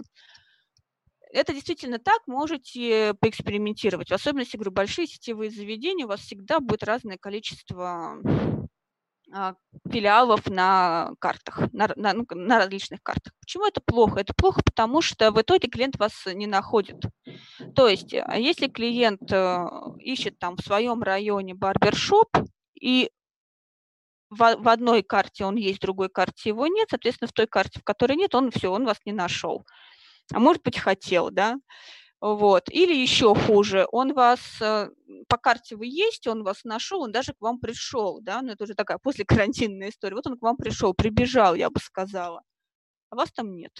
Это 1.31 1.53
действительно 1.53 1.99
так, 1.99 2.21
можете 2.27 3.13
поэкспериментировать. 3.19 4.09
В 4.09 4.13
особенности, 4.13 4.55
говорю, 4.55 4.71
большие 4.71 5.07
сетевые 5.07 5.51
заведения, 5.51 6.05
у 6.05 6.09
вас 6.09 6.21
всегда 6.21 6.59
будет 6.59 6.83
разное 6.83 7.17
количество 7.17 8.17
а, 9.33 9.55
филиалов 9.91 10.47
на 10.49 11.11
картах, 11.19 11.71
на, 11.73 11.89
на, 11.97 12.13
ну, 12.13 12.25
на 12.29 12.59
различных 12.59 13.03
картах. 13.03 13.33
Почему 13.41 13.65
это 13.65 13.81
плохо? 13.81 14.21
Это 14.21 14.33
плохо, 14.33 14.61
потому 14.63 15.01
что 15.01 15.31
в 15.31 15.41
итоге 15.41 15.67
клиент 15.67 15.97
вас 15.97 16.25
не 16.27 16.47
находит. 16.47 17.03
То 17.75 17.89
есть, 17.89 18.13
а 18.13 18.37
если 18.37 18.67
клиент 18.67 19.29
э, 19.31 19.65
ищет 19.99 20.39
там 20.39 20.55
в 20.55 20.61
своем 20.61 21.03
районе 21.03 21.55
барбершоп, 21.55 22.37
и 22.79 23.09
в, 24.29 24.37
в 24.37 24.67
одной 24.67 25.03
карте 25.03 25.45
он 25.45 25.55
есть, 25.55 25.79
в 25.79 25.81
другой 25.81 26.09
карте 26.09 26.49
его 26.49 26.67
нет, 26.67 26.87
соответственно, 26.89 27.27
в 27.27 27.33
той 27.33 27.47
карте, 27.47 27.79
в 27.79 27.83
которой 27.83 28.15
нет, 28.17 28.35
он 28.35 28.51
все, 28.51 28.71
он 28.71 28.85
вас 28.85 28.97
не 29.05 29.13
нашел. 29.13 29.65
А 30.33 30.39
может 30.39 30.63
быть, 30.63 30.77
хотел, 30.77 31.31
да? 31.31 31.57
Вот. 32.19 32.69
Или 32.69 32.95
еще 32.95 33.35
хуже, 33.35 33.87
он 33.91 34.13
вас, 34.13 34.39
э, 34.61 34.89
по 35.27 35.37
карте 35.37 35.75
вы 35.75 35.85
есть, 35.85 36.25
он 36.27 36.43
вас 36.43 36.63
нашел, 36.63 37.01
он 37.01 37.11
даже 37.11 37.33
к 37.33 37.41
вам 37.41 37.59
пришел, 37.59 38.19
да, 38.21 38.41
ну 38.41 38.53
это 38.53 38.63
уже 38.63 38.73
такая 38.73 38.97
после 38.97 39.23
карантинная 39.25 39.89
история. 39.89 40.15
Вот 40.15 40.27
он 40.27 40.37
к 40.37 40.41
вам 40.41 40.57
пришел, 40.57 40.93
прибежал, 40.93 41.53
я 41.55 41.69
бы 41.69 41.79
сказала, 41.79 42.41
а 43.11 43.15
вас 43.15 43.31
там 43.31 43.55
нет. 43.55 43.71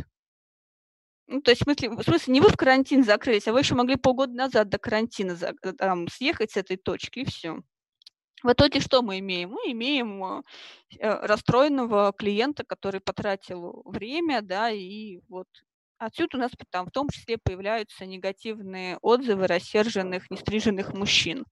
Ну, 1.27 1.41
то 1.41 1.51
есть, 1.51 1.61
в 1.61 1.65
смысле, 1.65 1.89
в 1.89 2.03
смысле, 2.03 2.33
не 2.33 2.41
вы 2.41 2.49
в 2.49 2.55
карантин 2.57 3.03
закрылись, 3.03 3.47
а 3.47 3.53
вы 3.53 3.59
еще 3.59 3.75
могли 3.75 3.97
полгода 3.97 4.33
назад 4.33 4.69
до 4.69 4.77
карантина 4.77 5.37
э, 5.41 5.73
там, 5.73 6.07
съехать 6.07 6.51
с 6.51 6.57
этой 6.57 6.77
точки, 6.77 7.19
и 7.19 7.25
все. 7.25 7.57
В 8.43 8.51
итоге 8.51 8.79
что 8.79 9.01
мы 9.01 9.19
имеем? 9.19 9.51
Мы 9.51 9.71
имеем 9.71 10.23
э, 10.23 10.41
э, 10.99 11.25
расстроенного 11.25 12.13
клиента, 12.13 12.63
который 12.63 13.01
потратил 13.01 13.81
время, 13.85 14.41
да, 14.41 14.69
и 14.69 15.19
вот 15.27 15.47
отсюда 15.97 16.37
у 16.37 16.39
нас 16.41 16.51
там 16.69 16.87
в 16.87 16.91
том 16.91 17.09
числе 17.09 17.37
появляются 17.39 18.05
негативные 18.05 18.97
отзывы 19.01 19.47
рассерженных, 19.47 20.29
нестриженных 20.29 20.93
мужчин. 20.93 21.45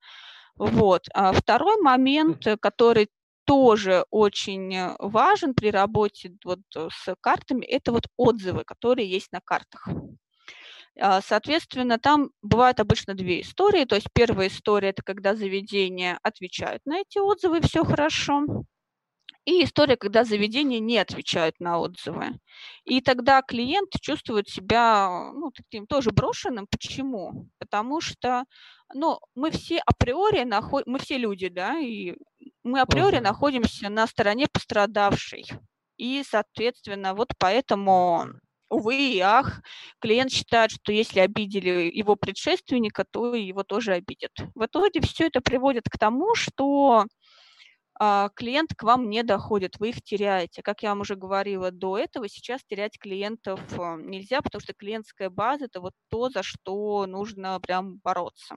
Вот. 0.57 1.07
А 1.13 1.33
второй 1.33 1.81
момент, 1.81 2.45
э, 2.45 2.57
который 2.57 3.09
тоже 3.45 4.05
очень 4.09 4.95
важен 4.97 5.53
при 5.53 5.69
работе 5.69 6.35
вот 6.43 6.61
с 6.73 7.15
картами, 7.21 7.63
это 7.65 7.91
вот 7.91 8.07
отзывы, 8.17 8.63
которые 8.63 9.09
есть 9.09 9.31
на 9.31 9.39
картах. 9.39 9.87
А, 10.99 11.21
соответственно, 11.21 11.99
там 11.99 12.29
бывают 12.41 12.79
обычно 12.79 13.13
две 13.13 13.41
истории. 13.41 13.85
То 13.85 13.95
есть 13.95 14.07
первая 14.13 14.47
история– 14.47 14.89
это 14.89 15.03
когда 15.03 15.35
заведения 15.35 16.19
отвечают 16.23 16.81
на 16.85 16.99
эти 16.99 17.17
отзывы, 17.17 17.61
все 17.61 17.83
хорошо. 17.83 18.45
И 19.45 19.63
история, 19.63 19.95
когда 19.95 20.23
заведения 20.23 20.79
не 20.79 20.97
отвечают 20.97 21.59
на 21.59 21.79
отзывы. 21.79 22.39
И 22.83 22.99
тогда 23.01 23.43
клиент 23.43 23.91
чувствует 24.01 24.49
себя 24.49 25.31
ну, 25.33 25.51
таким 25.51 25.85
тоже 25.85 26.09
брошенным. 26.09 26.65
Почему? 26.67 27.47
Потому 27.59 28.01
что 28.01 28.45
ну, 28.93 29.19
мы 29.35 29.51
все 29.51 29.79
априори 29.85 30.43
находим, 30.43 30.93
мы 30.93 30.99
все 30.99 31.17
люди, 31.19 31.49
да, 31.49 31.77
и 31.77 32.15
мы 32.63 32.81
априори 32.81 33.17
uh-huh. 33.17 33.21
находимся 33.21 33.89
на 33.89 34.07
стороне 34.07 34.47
пострадавшей. 34.51 35.45
И, 35.97 36.23
соответственно, 36.27 37.13
вот 37.13 37.29
поэтому 37.37 38.25
увы 38.69 39.15
и 39.15 39.19
ах, 39.19 39.61
клиент 39.99 40.31
считает, 40.31 40.71
что 40.71 40.91
если 40.91 41.19
обидели 41.19 41.91
его 41.93 42.15
предшественника, 42.15 43.05
то 43.09 43.33
его 43.35 43.63
тоже 43.63 43.93
обидят. 43.93 44.31
В 44.55 44.65
итоге 44.65 45.01
все 45.01 45.27
это 45.27 45.41
приводит 45.41 45.83
к 45.89 45.97
тому, 45.97 46.35
что 46.35 47.05
а, 47.97 48.29
клиент 48.35 48.73
к 48.75 48.83
вам 48.83 49.09
не 49.09 49.23
доходит, 49.23 49.79
вы 49.79 49.89
их 49.89 50.01
теряете. 50.01 50.61
Как 50.61 50.83
я 50.83 50.89
вам 50.89 51.01
уже 51.01 51.15
говорила 51.15 51.71
до 51.71 51.97
этого, 51.97 52.27
сейчас 52.27 52.61
терять 52.65 52.99
клиентов 52.99 53.59
а, 53.79 53.95
нельзя, 53.97 54.41
потому 54.41 54.61
что 54.61 54.73
клиентская 54.73 55.29
база– 55.29 55.65
это 55.65 55.79
вот 55.79 55.93
то, 56.09 56.29
за 56.29 56.43
что 56.43 57.05
нужно 57.05 57.59
прям 57.61 57.97
бороться. 58.03 58.55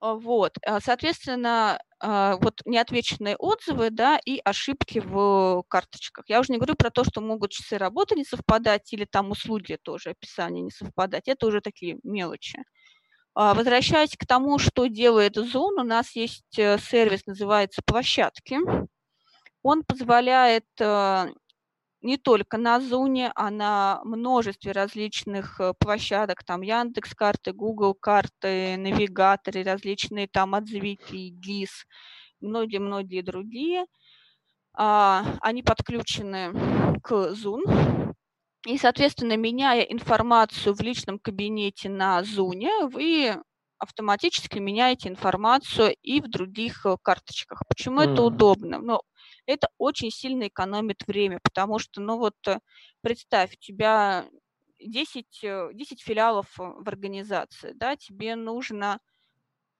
А, 0.00 0.14
вот, 0.14 0.56
соответственно, 0.82 1.78
вот 2.02 2.60
неотвеченные 2.64 3.36
отзывы, 3.36 3.90
да, 3.90 4.18
и 4.24 4.40
ошибки 4.42 5.00
в 5.00 5.62
карточках. 5.68 6.24
Я 6.28 6.40
уже 6.40 6.52
не 6.52 6.58
говорю 6.58 6.74
про 6.74 6.90
то, 6.90 7.04
что 7.04 7.20
могут 7.20 7.50
часы 7.52 7.76
работы 7.76 8.14
не 8.14 8.24
совпадать 8.24 8.90
или 8.92 9.04
там 9.04 9.30
услуги 9.30 9.76
тоже, 9.82 10.10
описание 10.10 10.62
не 10.62 10.70
совпадать. 10.70 11.28
Это 11.28 11.46
уже 11.46 11.60
такие 11.60 11.98
мелочи. 12.02 12.62
Возвращаясь 13.34 14.16
к 14.16 14.26
тому, 14.26 14.58
что 14.58 14.86
делает 14.86 15.36
Zoom, 15.36 15.80
у 15.80 15.84
нас 15.84 16.16
есть 16.16 16.58
э, 16.58 16.78
сервис, 16.78 17.26
называется 17.26 17.80
«Площадки». 17.86 18.58
Он 19.62 19.84
позволяет 19.84 20.64
э, 20.80 21.28
не 22.02 22.16
только 22.16 22.56
на 22.56 22.80
Зуне, 22.80 23.32
а 23.34 23.50
на 23.50 24.00
множестве 24.04 24.72
различных 24.72 25.60
э, 25.60 25.74
площадок, 25.78 26.44
там 26.44 26.62
Яндекс 26.62 27.14
карты, 27.14 27.52
Google 27.52 27.94
карты, 27.94 28.76
навигаторы, 28.78 29.62
различные 29.62 30.26
там 30.26 30.54
отзывики, 30.54 31.28
ГИС, 31.30 31.86
многие-многие 32.40 33.22
другие. 33.22 33.84
А, 34.72 35.24
они 35.40 35.62
подключены 35.62 36.52
к 37.02 37.12
Zoom, 37.32 38.14
И, 38.66 38.78
соответственно, 38.78 39.36
меняя 39.36 39.82
информацию 39.82 40.74
в 40.74 40.80
личном 40.80 41.18
кабинете 41.18 41.88
на 41.88 42.22
Зуне, 42.22 42.86
вы 42.86 43.36
автоматически 43.78 44.58
меняете 44.58 45.08
информацию 45.08 45.96
и 46.02 46.20
в 46.20 46.28
других 46.28 46.84
э, 46.86 46.96
карточках. 47.02 47.62
Почему 47.68 48.00
mm. 48.00 48.12
это 48.12 48.22
удобно? 48.22 48.78
Ну, 48.78 49.00
это 49.46 49.68
очень 49.78 50.10
сильно 50.10 50.48
экономит 50.48 51.06
время, 51.06 51.40
потому 51.42 51.78
что, 51.78 52.00
ну 52.00 52.18
вот, 52.18 52.36
э, 52.46 52.60
представь, 53.02 53.54
у 53.54 53.60
тебя 53.60 54.26
10, 54.80 55.26
10 55.42 56.00
э, 56.02 56.04
филиалов 56.04 56.46
в 56.56 56.88
организации, 56.88 57.72
да, 57.74 57.96
тебе 57.96 58.36
нужно 58.36 59.00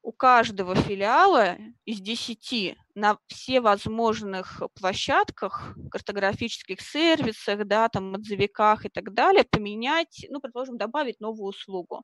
у 0.02 0.12
каждого 0.12 0.74
филиала 0.74 1.56
из 1.84 2.00
10 2.00 2.76
на 2.94 3.18
все 3.26 3.60
возможных 3.60 4.62
площадках, 4.78 5.74
картографических 5.90 6.80
сервисах, 6.80 7.66
да, 7.66 7.88
там, 7.88 8.14
отзывиках 8.14 8.86
и 8.86 8.88
так 8.88 9.12
далее, 9.14 9.44
поменять, 9.44 10.26
ну, 10.30 10.40
предположим, 10.40 10.78
добавить 10.78 11.20
новую 11.20 11.48
услугу. 11.50 12.02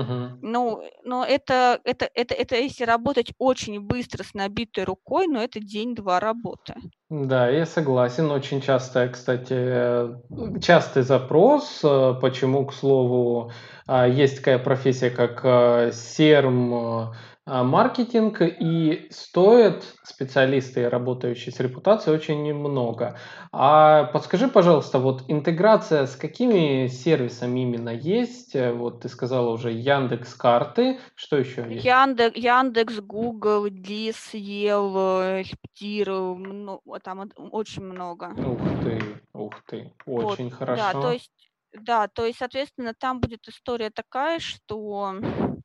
Угу. 0.00 0.38
Ну, 0.42 0.82
но 1.04 1.24
это, 1.24 1.80
это, 1.84 2.08
это, 2.14 2.34
это 2.34 2.56
если 2.56 2.84
работать 2.84 3.32
очень 3.38 3.80
быстро 3.80 4.24
с 4.24 4.34
набитой 4.34 4.84
рукой, 4.84 5.26
но 5.28 5.42
это 5.42 5.60
день-два 5.60 6.18
работы. 6.18 6.74
Да, 7.10 7.48
я 7.48 7.64
согласен. 7.64 8.30
Очень 8.30 8.60
часто, 8.60 9.08
кстати, 9.08 10.60
частый 10.60 11.02
запрос, 11.02 11.80
э, 11.84 12.14
почему, 12.20 12.66
к 12.66 12.72
слову, 12.72 13.52
а, 13.86 14.08
есть 14.08 14.38
такая 14.38 14.58
профессия, 14.58 15.10
как 15.10 15.40
э, 15.44 15.92
серм 15.92 17.14
маркетинг, 17.46 18.40
и 18.40 19.06
стоят 19.10 19.84
специалисты, 20.02 20.88
работающие 20.88 21.52
с 21.52 21.60
репутацией, 21.60 22.16
очень 22.16 22.42
немного. 22.42 23.18
А 23.52 24.04
подскажи, 24.04 24.48
пожалуйста, 24.48 24.98
вот 24.98 25.24
интеграция 25.28 26.06
с 26.06 26.16
какими 26.16 26.86
сервисами 26.86 27.60
именно 27.60 27.90
есть? 27.90 28.54
Вот 28.54 29.02
ты 29.02 29.08
сказала 29.08 29.50
уже 29.50 29.72
Яндекс 29.72 30.34
карты, 30.34 30.98
что 31.14 31.36
еще 31.36 31.66
есть? 31.68 31.84
Яндекс, 31.84 32.36
Яндекс 32.36 33.00
Google, 33.00 33.68
Дис, 33.68 34.32
Ел, 34.32 35.42
Хептир, 35.42 36.10
ну, 36.10 36.80
там 37.02 37.30
очень 37.36 37.82
много. 37.82 38.32
Ух 38.36 38.60
ты, 38.82 39.02
ух 39.34 39.54
ты, 39.66 39.92
очень 40.06 40.48
вот, 40.48 40.54
хорошо. 40.54 40.82
Да, 40.82 40.92
то 40.92 41.12
есть, 41.12 41.50
да, 41.72 42.08
то 42.08 42.24
есть, 42.24 42.38
соответственно, 42.38 42.94
там 42.98 43.20
будет 43.20 43.46
история 43.48 43.90
такая, 43.90 44.38
что 44.38 45.14
а 45.14 45.63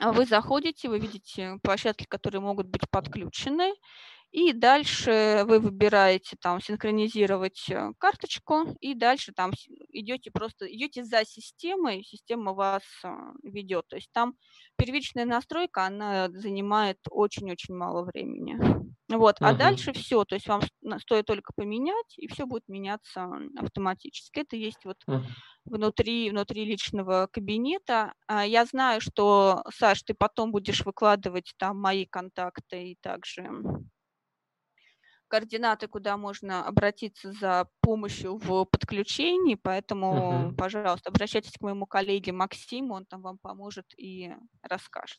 вы 0.00 0.26
заходите, 0.26 0.88
вы 0.88 0.98
видите 0.98 1.58
площадки, 1.62 2.04
которые 2.04 2.40
могут 2.40 2.66
быть 2.68 2.88
подключены, 2.90 3.74
и 4.34 4.52
дальше 4.52 5.44
вы 5.46 5.60
выбираете 5.60 6.36
там 6.40 6.60
синхронизировать 6.60 7.70
э, 7.70 7.92
карточку, 7.98 8.76
и 8.80 8.94
дальше 8.94 9.32
там 9.32 9.52
идете 9.90 10.32
просто, 10.32 10.66
идете 10.66 11.04
за 11.04 11.24
системой, 11.24 12.02
система 12.02 12.52
вас 12.52 12.82
э, 13.04 13.08
ведет. 13.44 13.86
То 13.86 13.94
есть 13.94 14.10
там 14.12 14.34
первичная 14.76 15.24
настройка, 15.24 15.86
она 15.86 16.30
занимает 16.30 16.98
очень-очень 17.08 17.76
мало 17.76 18.02
времени. 18.02 18.58
Вот, 19.08 19.40
uh-huh. 19.40 19.50
а 19.50 19.54
дальше 19.54 19.92
все, 19.92 20.24
то 20.24 20.34
есть 20.34 20.48
вам 20.48 20.62
стоит 20.98 21.26
только 21.26 21.52
поменять, 21.54 22.14
и 22.16 22.26
все 22.26 22.44
будет 22.44 22.64
меняться 22.66 23.28
автоматически. 23.56 24.40
Это 24.40 24.56
есть 24.56 24.84
вот 24.84 24.96
uh-huh. 25.06 25.22
внутри, 25.64 26.30
внутри 26.30 26.64
личного 26.64 27.28
кабинета. 27.30 28.14
А 28.26 28.44
я 28.44 28.64
знаю, 28.64 29.00
что, 29.00 29.62
Саш, 29.72 30.02
ты 30.02 30.12
потом 30.12 30.50
будешь 30.50 30.84
выкладывать 30.84 31.52
там 31.56 31.80
мои 31.80 32.04
контакты 32.04 32.90
и 32.90 32.98
также 33.00 33.48
координаты, 35.34 35.88
куда 35.88 36.16
можно 36.16 36.64
обратиться 36.64 37.32
за 37.32 37.66
помощью 37.80 38.36
в 38.36 38.64
подключении, 38.66 39.56
поэтому, 39.56 40.50
uh-huh. 40.50 40.54
пожалуйста, 40.54 41.10
обращайтесь 41.10 41.52
к 41.58 41.60
моему 41.60 41.86
коллеге 41.86 42.30
Максиму, 42.30 42.94
он 42.94 43.04
там 43.04 43.20
вам 43.20 43.38
поможет 43.38 43.86
и 43.96 44.32
расскажет. 44.62 45.18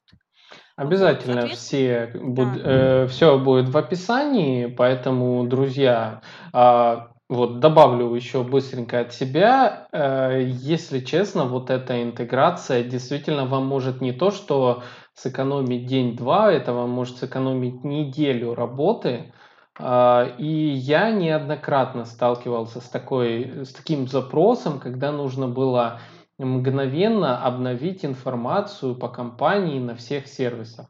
Обязательно 0.77 1.41
вот, 1.41 1.51
все 1.51 2.11
буд, 2.13 2.53
да. 2.53 3.03
э, 3.03 3.07
все 3.07 3.37
будет 3.37 3.67
в 3.67 3.77
описании, 3.77 4.67
поэтому, 4.67 5.45
друзья, 5.47 6.21
э, 6.53 6.97
вот 7.27 7.59
добавлю 7.59 8.15
еще 8.15 8.43
быстренько 8.43 9.01
от 9.01 9.13
себя. 9.13 9.89
Э, 9.91 10.41
если 10.45 10.99
честно, 10.99 11.43
вот 11.43 11.69
эта 11.69 12.01
интеграция 12.01 12.83
действительно 12.83 13.45
вам 13.45 13.65
может 13.65 13.99
не 13.99 14.13
то, 14.13 14.31
что 14.31 14.83
сэкономить 15.13 15.87
день-два, 15.87 16.53
это 16.53 16.71
вам 16.71 16.89
может 16.91 17.17
сэкономить 17.17 17.83
неделю 17.83 18.53
работы. 18.53 19.33
Э, 19.79 20.35
и 20.37 20.47
я 20.47 21.11
неоднократно 21.11 22.05
сталкивался 22.05 22.81
с, 22.81 22.89
такой, 22.89 23.65
с 23.65 23.73
таким 23.73 24.07
запросом, 24.07 24.79
когда 24.79 25.11
нужно 25.11 25.47
было 25.47 25.99
мгновенно 26.37 27.43
обновить 27.45 28.03
информацию 28.03 28.95
по 28.95 29.07
компании 29.09 29.79
на 29.79 29.95
всех 29.95 30.27
сервисах. 30.27 30.87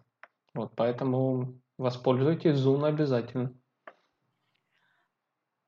Вот, 0.54 0.72
поэтому 0.76 1.60
воспользуйтесь 1.78 2.58
Zoom 2.58 2.86
обязательно. 2.88 3.54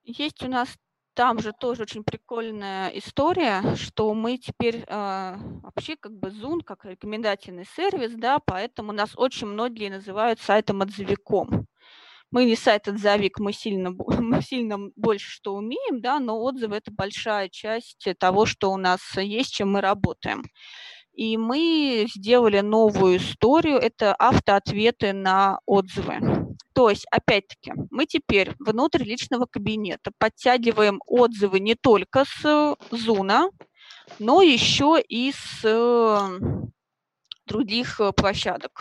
Есть 0.03 0.41
у 0.43 0.47
нас 0.47 0.69
там 1.13 1.39
же 1.39 1.51
тоже 1.51 1.83
очень 1.83 2.03
прикольная 2.03 2.89
история, 2.89 3.75
что 3.75 4.13
мы 4.13 4.37
теперь 4.37 4.85
э, 4.87 5.35
вообще 5.63 5.95
как 5.97 6.13
бы 6.13 6.29
Zoom 6.29 6.61
как 6.63 6.85
рекомендательный 6.85 7.65
сервис, 7.75 8.13
да, 8.13 8.39
поэтому 8.39 8.93
нас 8.93 9.11
очень 9.15 9.47
многие 9.47 9.89
называют 9.89 10.39
сайтом 10.39 10.81
отзывиком 10.81 11.67
мы 12.31 12.45
не 12.45 12.55
сайт-отзовик, 12.55 13.39
мы 13.39 13.53
сильно, 13.53 13.91
мы 14.19 14.41
сильно 14.41 14.77
больше 14.95 15.29
что 15.29 15.55
умеем, 15.55 16.01
да, 16.01 16.19
но 16.19 16.41
отзывы– 16.41 16.75
это 16.77 16.91
большая 16.91 17.49
часть 17.49 18.07
того, 18.19 18.45
что 18.45 18.71
у 18.71 18.77
нас 18.77 18.99
есть, 19.15 19.53
чем 19.53 19.71
мы 19.71 19.81
работаем. 19.81 20.43
И 21.13 21.35
мы 21.35 22.07
сделали 22.13 22.59
новую 22.59 23.17
историю, 23.17 23.77
это 23.77 24.13
автоответы 24.13 25.13
на 25.13 25.59
отзывы. 25.65 26.47
То 26.73 26.91
есть, 26.91 27.07
опять-таки, 27.09 27.73
мы 27.89 28.05
теперь 28.05 28.53
внутрь 28.59 29.03
личного 29.03 29.47
кабинета 29.47 30.11
подтягиваем 30.19 31.01
отзывы 31.07 31.59
не 31.59 31.73
только 31.73 32.23
с 32.23 32.75
Зуна, 32.91 33.49
но 34.19 34.43
еще 34.43 35.01
и 35.01 35.31
с 35.31 36.29
других 37.47 37.99
площадок 38.15 38.79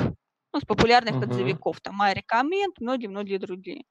ну, 0.56 0.60
с 0.60 0.64
популярных 0.64 1.16
uh-huh. 1.16 1.30
отзывиков, 1.30 1.80
там 1.82 2.00
iRecommend, 2.00 2.72
многие-многие 2.80 3.38
другие. 3.38 3.84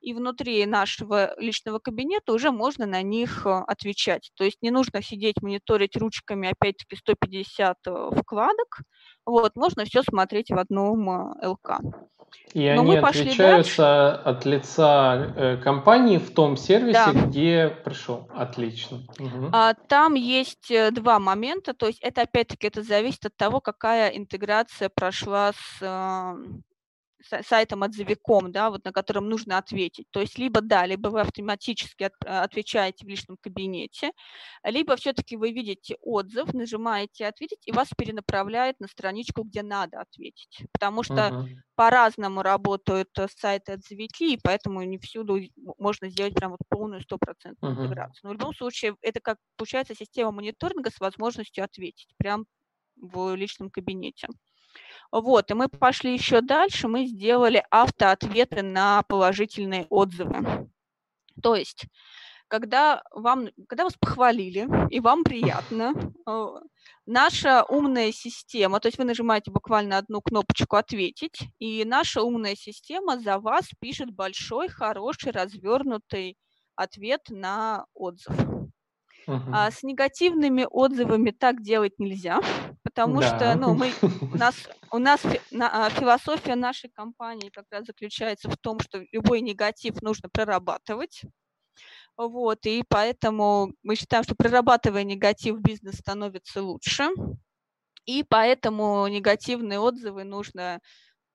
И 0.00 0.12
внутри 0.12 0.66
нашего 0.66 1.34
личного 1.38 1.78
кабинета 1.78 2.32
уже 2.32 2.50
можно 2.50 2.86
на 2.86 3.02
них 3.02 3.46
э, 3.46 3.50
отвечать. 3.50 4.30
То 4.34 4.44
есть 4.44 4.58
не 4.60 4.70
нужно 4.70 5.00
сидеть, 5.00 5.40
мониторить 5.42 5.96
ручками, 5.96 6.48
опять-таки, 6.48 6.96
150 6.96 7.76
э, 7.86 8.10
вкладок. 8.16 8.80
Вот, 9.24 9.54
можно 9.54 9.84
все 9.84 10.02
смотреть 10.02 10.50
в 10.50 10.58
одном 10.58 11.08
э, 11.08 11.46
ЛК. 11.46 11.80
И 12.54 12.72
Но 12.72 12.80
они 12.82 12.96
отвечаются 12.96 13.82
дальше. 13.82 14.22
от 14.24 14.46
лица 14.46 15.32
э, 15.36 15.56
компании 15.58 16.18
в 16.18 16.32
том 16.32 16.56
сервисе, 16.56 17.12
да. 17.12 17.12
где 17.12 17.68
пришел. 17.84 18.28
Отлично. 18.34 19.02
Угу. 19.18 19.50
А, 19.52 19.74
там 19.74 20.14
есть 20.14 20.70
э, 20.70 20.90
два 20.90 21.18
момента, 21.18 21.74
то 21.74 21.86
есть 21.86 22.00
это 22.00 22.22
опять-таки 22.22 22.66
это 22.66 22.82
зависит 22.82 23.26
от 23.26 23.36
того, 23.36 23.60
какая 23.60 24.08
интеграция 24.10 24.88
прошла 24.88 25.52
с 25.52 25.78
сайтом 25.78 26.62
отзывиком, 27.82 28.52
да, 28.52 28.70
вот 28.70 28.84
на 28.84 28.92
котором 28.92 29.28
нужно 29.28 29.58
ответить. 29.58 30.06
То 30.10 30.20
есть 30.20 30.38
либо 30.38 30.60
да, 30.60 30.86
либо 30.86 31.08
вы 31.08 31.20
автоматически 31.20 32.04
от, 32.04 32.12
э, 32.24 32.28
отвечаете 32.28 33.04
в 33.04 33.08
личном 33.08 33.36
кабинете, 33.40 34.12
либо 34.64 34.96
все-таки 34.96 35.36
вы 35.36 35.52
видите 35.52 35.96
отзыв, 36.00 36.54
нажимаете 36.54 37.26
ответить, 37.26 37.66
и 37.66 37.72
вас 37.72 37.88
перенаправляет 37.96 38.80
на 38.80 38.88
страничку, 38.88 39.42
где 39.42 39.62
надо 39.62 40.00
ответить. 40.00 40.62
Потому 40.72 41.02
что 41.02 41.14
uh-huh. 41.14 41.46
по-разному 41.74 42.42
работают 42.42 43.10
э, 43.18 43.26
сайты 43.36 43.72
отзывики, 43.72 44.34
и 44.34 44.40
поэтому 44.42 44.82
не 44.82 44.98
всюду 44.98 45.38
можно 45.78 46.08
сделать 46.08 46.34
прям 46.34 46.52
вот 46.52 46.60
полную 46.68 47.00
стопроцентную 47.02 47.74
uh-huh. 47.74 47.84
интеграцию. 47.84 48.20
Но 48.22 48.30
в 48.30 48.32
любом 48.34 48.54
случае 48.54 48.96
это 49.02 49.20
как 49.20 49.38
получается 49.56 49.94
система 49.94 50.30
мониторинга 50.32 50.90
с 50.90 51.00
возможностью 51.00 51.64
ответить 51.64 52.14
прям 52.16 52.46
в 52.96 53.34
личном 53.34 53.70
кабинете. 53.70 54.28
Вот, 55.10 55.50
и 55.50 55.54
мы 55.54 55.68
пошли 55.68 56.12
еще 56.12 56.40
дальше, 56.40 56.86
мы 56.86 57.06
сделали 57.06 57.64
автоответы 57.70 58.62
на 58.62 59.02
положительные 59.04 59.86
отзывы. 59.88 60.68
То 61.42 61.54
есть, 61.54 61.86
когда, 62.48 63.02
вам, 63.12 63.48
когда 63.68 63.84
вас 63.84 63.94
похвалили, 63.98 64.68
и 64.90 65.00
вам 65.00 65.24
приятно, 65.24 65.92
э, 66.26 66.46
наша 67.06 67.64
умная 67.64 68.12
система, 68.12 68.80
то 68.80 68.88
есть 68.88 68.98
вы 68.98 69.04
нажимаете 69.04 69.50
буквально 69.50 69.98
одну 69.98 70.20
кнопочку 70.20 70.76
«Ответить», 70.76 71.40
и 71.58 71.84
наша 71.84 72.22
умная 72.22 72.56
система 72.56 73.18
за 73.18 73.38
вас 73.38 73.68
пишет 73.80 74.10
большой, 74.10 74.68
хороший, 74.68 75.32
развернутый 75.32 76.36
ответ 76.74 77.22
на 77.28 77.86
отзыв. 77.94 78.57
Uh-huh. 79.28 79.50
А 79.52 79.70
с 79.70 79.82
негативными 79.82 80.66
отзывами 80.70 81.32
так 81.32 81.60
делать 81.62 81.98
нельзя, 81.98 82.40
потому 82.82 83.20
да. 83.20 83.28
что 83.28 83.54
ну, 83.56 83.74
мы, 83.74 83.92
у 84.22 84.36
нас, 84.38 84.54
у 84.90 84.96
нас 84.96 85.20
на, 85.50 85.90
философия 85.90 86.54
нашей 86.54 86.88
компании 86.88 87.50
как 87.50 87.66
раз 87.70 87.84
заключается 87.84 88.48
в 88.48 88.56
том, 88.56 88.80
что 88.80 89.04
любой 89.12 89.42
негатив 89.42 90.00
нужно 90.00 90.30
прорабатывать. 90.30 91.20
Вот, 92.16 92.64
и 92.64 92.82
поэтому 92.88 93.74
мы 93.82 93.96
считаем, 93.96 94.24
что 94.24 94.34
прорабатывая 94.34 95.04
негатив, 95.04 95.60
бизнес 95.60 95.98
становится 95.98 96.62
лучше. 96.62 97.10
И 98.06 98.24
поэтому 98.26 99.06
негативные 99.08 99.78
отзывы 99.78 100.24
нужно 100.24 100.80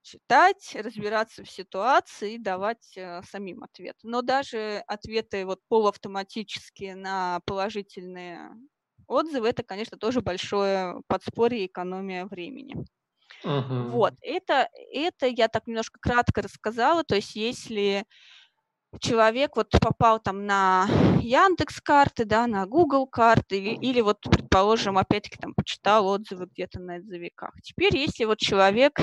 читать, 0.03 0.75
разбираться 0.75 1.43
в 1.43 1.49
ситуации 1.49 2.35
и 2.35 2.37
давать 2.37 2.95
э, 2.95 3.21
самим 3.23 3.63
ответ. 3.63 3.95
Но 4.03 4.21
даже 4.21 4.83
ответы 4.87 5.45
вот 5.45 5.59
полуавтоматические 5.69 6.95
на 6.95 7.39
положительные 7.45 8.51
отзывы, 9.07 9.49
это, 9.49 9.63
конечно, 9.63 9.97
тоже 9.97 10.21
большое 10.21 11.01
подспорье 11.07 11.63
и 11.63 11.67
экономия 11.67 12.25
времени. 12.25 12.75
Uh-huh. 13.43 13.89
Вот, 13.89 14.13
это, 14.21 14.69
это 14.91 15.27
я 15.27 15.47
так 15.47 15.67
немножко 15.67 15.99
кратко 15.99 16.41
рассказала, 16.41 17.03
то 17.03 17.15
есть 17.15 17.35
если 17.35 18.05
человек 18.99 19.55
вот 19.55 19.69
попал 19.81 20.19
там 20.19 20.45
на 20.45 20.87
Яндекс 21.19 21.81
карты, 21.81 22.25
да, 22.25 22.47
на 22.47 22.65
Google 22.65 23.07
карты, 23.07 23.57
или, 23.57 23.75
или 23.75 24.01
вот, 24.01 24.19
предположим, 24.21 24.97
опять-таки 24.97 25.37
там 25.37 25.53
почитал 25.53 26.07
отзывы 26.07 26.45
где-то 26.45 26.79
на 26.79 26.95
отзывиках. 26.95 27.51
Теперь, 27.63 27.97
если 27.97 28.25
вот 28.25 28.39
человек 28.39 28.99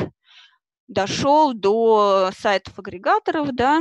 дошел 0.91 1.55
до 1.55 2.31
сайтов 2.37 2.79
агрегаторов, 2.79 3.53
да, 3.53 3.81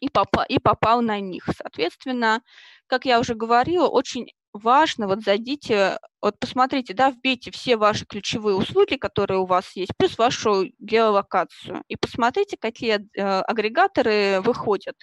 и, 0.00 0.08
попал, 0.08 0.44
и 0.48 0.58
попал 0.58 1.02
на 1.02 1.20
них. 1.20 1.44
Соответственно, 1.56 2.42
как 2.86 3.04
я 3.04 3.20
уже 3.20 3.34
говорила, 3.34 3.86
очень 3.86 4.28
важно, 4.54 5.06
вот 5.06 5.22
зайдите, 5.22 5.98
вот 6.22 6.38
посмотрите, 6.40 6.94
да, 6.94 7.10
вбейте 7.10 7.50
все 7.50 7.76
ваши 7.76 8.06
ключевые 8.06 8.56
услуги, 8.56 8.96
которые 8.96 9.38
у 9.38 9.46
вас 9.46 9.76
есть, 9.76 9.92
плюс 9.98 10.16
вашу 10.16 10.64
геолокацию, 10.78 11.82
и 11.88 11.96
посмотрите, 11.96 12.56
какие 12.58 12.94
э, 12.94 13.22
агрегаторы 13.42 14.40
выходят. 14.40 14.96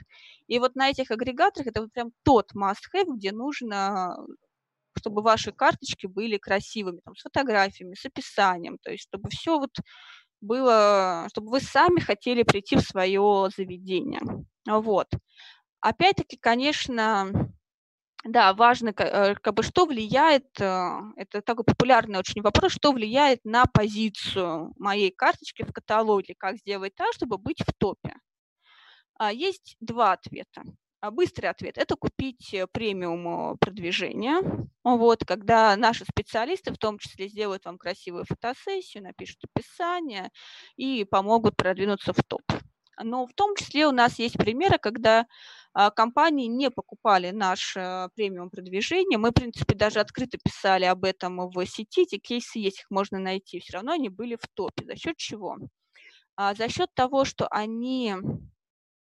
И 0.48 0.58
вот 0.58 0.76
на 0.76 0.90
этих 0.90 1.12
агрегаторах 1.12 1.68
это 1.68 1.82
вот 1.82 1.94
прям 1.94 2.12
тот 2.24 2.52
must-have, 2.56 3.16
где 3.16 3.32
нужно 3.32 4.18
чтобы 4.98 5.22
ваши 5.22 5.52
карточки 5.52 6.08
были 6.08 6.38
красивыми, 6.38 7.02
там, 7.04 7.16
с 7.18 7.22
фотографиями, 7.22 7.96
с 7.96 8.06
описанием, 8.06 8.78
то 8.82 8.92
есть 8.92 9.04
чтобы 9.04 9.30
все 9.30 9.60
вот 9.60 9.72
было, 10.46 11.28
чтобы 11.30 11.52
вы 11.52 11.60
сами 11.62 12.00
хотели 12.00 12.44
прийти 12.44 12.76
в 12.78 12.82
свое 12.82 13.50
заведение. 13.56 14.22
Вот. 14.68 15.08
Опять-таки, 15.82 16.38
конечно, 16.38 17.52
да, 18.26 18.54
важно, 18.54 18.90
э, 18.98 19.36
как 19.36 19.54
бы, 19.54 19.64
что 19.64 19.86
влияет, 19.86 20.46
э, 20.60 21.00
это 21.18 21.42
такой 21.42 21.64
популярный 21.66 22.20
очень 22.20 22.42
вопрос, 22.42 22.72
что 22.74 22.92
влияет 22.92 23.40
на 23.46 23.66
позицию 23.66 24.74
моей 24.78 25.12
карточки 25.12 25.64
в 25.64 25.72
каталоге, 25.72 26.36
как 26.38 26.58
сделать 26.58 26.96
так, 26.96 27.14
чтобы 27.14 27.38
быть 27.38 27.62
в 27.62 27.72
топе. 27.78 28.16
А, 29.18 29.32
есть 29.32 29.76
два 29.80 30.14
ответа. 30.14 30.64
А, 31.06 31.12
быстрый 31.12 31.48
ответ– 31.48 31.78
это 31.78 31.96
купить 31.96 32.52
э, 32.52 32.66
премиум 32.66 33.60
продвижения. 33.60 34.42
Вот, 34.84 35.24
когда 35.24 35.76
наши 35.76 36.04
специалисты 36.04 36.74
в 36.74 36.80
том 36.80 36.98
числе 36.98 37.28
сделают 37.28 37.66
вам 37.66 37.78
красивую 37.78 38.26
фотосессию, 38.26 39.04
напишут 39.04 39.38
описание 39.44 40.32
и 40.78 41.06
помогут 41.06 41.58
продвинуться 41.58 42.12
в 42.12 42.24
топ. 42.24 42.42
Но 43.04 43.28
в 43.28 43.34
том 43.34 43.56
числе 43.56 43.86
у 43.86 43.92
нас 43.92 44.18
есть 44.18 44.36
примеры, 44.36 44.80
когда 44.80 45.28
а, 45.74 45.92
компании 45.92 46.48
не 46.48 46.72
покупали 46.72 47.30
наше 47.30 48.10
премиум 48.16 48.50
продвижение. 48.50 49.20
Мы, 49.20 49.30
в 49.30 49.34
принципе, 49.34 49.76
даже 49.76 50.00
открыто 50.00 50.40
писали 50.44 50.86
об 50.86 51.04
этом 51.04 51.50
в 51.50 51.66
сети. 51.68 52.02
Эти 52.02 52.18
кейсы 52.18 52.58
есть, 52.58 52.80
их 52.80 52.86
можно 52.90 53.20
найти. 53.20 53.60
Все 53.60 53.74
равно 53.74 53.92
они 53.92 54.10
были 54.10 54.38
в 54.38 54.48
топе. 54.56 54.86
За 54.86 54.96
счет 54.96 55.18
чего? 55.18 55.58
А, 56.36 56.56
за 56.56 56.68
счет 56.68 56.90
того, 56.96 57.26
что 57.26 57.48
они 57.50 58.16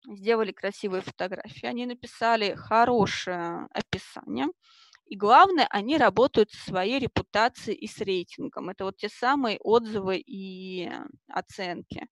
сделали 0.07 0.51
красивые 0.51 1.01
фотографии, 1.01 1.65
они 1.65 1.85
написали 1.85 2.55
хорошее 2.55 3.67
описание, 3.73 4.47
и 5.07 5.15
главное, 5.15 5.67
они 5.69 5.97
работают 5.97 6.51
со 6.51 6.69
своей 6.71 6.99
репутацией 6.99 7.77
и 7.77 7.87
с 7.87 7.99
рейтингом. 7.99 8.69
Это 8.69 8.83
вот 8.85 8.97
те 8.97 9.09
самые 9.09 9.57
отзывы 9.59 10.17
и 10.17 10.89
оценки. 11.29 12.07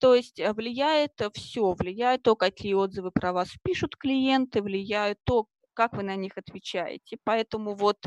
То 0.00 0.14
есть 0.14 0.40
э, 0.40 0.52
влияет 0.52 1.12
все, 1.34 1.72
влияет 1.74 2.22
то, 2.24 2.36
какие 2.36 2.74
отзывы 2.74 3.10
про 3.12 3.32
вас 3.32 3.50
пишут 3.62 3.96
клиенты, 3.96 4.62
влияет 4.62 5.18
то, 5.24 5.46
как 5.74 5.94
вы 5.94 6.02
на 6.02 6.16
них 6.16 6.36
отвечаете. 6.36 7.18
Поэтому 7.24 7.74
вот 7.74 7.98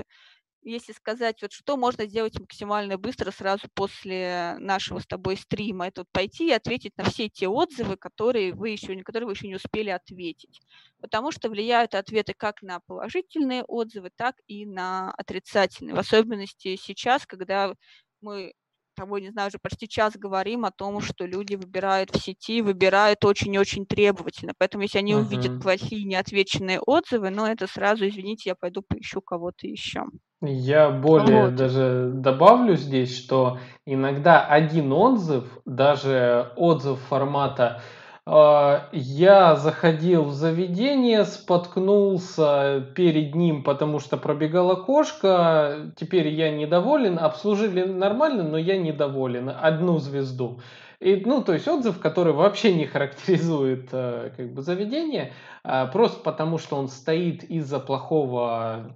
если 0.66 0.94
сказать, 0.94 1.42
вот 1.42 1.52
что 1.54 1.78
можно 1.78 2.06
сделать 2.08 2.40
максимально 2.40 2.98
быстро 2.98 3.32
сразу 3.32 3.68
после 3.74 4.56
нашего 4.60 5.00
с 5.00 5.06
тобой 5.08 5.38
стрима, 5.38 5.88
это 5.88 6.02
вот 6.02 6.10
пойти 6.12 6.50
и 6.50 6.52
ответить 6.52 6.98
на 6.98 7.06
все 7.06 7.30
те 7.30 7.48
отзывы, 7.48 7.98
которые 7.98 8.54
вы 8.54 8.70
еще, 8.70 8.96
которые 9.04 9.28
вы 9.28 9.34
еще 9.34 9.48
не 9.48 9.56
успели 9.56 9.90
ответить. 9.90 10.62
Потому 11.00 11.32
что 11.32 11.50
влияют 11.50 11.96
ответы 11.96 12.34
как 12.36 12.62
на 12.62 12.80
положительные 12.82 13.64
отзывы, 13.64 14.10
так 14.16 14.36
и 14.48 14.66
на 14.66 15.12
отрицательные. 15.12 15.96
В 15.96 16.00
особенности 16.00 16.76
сейчас, 16.76 17.26
когда 17.26 17.76
мы 18.22 18.54
того, 18.96 19.20
не 19.20 19.30
знаю, 19.30 19.50
уже 19.50 19.60
почти 19.60 19.88
час 19.88 20.14
говорим 20.16 20.66
о 20.66 20.72
том, 20.72 21.02
что 21.02 21.26
люди 21.26 21.56
выбирают 21.56 22.10
в 22.12 22.22
сети, 22.22 22.62
выбирают 22.62 23.24
очень-очень 23.26 23.86
требовательно. 23.86 24.54
Поэтому 24.58 24.84
если 24.84 25.00
они 25.00 25.14
uh-huh. 25.14 25.22
увидят 25.22 25.62
плохие 25.62 26.06
неотвеченные 26.06 26.80
отзывы, 26.80 27.30
ну 27.30 27.46
это 27.46 27.68
сразу, 27.68 28.08
извините, 28.08 28.50
я 28.50 28.56
пойду 28.56 28.82
поищу 28.82 29.22
кого-то 29.22 29.68
еще. 29.68 30.06
Я 30.42 30.90
более 30.90 31.46
вот. 31.46 31.56
даже 31.56 32.12
добавлю 32.14 32.76
здесь, 32.76 33.18
что 33.18 33.60
иногда 33.86 34.46
один 34.46 34.92
отзыв, 34.92 35.46
даже 35.66 36.52
отзыв 36.56 37.00
формата 37.00 37.82
я 38.28 39.56
заходил 39.56 40.24
в 40.24 40.34
заведение, 40.34 41.26
споткнулся 41.26 42.84
перед 42.96 43.36
ним, 43.36 43.64
потому 43.64 44.00
что 44.00 44.18
пробегала 44.18 44.76
кошка. 44.76 45.92
Теперь 45.96 46.30
я 46.30 46.52
недоволен. 46.52 47.20
Обслужили 47.20 47.84
нормально, 47.84 48.44
но 48.44 48.58
я 48.58 48.78
недоволен. 48.78 49.50
Одну 49.50 50.00
звезду. 50.00 50.60
И, 51.00 51.22
ну, 51.26 51.44
то 51.44 51.54
есть 51.54 51.68
отзыв, 51.68 52.00
который 52.00 52.34
вообще 52.34 52.74
не 52.74 52.88
характеризует 52.88 53.90
э, 53.92 54.32
как 54.36 54.54
бы, 54.54 54.62
заведение, 54.62 55.34
а 55.64 55.86
просто 55.88 56.22
потому 56.22 56.58
что 56.58 56.78
он 56.78 56.88
стоит 56.88 57.44
из-за 57.44 57.80
плохого 57.80 58.96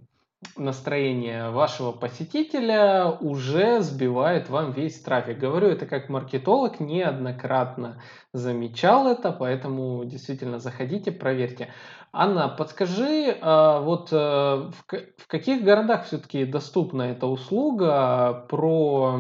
настроение 0.56 1.50
вашего 1.50 1.92
посетителя 1.92 3.10
уже 3.10 3.82
сбивает 3.82 4.50
вам 4.50 4.72
весь 4.72 5.00
трафик. 5.02 5.38
Говорю 5.38 5.68
это 5.68 5.86
как 5.86 6.10
маркетолог, 6.10 6.80
неоднократно 6.80 8.02
замечал 8.34 9.08
это, 9.08 9.32
поэтому 9.32 10.06
действительно 10.06 10.60
заходите, 10.60 11.12
проверьте. 11.12 11.74
Анна, 12.12 12.48
подскажи, 12.48 13.38
а, 13.42 13.82
вот 13.82 14.10
э, 14.12 14.16
в 14.16 15.28
каких 15.28 15.64
городах 15.64 16.06
все-таки 16.06 16.46
доступна 16.46 17.04
эта 17.04 17.28
услуга 17.28 18.46
про 18.50 19.16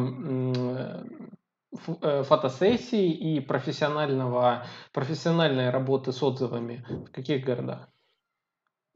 э, 2.01 2.23
фотосессии 2.23 3.11
и 3.11 3.39
профессионального, 3.41 4.65
профессиональной 4.91 5.69
работы 5.69 6.11
с 6.11 6.23
отзывами? 6.23 6.83
В 6.89 7.11
каких 7.11 7.45
городах? 7.45 7.89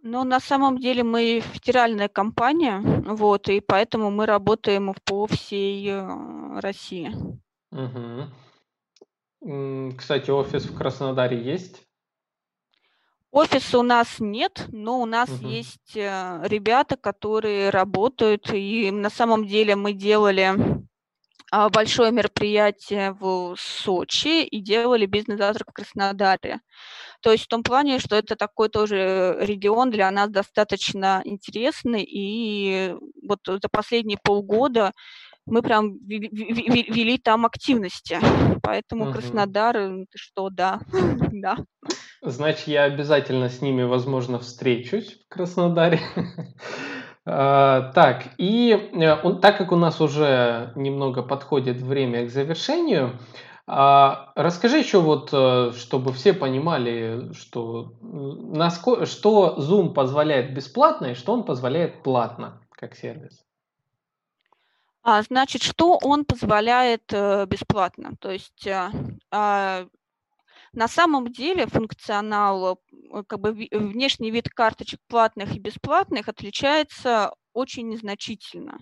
Ну, 0.05 0.25
на 0.25 0.41
самом 0.41 0.79
деле 0.79 1.01
мы 1.03 1.39
федеральная 1.39 2.09
компания, 2.09 2.81
вот, 3.05 3.47
и 3.47 3.61
поэтому 3.61 4.11
мы 4.11 4.25
работаем 4.25 4.93
по 5.05 5.27
всей 5.27 5.91
э, 5.91 6.59
России. 6.59 7.15
Угу. 7.71 8.27
Кстати, 9.97 10.29
офис 10.29 10.65
в 10.65 10.77
Краснодаре 10.77 11.41
есть? 11.41 11.87
Офиса 13.31 13.79
у 13.79 13.81
нас 13.81 14.19
нет, 14.19 14.65
но 14.73 14.99
у 15.01 15.05
нас 15.05 15.29
угу. 15.29 15.47
есть 15.47 15.95
э, 15.95 16.41
ребята, 16.47 16.97
которые 16.97 17.69
работают, 17.69 18.53
и 18.53 18.91
на 18.91 19.09
самом 19.09 19.47
деле 19.47 19.77
мы 19.77 19.93
делали 19.93 20.83
большое 21.71 22.11
мероприятие 22.11 23.13
в 23.13 23.55
Сочи 23.57 24.43
и 24.43 24.59
делали 24.61 25.05
бизнес-завтрак 25.05 25.69
в 25.69 25.73
Краснодаре. 25.73 26.59
То 27.21 27.31
есть 27.31 27.45
в 27.45 27.47
том 27.47 27.63
плане, 27.63 27.99
что 27.99 28.15
это 28.15 28.35
такой 28.35 28.69
тоже 28.69 29.37
регион 29.39 29.91
для 29.91 30.09
нас 30.11 30.29
достаточно 30.29 31.21
интересный, 31.23 32.03
и 32.03 32.95
вот 33.27 33.39
за 33.45 33.69
последние 33.71 34.17
полгода 34.21 34.91
мы 35.45 35.61
прям 35.61 35.97
вели, 36.05 36.83
вели 36.83 37.17
там 37.17 37.45
активности. 37.45 38.17
Поэтому 38.61 39.05
угу. 39.05 39.13
Краснодар, 39.13 40.05
что, 40.15 40.49
да, 40.49 40.79
да. 41.31 41.57
Значит, 42.21 42.67
я 42.67 42.83
обязательно 42.83 43.49
с 43.49 43.61
ними, 43.61 43.83
возможно, 43.83 44.39
встречусь 44.39 45.19
в 45.25 45.27
Краснодаре. 45.29 45.99
А, 47.25 47.91
так, 47.93 48.25
и 48.37 48.71
э, 48.71 49.33
так 49.41 49.57
как 49.57 49.71
у 49.71 49.77
нас 49.77 50.01
уже 50.01 50.73
немного 50.75 51.23
подходит 51.23 51.81
время 51.81 52.25
к 52.25 52.29
завершению, 52.29 53.17
а, 53.65 54.33
расскажи 54.35 54.79
еще 54.79 54.99
вот, 54.99 55.29
э, 55.31 55.71
чтобы 55.77 56.11
все 56.11 56.33
понимали, 56.33 57.31
что, 57.33 57.93
насколько, 58.01 59.05
что 59.05 59.55
Zoom 59.57 59.93
позволяет 59.93 60.53
бесплатно 60.53 61.07
и 61.07 61.13
что 61.13 61.31
он 61.31 61.43
позволяет 61.43 62.03
платно 62.03 62.61
как 62.71 62.93
сервис. 62.95 63.45
А, 65.01 65.21
значит, 65.21 65.63
что 65.63 65.97
он 66.01 66.25
позволяет 66.25 67.03
э, 67.13 67.45
бесплатно? 67.45 68.17
То 68.19 68.31
есть 68.31 68.67
а, 68.67 69.85
На 70.73 70.87
самом 70.89 71.31
деле 71.31 71.67
функционал, 71.67 72.81
как 73.27 73.39
бы 73.39 73.51
внешний 73.71 74.31
вид 74.31 74.49
карточек 74.49 74.99
платных 75.07 75.55
и 75.55 75.59
бесплатных 75.59 76.29
отличается 76.29 77.33
очень 77.53 77.89
незначительно. 77.89 78.79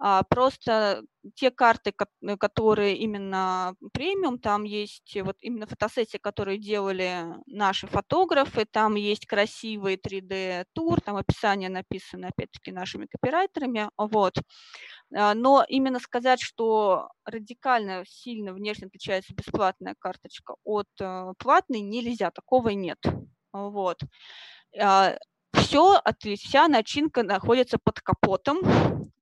А, 0.00 0.22
просто 0.22 1.02
те 1.34 1.50
карты, 1.50 1.92
э, 2.22 2.36
которые 2.36 2.96
именно 2.96 3.74
премиум, 3.92 4.38
там 4.38 4.62
есть 4.62 5.16
вот 5.24 5.36
именно 5.40 5.66
фотосессии, 5.66 6.18
которые 6.18 6.58
делали 6.58 7.24
наши 7.46 7.88
фотографы, 7.88 8.64
там 8.64 8.94
есть 8.94 9.26
красивый 9.26 9.96
3D-тур, 9.96 11.00
там 11.00 11.16
описание 11.16 11.68
написано, 11.68 12.28
опять-таки, 12.28 12.70
нашими 12.70 13.06
копирайтерами, 13.06 13.90
вот. 13.96 14.34
А, 15.14 15.34
но 15.34 15.64
именно 15.68 15.98
сказать, 15.98 16.40
что 16.40 17.08
радикально 17.24 18.04
сильно 18.06 18.52
внешне 18.52 18.86
отличается 18.86 19.34
бесплатная 19.34 19.96
карточка 19.98 20.54
от 20.64 20.88
э, 21.00 21.32
платной, 21.38 21.80
нельзя, 21.80 22.30
такого 22.30 22.68
нет. 22.68 22.98
Вот 23.52 23.98
а, 24.80 25.16
все, 25.52 26.00
вся 26.36 26.68
начинка 26.68 27.22
находится 27.22 27.78
под 27.78 28.00
капотом, 28.00 28.60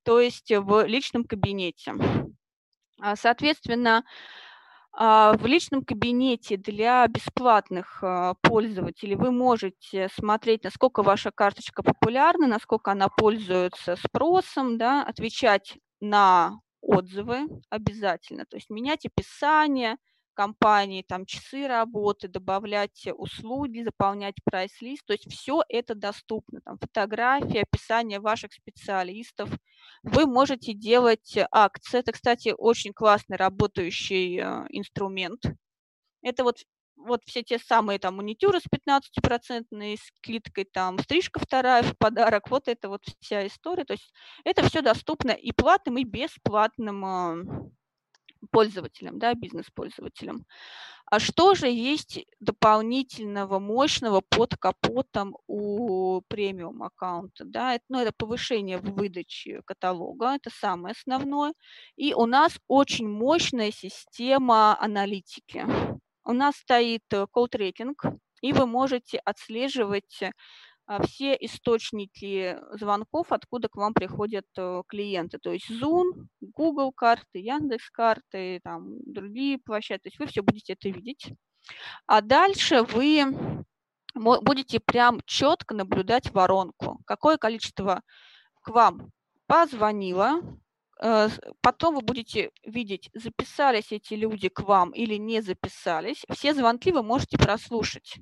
то 0.03 0.19
есть 0.19 0.51
в 0.51 0.85
личном 0.85 1.23
кабинете. 1.23 1.93
А, 2.99 3.15
соответственно, 3.15 4.03
а, 4.91 5.33
в 5.37 5.45
личном 5.45 5.83
кабинете 5.83 6.57
для 6.57 7.07
бесплатных 7.07 8.03
пользователей 8.41 9.15
вы 9.15 9.31
можете 9.31 10.09
смотреть, 10.13 10.63
насколько 10.63 11.03
ваша 11.03 11.31
карточка 11.31 11.83
популярна, 11.83 12.47
насколько 12.47 12.91
она 12.91 13.07
пользуется 13.09 13.95
спросом, 13.95 14.77
да, 14.77 15.03
отвечать 15.03 15.77
на 15.99 16.59
отзывы 16.81 17.47
обязательно, 17.69 18.45
то 18.45 18.55
есть 18.55 18.69
менять 18.69 19.05
описание, 19.05 19.97
компании, 20.37 21.01
там 21.01 21.25
часы 21.25 21.67
работы, 21.67 22.27
добавлять 22.27 23.07
услуги, 23.17 23.83
заполнять 23.83 24.35
прайс-лист. 24.45 25.03
То 25.07 25.13
есть 25.13 25.31
все 25.31 25.63
это 25.67 25.95
доступно. 25.95 26.61
Там 26.61 26.77
фотографии, 26.77 27.65
описание 27.67 28.19
ваших 28.19 28.53
специалистов. 28.53 29.49
Вы 30.03 30.27
можете 30.27 30.73
делать 30.73 31.35
акции. 31.51 31.99
Это, 31.99 32.11
кстати, 32.11 32.53
очень 32.55 32.93
классный 32.93 33.37
работающий 33.37 34.39
э, 34.39 34.65
инструмент. 34.69 35.41
Это 36.21 36.43
вот 36.43 36.57
вот 36.97 37.21
все 37.25 37.43
те 37.43 37.59
самые 37.59 37.99
там 37.99 38.17
маникюры 38.17 38.59
с 38.59 38.63
15% 38.65 39.97
скидкой, 39.97 40.65
там 40.65 40.99
стрижка 40.99 41.39
вторая 41.39 41.83
в 41.83 41.95
подарок, 41.97 42.49
вот 42.49 42.67
это 42.67 42.89
вот 42.89 43.03
вся 43.19 43.45
история. 43.47 43.85
То 43.85 43.93
есть 43.93 44.11
это 44.43 44.63
все 44.67 44.81
доступно 44.81 45.31
и 45.31 45.51
платным, 45.51 45.97
и 45.97 46.03
бесплатным 46.03 47.05
э, 47.05 47.69
пользователям, 48.47 49.19
да, 49.19 49.33
бизнес-пользователям. 49.33 50.45
А 51.09 51.19
что 51.19 51.55
же 51.55 51.67
есть 51.67 52.19
дополнительного, 52.41 53.59
мощного 53.59 54.21
под 54.21 54.57
капотом 54.57 55.37
у 55.47 56.21
премиум 56.27 56.83
аккаунта? 56.83 57.45
Да? 57.45 57.75
Это, 57.75 57.85
ну, 57.87 58.01
это 58.01 58.11
повышение 58.17 58.77
в 58.77 58.93
выдаче 58.93 59.61
каталога, 59.65 60.35
это 60.35 60.49
самое 60.49 60.91
основное. 60.91 61.53
И 61.95 62.13
у 62.13 62.25
нас 62.25 62.59
очень 62.67 63.07
мощная 63.07 63.71
система 63.71 64.77
аналитики. 64.81 65.65
У 66.25 66.33
нас 66.33 66.55
стоит 66.57 67.03
колл-трекинг, 67.31 68.17
и 68.41 68.51
вы 68.51 68.65
можете 68.65 69.19
отслеживать 69.19 70.21
все 71.03 71.33
источники 71.33 72.57
звонков, 72.71 73.31
откуда 73.31 73.67
к 73.67 73.75
вам 73.75 73.93
приходят 73.93 74.45
э, 74.57 74.83
клиенты. 74.87 75.37
То 75.37 75.51
есть 75.51 75.69
Zoom, 75.69 76.27
Google 76.39 76.93
карты, 76.93 77.39
Яндекс 77.39 77.89
карты, 77.89 78.61
там, 78.63 78.97
другие 79.05 79.57
площадки. 79.57 80.03
То 80.03 80.07
есть 80.09 80.19
вы 80.19 80.27
все 80.27 80.41
будете 80.41 80.73
это 80.73 80.89
видеть. 80.89 81.33
А 82.05 82.21
дальше 82.21 82.83
вы 82.83 83.25
будете 84.15 84.79
прям 84.79 85.19
четко 85.25 85.75
наблюдать 85.75 86.31
воронку. 86.31 86.99
Какое 87.05 87.37
количество 87.37 88.01
к 88.61 88.69
вам 88.69 89.11
позвонило, 89.45 90.41
потом 91.61 91.95
вы 91.95 92.01
будете 92.01 92.51
видеть, 92.63 93.09
записались 93.13 93.91
эти 93.91 94.15
люди 94.15 94.49
к 94.49 94.61
вам 94.61 94.91
или 94.91 95.15
не 95.15 95.41
записались. 95.41 96.23
Все 96.31 96.53
звонки 96.53 96.91
вы 96.91 97.03
можете 97.03 97.37
прослушать. 97.37 98.15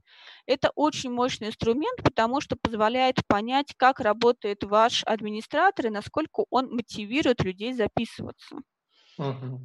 Это 0.45 0.71
очень 0.75 1.11
мощный 1.11 1.47
инструмент, 1.47 2.03
потому 2.03 2.41
что 2.41 2.55
позволяет 2.55 3.25
понять, 3.27 3.73
как 3.77 3.99
работает 3.99 4.63
ваш 4.63 5.03
администратор 5.05 5.87
и 5.87 5.89
насколько 5.89 6.45
он 6.49 6.69
мотивирует 6.69 7.41
людей 7.43 7.73
записываться. 7.73 8.57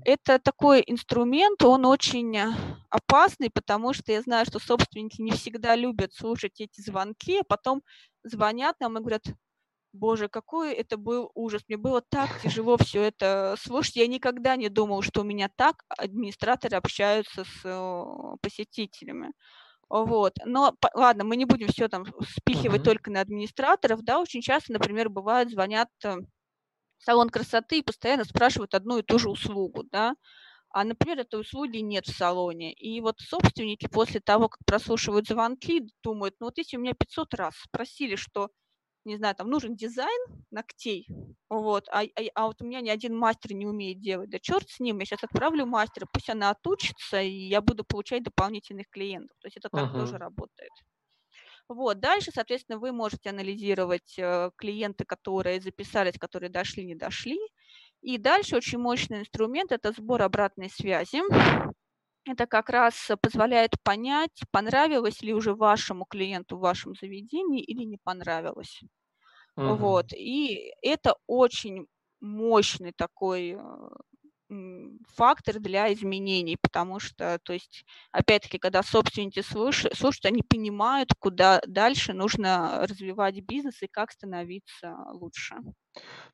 Это 0.04 0.38
такой 0.38 0.82
инструмент, 0.86 1.62
он 1.62 1.84
очень 1.84 2.36
опасный, 2.88 3.50
потому 3.50 3.92
что 3.92 4.12
я 4.12 4.22
знаю, 4.22 4.46
что 4.46 4.58
собственники 4.58 5.20
не 5.20 5.32
всегда 5.32 5.76
любят 5.76 6.14
слушать 6.14 6.60
эти 6.60 6.80
звонки, 6.80 7.38
а 7.40 7.44
потом 7.44 7.82
звонят 8.24 8.80
нам 8.80 8.96
и 8.96 9.00
говорят, 9.00 9.24
Боже, 9.92 10.28
какой 10.28 10.72
это 10.72 10.96
был 10.96 11.30
ужас. 11.34 11.62
Мне 11.68 11.76
было 11.76 12.00
так 12.00 12.40
тяжело 12.42 12.76
все 12.76 13.02
это 13.02 13.56
слушать. 13.58 13.96
Я 13.96 14.06
никогда 14.06 14.56
не 14.56 14.68
думал, 14.68 15.02
что 15.02 15.22
у 15.22 15.24
меня 15.24 15.48
так 15.54 15.84
администраторы 15.88 16.76
общаются 16.76 17.44
с 17.44 17.60
э, 17.64 18.36
посетителями. 18.40 19.32
Вот. 19.88 20.34
Но 20.44 20.76
ладно, 20.94 21.24
мы 21.24 21.36
не 21.36 21.44
будем 21.44 21.68
все 21.68 21.88
там 21.88 22.04
спихивать 22.36 22.82
uh-huh. 22.82 22.84
только 22.84 23.10
на 23.10 23.20
администраторов. 23.20 24.02
Да, 24.02 24.20
очень 24.20 24.40
часто, 24.42 24.72
например, 24.72 25.08
бывает, 25.08 25.50
звонят 25.50 25.88
э, 26.04 26.16
в 26.98 27.04
салон 27.04 27.28
красоты 27.28 27.78
и 27.78 27.82
постоянно 27.82 28.24
спрашивают 28.24 28.74
одну 28.74 28.98
и 28.98 29.02
ту 29.02 29.18
же 29.18 29.28
услугу, 29.28 29.82
да. 29.90 30.14
А, 30.72 30.84
например, 30.84 31.18
этой 31.18 31.40
услуги 31.40 31.78
нет 31.78 32.06
в 32.06 32.16
салоне. 32.16 32.72
И 32.74 33.00
вот 33.00 33.18
собственники 33.18 33.88
после 33.88 34.20
того, 34.20 34.48
как 34.48 34.64
прослушивают 34.64 35.26
звонки, 35.26 35.88
думают, 36.04 36.36
ну 36.38 36.46
вот 36.46 36.58
если 36.58 36.76
у 36.76 36.80
меня 36.80 36.94
500 36.94 37.34
раз 37.34 37.54
спросили, 37.56 38.14
что 38.14 38.50
не 39.04 39.16
знаю, 39.16 39.34
там 39.34 39.48
нужен 39.48 39.76
дизайн 39.76 40.20
ногтей, 40.50 41.06
вот, 41.48 41.88
а, 41.88 42.02
а, 42.02 42.22
а 42.34 42.46
вот 42.46 42.60
у 42.60 42.66
меня 42.66 42.80
ни 42.80 42.90
один 42.90 43.16
мастер 43.16 43.54
не 43.54 43.66
умеет 43.66 44.00
делать, 44.00 44.30
да 44.30 44.38
черт 44.38 44.68
с 44.68 44.80
ним, 44.80 44.98
я 44.98 45.04
сейчас 45.04 45.24
отправлю 45.24 45.66
мастера, 45.66 46.06
пусть 46.12 46.30
она 46.30 46.50
отучится, 46.50 47.20
и 47.20 47.48
я 47.48 47.60
буду 47.60 47.84
получать 47.84 48.22
дополнительных 48.22 48.88
клиентов, 48.90 49.36
то 49.40 49.46
есть 49.46 49.56
это 49.56 49.68
так 49.68 49.90
uh-huh. 49.90 50.00
тоже 50.00 50.18
работает. 50.18 50.70
Вот, 51.68 52.00
дальше, 52.00 52.32
соответственно, 52.34 52.80
вы 52.80 52.90
можете 52.90 53.30
анализировать 53.30 54.18
э, 54.18 54.50
клиенты, 54.56 55.04
которые 55.04 55.60
записались, 55.60 56.18
которые 56.18 56.50
дошли, 56.50 56.84
не 56.84 56.96
дошли, 56.96 57.38
и 58.02 58.18
дальше 58.18 58.56
очень 58.56 58.78
мощный 58.78 59.20
инструмент– 59.20 59.70
это 59.72 59.92
сбор 59.92 60.22
обратной 60.22 60.70
связи. 60.70 61.20
Это 62.26 62.46
как 62.46 62.68
раз 62.70 63.10
позволяет 63.22 63.72
понять, 63.82 64.42
понравилось 64.50 65.22
ли 65.22 65.32
уже 65.34 65.54
вашему 65.54 66.04
клиенту 66.04 66.56
в 66.56 66.60
вашем 66.60 66.94
заведении 66.94 67.62
или 67.62 67.84
не 67.84 67.98
понравилось. 68.02 68.80
Угу. 69.56 69.96
Вот. 69.96 70.12
И 70.14 70.72
это 70.82 71.16
очень 71.26 71.86
мощный 72.20 72.92
такой 72.92 73.58
э, 73.58 73.58
фактор 75.14 75.58
для 75.60 75.92
изменений, 75.92 76.56
потому 76.60 76.98
что, 77.00 77.38
то 77.42 77.52
есть, 77.52 77.84
опять-таки, 78.12 78.58
когда 78.58 78.82
собственники 78.82 79.42
слушают, 79.42 80.24
они 80.24 80.42
понимают, 80.42 81.10
куда 81.18 81.60
дальше 81.66 82.12
нужно 82.12 82.86
развивать 82.86 83.40
бизнес 83.42 83.82
и 83.82 83.88
как 83.88 84.12
становиться 84.12 84.96
лучше. 85.12 85.56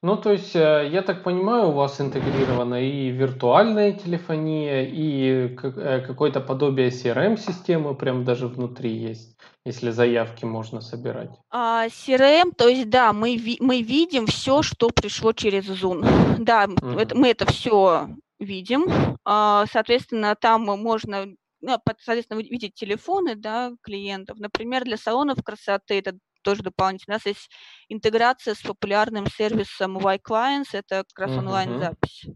Ну, 0.02 0.16
то 0.16 0.30
есть, 0.32 0.54
э, 0.54 0.88
я 0.92 1.02
так 1.02 1.22
понимаю, 1.22 1.68
у 1.68 1.72
вас 1.72 2.00
интегрирована 2.00 2.82
и 2.82 3.08
виртуальная 3.08 3.92
телефония, 3.92 4.84
и 4.84 5.56
э, 5.62 6.00
какое-то 6.00 6.40
подобие 6.40 6.90
CRM-системы 6.90 7.94
прям 7.94 8.24
даже 8.24 8.46
внутри 8.46 8.92
есть, 8.92 9.36
если 9.64 9.90
заявки 9.90 10.44
можно 10.44 10.80
собирать. 10.80 11.30
А, 11.50 11.86
CRM, 11.86 12.52
то 12.54 12.68
есть, 12.68 12.90
да, 12.90 13.12
мы, 13.12 13.38
мы 13.60 13.82
видим 13.82 14.26
все, 14.26 14.62
что 14.62 14.90
пришло 14.90 15.32
через 15.32 15.64
Zoom. 15.64 16.04
Да, 16.38 16.66
угу. 16.66 16.98
это, 16.98 17.16
мы 17.16 17.30
это 17.30 17.46
все 17.46 18.08
видим. 18.38 18.86
А, 19.24 19.64
соответственно, 19.72 20.36
там 20.36 20.62
можно 20.62 21.26
ну, 21.62 21.78
соответственно, 21.98 22.40
видеть 22.40 22.74
телефоны 22.74 23.34
да, 23.34 23.72
клиентов. 23.82 24.38
Например, 24.38 24.84
для 24.84 24.96
салонов 24.96 25.42
красоты 25.42 25.98
это 25.98 26.16
тоже 26.46 26.62
дополнительно. 26.62 27.14
У 27.14 27.16
нас 27.16 27.26
есть 27.26 27.50
интеграция 27.88 28.54
с 28.54 28.62
популярным 28.62 29.26
сервисом 29.26 29.98
Y-Clients, 29.98 30.68
это 30.72 31.04
как 31.12 31.26
раз 31.26 31.36
онлайн-запись. 31.36 32.26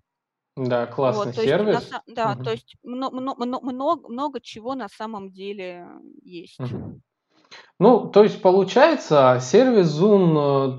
Да, 0.56 0.86
классный 0.86 1.26
вот, 1.26 1.34
сервис. 1.36 1.90
На, 1.90 2.02
да, 2.08 2.32
угу. 2.32 2.42
то 2.42 2.50
есть 2.50 2.74
много, 2.82 3.16
много, 3.20 3.60
много, 3.60 4.08
много 4.08 4.40
чего 4.40 4.74
на 4.74 4.88
самом 4.88 5.30
деле 5.30 5.86
есть. 6.22 6.58
Угу. 6.58 7.00
Ну, 7.80 8.06
то 8.08 8.22
есть 8.22 8.42
получается, 8.42 9.38
сервис 9.40 9.98
zoom.ru 9.98 10.78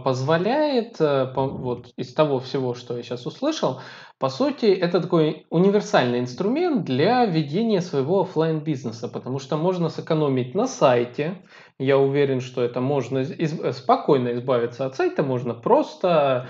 э, 0.00 0.02
позволяет, 0.02 0.98
э, 0.98 1.30
вот 1.34 1.88
из 1.98 2.14
того 2.14 2.40
всего, 2.40 2.74
что 2.74 2.96
я 2.96 3.02
сейчас 3.02 3.26
услышал, 3.26 3.80
по 4.18 4.30
сути, 4.30 4.66
это 4.66 5.00
такой 5.00 5.46
универсальный 5.50 6.20
инструмент 6.20 6.84
для 6.84 7.26
ведения 7.26 7.82
своего 7.82 8.22
офлайн 8.22 8.60
бизнеса, 8.60 9.08
потому 9.08 9.40
что 9.40 9.56
можно 9.56 9.90
сэкономить 9.90 10.54
на 10.54 10.66
сайте. 10.66 11.42
Я 11.78 11.98
уверен, 11.98 12.40
что 12.40 12.62
это 12.62 12.80
можно 12.80 13.18
из, 13.18 13.76
спокойно 13.76 14.32
избавиться 14.34 14.86
от 14.86 14.96
сайта, 14.96 15.22
можно 15.22 15.52
просто 15.52 16.46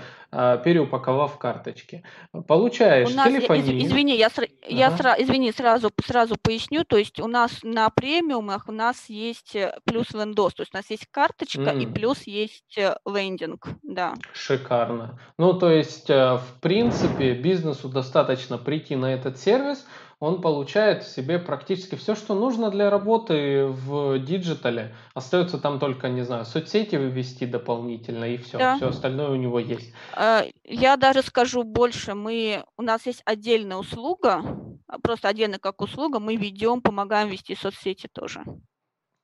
переупаковав 0.63 1.37
карточки. 1.37 2.03
Получаешь 2.47 3.09
у 3.09 3.15
нас, 3.15 3.27
телефонию. 3.27 3.85
Извини, 3.85 4.15
я, 4.15 4.29
я 4.67 4.87
ага. 4.87 4.97
сра, 4.97 5.15
извини, 5.19 5.51
сразу, 5.51 5.91
сразу 6.05 6.35
поясню. 6.41 6.83
То 6.83 6.97
есть 6.97 7.19
у 7.19 7.27
нас 7.27 7.59
на 7.63 7.89
премиумах 7.89 8.67
у 8.67 8.71
нас 8.71 9.09
есть 9.09 9.55
э, 9.55 9.77
плюс 9.85 10.11
лендос. 10.13 10.53
То 10.53 10.63
есть 10.63 10.73
у 10.73 10.77
нас 10.77 10.89
есть 10.89 11.07
карточка 11.11 11.61
м-м. 11.61 11.83
и 11.83 11.85
плюс 11.85 12.23
есть 12.23 12.77
э, 12.77 12.95
лендинг. 13.05 13.67
Да. 13.83 14.15
Шикарно. 14.33 15.19
Ну, 15.37 15.53
то 15.53 15.69
есть, 15.69 16.09
э, 16.09 16.37
в 16.37 16.61
принципе, 16.61 17.33
бизнесу 17.33 17.89
достаточно 17.89 18.57
прийти 18.57 18.95
на 18.95 19.13
этот 19.13 19.37
сервис, 19.37 19.85
он 20.23 20.39
получает 20.39 21.03
в 21.03 21.13
себе 21.13 21.37
практически 21.37 21.95
все, 21.95 22.15
что 22.15 22.33
нужно 22.33 22.71
для 22.71 22.89
работы 22.89 23.65
в 23.65 24.17
диджитале. 24.19 24.95
Остается 25.13 25.57
там 25.57 25.79
только, 25.79 26.07
не 26.07 26.21
знаю, 26.21 26.45
соцсети 26.45 26.95
вывести 26.95 27.43
дополнительно, 27.43 28.23
и 28.23 28.37
все. 28.37 28.57
Да. 28.57 28.77
Все 28.77 28.87
остальное 28.87 29.31
у 29.31 29.35
него 29.35 29.59
есть. 29.59 29.93
А, 30.13 30.45
я 30.63 30.95
даже 30.95 31.23
скажу 31.23 31.63
больше. 31.63 32.13
Мы, 32.13 32.63
у 32.77 32.83
нас 32.83 33.05
есть 33.05 33.21
отдельная 33.25 33.75
услуга, 33.75 34.41
а, 34.87 34.97
просто 34.99 35.27
отдельно 35.27 35.59
как 35.59 35.81
услуга, 35.81 36.19
мы 36.19 36.37
ведем, 36.37 36.81
помогаем 36.81 37.27
вести 37.27 37.53
соцсети 37.53 38.07
тоже. 38.07 38.45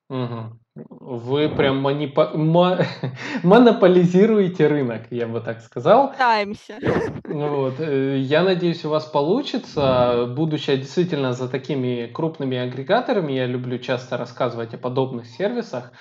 Угу. 0.10 0.60
Вы 0.90 1.50
прям 1.50 1.78
манипо... 1.78 2.32
монополизируете 3.44 4.68
рынок, 4.68 5.04
я 5.12 5.28
бы 5.28 5.40
так 5.40 5.62
сказал. 5.62 6.12
Пытаемся. 6.12 6.80
Вот. 7.26 7.76
Э, 7.80 8.18
я 8.18 8.44
надеюсь, 8.44 8.86
у 8.86 8.90
вас 8.90 9.06
получится. 9.06 10.26
Будущее 10.36 10.78
действительно 10.78 11.34
за 11.34 11.48
такими 11.48 12.08
крупными 12.08 12.58
агрегаторами, 12.58 13.34
я 13.34 13.46
люблю 13.46 13.78
часто 13.78 14.18
рассказывать 14.18 14.74
о 14.74 14.78
подобных 14.78 15.28
сервисах. 15.28 15.92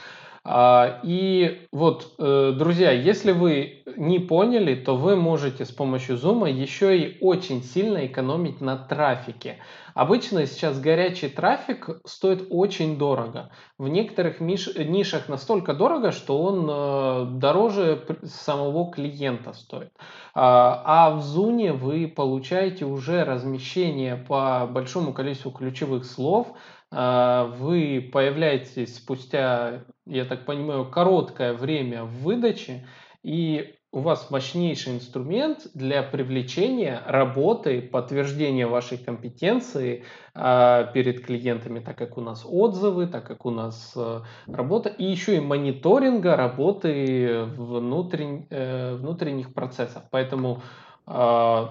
А, 0.45 1.01
и 1.03 1.67
вот, 1.73 2.15
э, 2.19 2.53
друзья, 2.57 2.93
если 2.93 3.33
вы 3.33 3.83
не 3.97 4.19
поняли, 4.19 4.75
то 4.75 4.97
вы 4.97 5.17
можете 5.17 5.65
с 5.65 5.71
помощью 5.71 6.17
Zoom 6.17 6.51
еще 6.51 6.99
и 6.99 7.19
очень 7.21 7.63
сильно 7.63 8.07
экономить 8.07 8.61
на 8.61 8.77
трафике. 8.77 9.59
Обычно 9.95 10.47
сейчас 10.47 10.79
горячий 10.79 11.29
трафик 11.29 11.89
стоит 12.05 12.47
очень 12.51 12.99
дорого. 12.99 13.51
В 13.79 13.89
некоторых 13.89 14.39
нишах 14.41 15.29
настолько 15.29 15.75
дорого, 15.75 16.13
что 16.13 16.41
он 16.41 16.69
э, 16.71 17.39
дороже 17.41 18.05
самого 18.23 18.93
клиента 18.93 19.53
стоит. 19.53 19.93
А, 20.35 20.83
а 20.85 21.11
в 21.11 21.19
Zoom 21.19 21.73
вы 21.73 22.07
получаете 22.07 22.85
уже 22.85 23.25
размещение 23.25 24.17
по 24.17 24.69
большому 24.71 25.13
количеству 25.13 25.51
ключевых 25.51 26.05
слов, 26.05 26.47
вы 26.91 28.09
появляетесь 28.13 28.97
спустя, 28.97 29.85
я 30.07 30.25
так 30.25 30.47
понимаю, 30.47 30.91
короткое 30.91 31.53
время 31.53 32.05
в 32.05 32.23
выдаче, 32.23 32.87
и 33.23 33.79
у 33.91 34.01
вас 34.01 34.31
мощнейший 34.31 34.97
инструмент 34.97 35.67
для 35.73 36.03
привлечения 36.03 37.03
работы, 37.07 37.81
подтверждения 37.81 38.67
вашей 38.67 38.99
компетенции 38.99 40.05
э, 40.35 40.87
перед 40.93 41.25
клиентами, 41.25 41.81
так 41.81 41.97
как 41.97 42.19
у 42.19 42.21
нас 42.21 42.45
отзывы, 42.47 43.07
так 43.07 43.27
как 43.27 43.47
у 43.47 43.51
нас 43.51 43.95
э, 43.97 44.21
работа, 44.47 44.91
и 44.91 45.05
еще 45.05 45.37
и 45.37 45.41
мониторинга 45.41 46.37
работы 46.37 47.25
э, 47.25 47.45
внутренних 47.45 49.55
процессов. 49.55 50.03
Поэтому 50.11 50.63
э, 51.07 51.67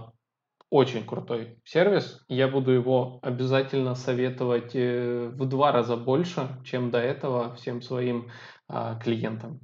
очень 0.69 1.05
крутой 1.05 1.59
сервис. 1.63 2.23
Я 2.27 2.47
буду 2.47 2.71
его 2.71 3.19
обязательно 3.21 3.95
советовать 3.95 4.71
э, 4.75 5.29
в 5.33 5.45
два 5.47 5.71
раза 5.71 5.95
больше, 5.95 6.47
чем 6.65 6.91
до 6.91 6.99
этого 6.99 7.55
всем 7.55 7.81
своим 7.81 8.29
э, 8.69 8.95
клиентам. 9.01 9.61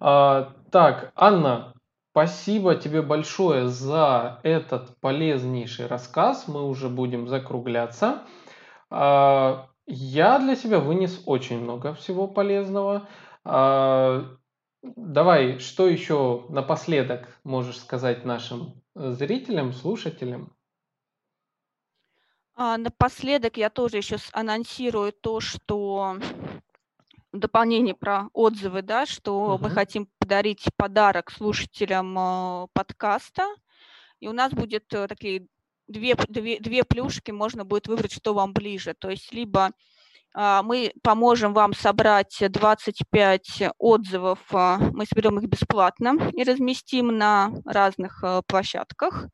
А, 0.00 0.54
так, 0.70 1.12
Анна, 1.14 1.74
спасибо 2.12 2.74
тебе 2.74 3.02
большое 3.02 3.68
за 3.68 4.40
этот 4.42 4.98
полезнейший 5.00 5.86
рассказ. 5.86 6.48
Мы 6.48 6.66
уже 6.66 6.88
будем 6.88 7.28
закругляться. 7.28 8.22
А, 8.90 9.68
я 9.86 10.38
для 10.38 10.56
себя 10.56 10.80
вынес 10.80 11.22
очень 11.26 11.60
много 11.60 11.94
всего 11.94 12.28
полезного. 12.28 13.08
А, 13.44 14.24
давай, 14.82 15.58
что 15.58 15.86
еще 15.86 16.46
напоследок 16.48 17.40
можешь 17.44 17.78
сказать 17.78 18.24
нашим 18.24 18.82
зрителям, 18.98 19.72
слушателям? 19.72 20.52
А, 22.54 22.76
напоследок 22.76 23.56
я 23.56 23.70
тоже 23.70 23.98
еще 23.98 24.16
анонсирую 24.32 25.12
то, 25.12 25.38
что 25.38 26.18
дополнение 27.32 27.94
про 27.94 28.28
отзывы, 28.32 28.82
да, 28.82 29.06
что 29.06 29.54
uh-huh. 29.54 29.62
мы 29.62 29.70
хотим 29.70 30.08
подарить 30.18 30.64
подарок 30.76 31.30
слушателям 31.30 32.18
э, 32.18 32.66
подкаста. 32.72 33.46
И 34.18 34.26
у 34.26 34.32
нас 34.32 34.52
будет 34.52 34.92
э, 34.92 35.06
такие 35.06 35.46
две, 35.86 36.16
две, 36.28 36.58
две 36.58 36.82
плюшки, 36.82 37.30
можно 37.30 37.64
будет 37.64 37.86
выбрать, 37.86 38.12
что 38.12 38.34
вам 38.34 38.52
ближе. 38.52 38.94
То 38.94 39.10
есть 39.10 39.32
либо 39.32 39.70
мы 40.62 40.92
поможем 41.02 41.52
вам 41.52 41.74
собрать 41.74 42.36
25 42.40 43.72
отзывов, 43.78 44.38
э, 44.52 44.76
мы 44.92 45.04
соберем 45.04 45.38
их 45.40 45.48
бесплатно 45.48 46.30
и 46.32 46.44
разместим 46.44 47.08
на 47.18 47.50
разных 47.64 48.22
э, 48.22 48.42
площадках. 48.46 49.26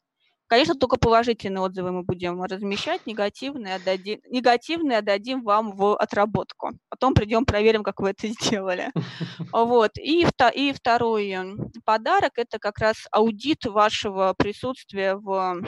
Конечно, 0.46 0.74
только 0.74 0.96
положительные 0.96 1.60
отзывы 1.60 1.90
мы 1.90 2.04
будем 2.04 2.42
размещать, 2.42 3.06
негативные 3.06 3.74
отдадим, 3.74 4.20
негативные 4.30 4.98
отдадим 4.98 5.42
вам 5.42 5.72
в 5.72 5.96
отработку. 5.96 6.70
Потом 6.88 7.12
придем, 7.12 7.44
проверим, 7.44 7.82
как 7.82 8.00
вы 8.00 8.10
это 8.10 8.28
сделали. 8.28 8.90
Вот. 9.52 9.98
И, 9.98 10.26
и 10.54 10.72
второй 10.72 11.36
подарок– 11.84 12.32
это 12.36 12.58
как 12.58 12.78
раз 12.78 12.96
аудит 13.10 13.66
вашего 13.66 14.34
присутствия 14.38 15.16
в 15.16 15.64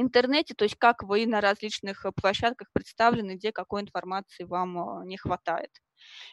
интернете, 0.00 0.54
то 0.54 0.64
есть 0.64 0.76
как 0.76 1.02
вы 1.02 1.26
на 1.26 1.40
различных 1.40 2.04
площадках 2.16 2.68
представлены, 2.72 3.36
где 3.36 3.52
какой 3.52 3.82
информации 3.82 4.44
вам 4.44 5.02
э, 5.02 5.06
не 5.06 5.16
хватает. 5.16 5.70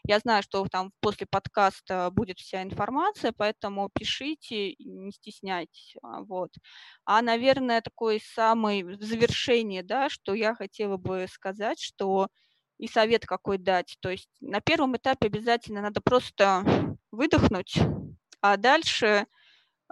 Я 0.06 0.20
знаю, 0.20 0.44
что 0.44 0.66
там 0.72 0.92
после 1.02 1.28
подкаста 1.30 2.10
будет 2.12 2.40
вся 2.40 2.64
информация, 2.64 3.34
поэтому 3.36 3.90
пишите, 3.94 4.76
не 4.80 5.12
стесняйтесь. 5.12 5.96
А, 6.02 6.22
вот. 6.22 6.52
А, 7.06 7.22
наверное, 7.22 7.82
такой 7.82 8.22
самый 8.22 8.84
завершение, 9.02 9.84
да, 9.84 10.10
что 10.10 10.34
я 10.34 10.56
хотела 10.56 10.98
бы 10.98 11.28
сказать, 11.30 11.80
что 11.80 12.30
и 12.78 12.88
совет 12.88 13.26
какой 13.26 13.58
дать. 13.58 13.98
То 14.00 14.10
есть 14.10 14.30
на 14.40 14.62
первом 14.62 14.96
этапе 14.96 15.28
обязательно 15.28 15.82
надо 15.82 16.00
просто 16.02 16.64
выдохнуть, 17.12 17.76
а 18.42 18.56
дальше 18.58 19.26
Э, 19.26 19.26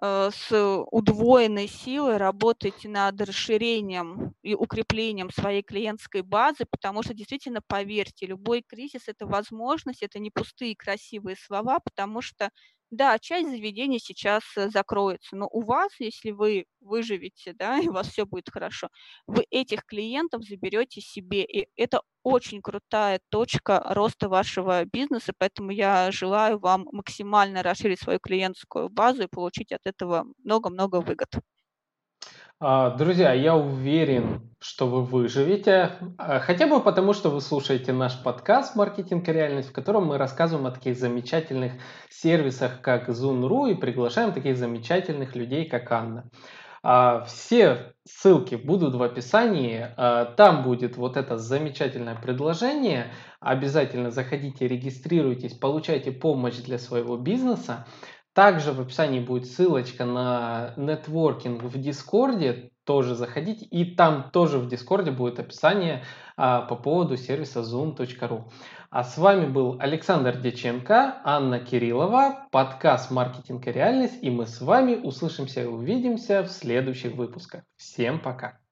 с 0.01 0.51
удвоенной 0.91 1.67
силой 1.67 2.17
работать 2.17 2.83
над 2.85 3.21
расширением 3.21 4.33
и 4.43 4.53
укреплением 4.55 5.29
своей 5.31 5.63
клиентской 5.63 6.21
базы, 6.21 6.65
потому 6.69 7.01
что 7.03 7.13
действительно, 7.13 7.61
поверьте, 7.65 8.25
любой 8.25 8.61
кризис– 8.61 9.03
это 9.07 9.25
возможность, 9.25 10.03
это 10.03 10.19
не 10.19 10.31
пустые 10.31 10.75
красивые 10.75 11.37
слова, 11.37 11.79
потому 11.79 12.21
что 12.21 12.49
да, 12.95 13.19
часть 13.19 13.49
заведений 13.49 13.99
сейчас 13.99 14.43
э, 14.57 14.69
закроется, 14.69 15.35
но 15.35 15.47
у 15.51 15.61
вас, 15.61 15.91
если 15.99 16.31
вы 16.31 16.65
выживете, 16.81 17.53
да, 17.53 17.79
и 17.79 17.87
у 17.87 17.93
вас 17.93 18.07
все 18.09 18.25
будет 18.25 18.49
хорошо, 18.51 18.89
вы 19.27 19.45
этих 19.51 19.85
клиентов 19.85 20.43
заберете 20.43 21.01
себе, 21.01 21.43
и 21.43 21.67
это 21.75 22.01
очень 22.23 22.61
крутая 22.61 23.19
точка 23.29 23.81
роста 23.85 24.29
вашего 24.29 24.85
бизнеса, 24.85 25.33
поэтому 25.37 25.71
я 25.71 26.11
желаю 26.11 26.59
вам 26.59 26.87
максимально 26.91 27.63
расширить 27.63 27.99
свою 27.99 28.19
клиентскую 28.19 28.89
базу 28.89 29.23
и 29.23 29.27
получить 29.27 29.71
от 29.71 29.81
этого 29.85 30.25
много-много 30.43 31.01
выгод. 31.01 31.29
А, 32.61 32.91
друзья, 32.91 33.33
я 33.33 33.53
уверен, 33.53 34.49
что 34.61 34.87
вы 34.87 35.03
выживете, 35.03 35.91
а, 36.17 36.39
хотя 36.39 36.67
бы 36.67 36.79
потому, 36.79 37.11
что 37.11 37.29
вы 37.29 37.41
слушаете 37.41 37.91
наш 37.91 38.23
подкаст 38.23 38.77
«Маркетинг 38.77 39.27
и 39.27 39.33
реальность», 39.33 39.69
в 39.69 39.73
котором 39.73 40.05
мы 40.05 40.17
рассказываем 40.17 40.65
о 40.65 40.71
таких 40.71 40.97
замечательных 40.97 41.73
сервисах, 42.09 42.79
как 42.79 43.09
Zoom.ru, 43.09 43.71
и 43.71 43.75
приглашаем 43.75 44.31
таких 44.31 44.55
замечательных 44.55 45.35
людей, 45.35 45.65
как 45.65 45.91
Анна. 45.91 46.29
А, 46.81 47.25
все 47.25 47.93
ссылки 48.05 48.55
будут 48.55 48.95
в 48.95 49.03
описании, 49.03 49.87
там 50.37 50.63
будет 50.63 50.95
вот 50.95 51.17
это 51.17 51.37
замечательное 51.37 52.15
предложение. 52.15 53.11
Обязательно 53.41 54.11
заходите, 54.11 54.67
регистрируйтесь, 54.67 55.55
получайте 55.55 56.11
помощь 56.11 56.57
для 56.57 56.77
своего 56.77 57.17
бизнеса. 57.17 57.85
Также 58.35 58.73
в 58.73 58.81
описании 58.81 59.21
будет 59.21 59.47
ссылочка 59.47 60.03
на 60.03 60.73
нетворкинг 60.75 61.63
в 61.63 61.79
Дискорде, 61.79 62.69
тоже 62.83 63.15
заходите, 63.15 63.63
и 63.65 63.95
там 63.95 64.29
тоже 64.29 64.59
в 64.59 64.67
Дискорде 64.67 65.09
будет 65.11 65.39
описание 65.39 66.03
а, 66.35 66.61
по 66.61 66.75
поводу 66.75 67.15
сервиса 67.15 67.61
zoon.ru. 67.61 68.43
А 68.89 69.03
с 69.05 69.17
вами 69.17 69.45
был 69.45 69.77
Александр 69.79 70.37
Деченко, 70.37 71.21
Анна 71.23 71.61
Кириллова, 71.61 72.49
подкаст 72.51 73.09
«Маркетинг 73.09 73.65
и 73.67 73.71
реальность», 73.71 74.21
и 74.21 74.29
мы 74.29 74.47
с 74.47 74.59
вами 74.59 74.95
услышимся 74.95 75.63
и 75.63 75.67
увидимся 75.67 76.43
в 76.43 76.49
следующих 76.49 77.15
выпусках. 77.15 77.63
Всем 77.77 78.19
пока! 78.19 78.64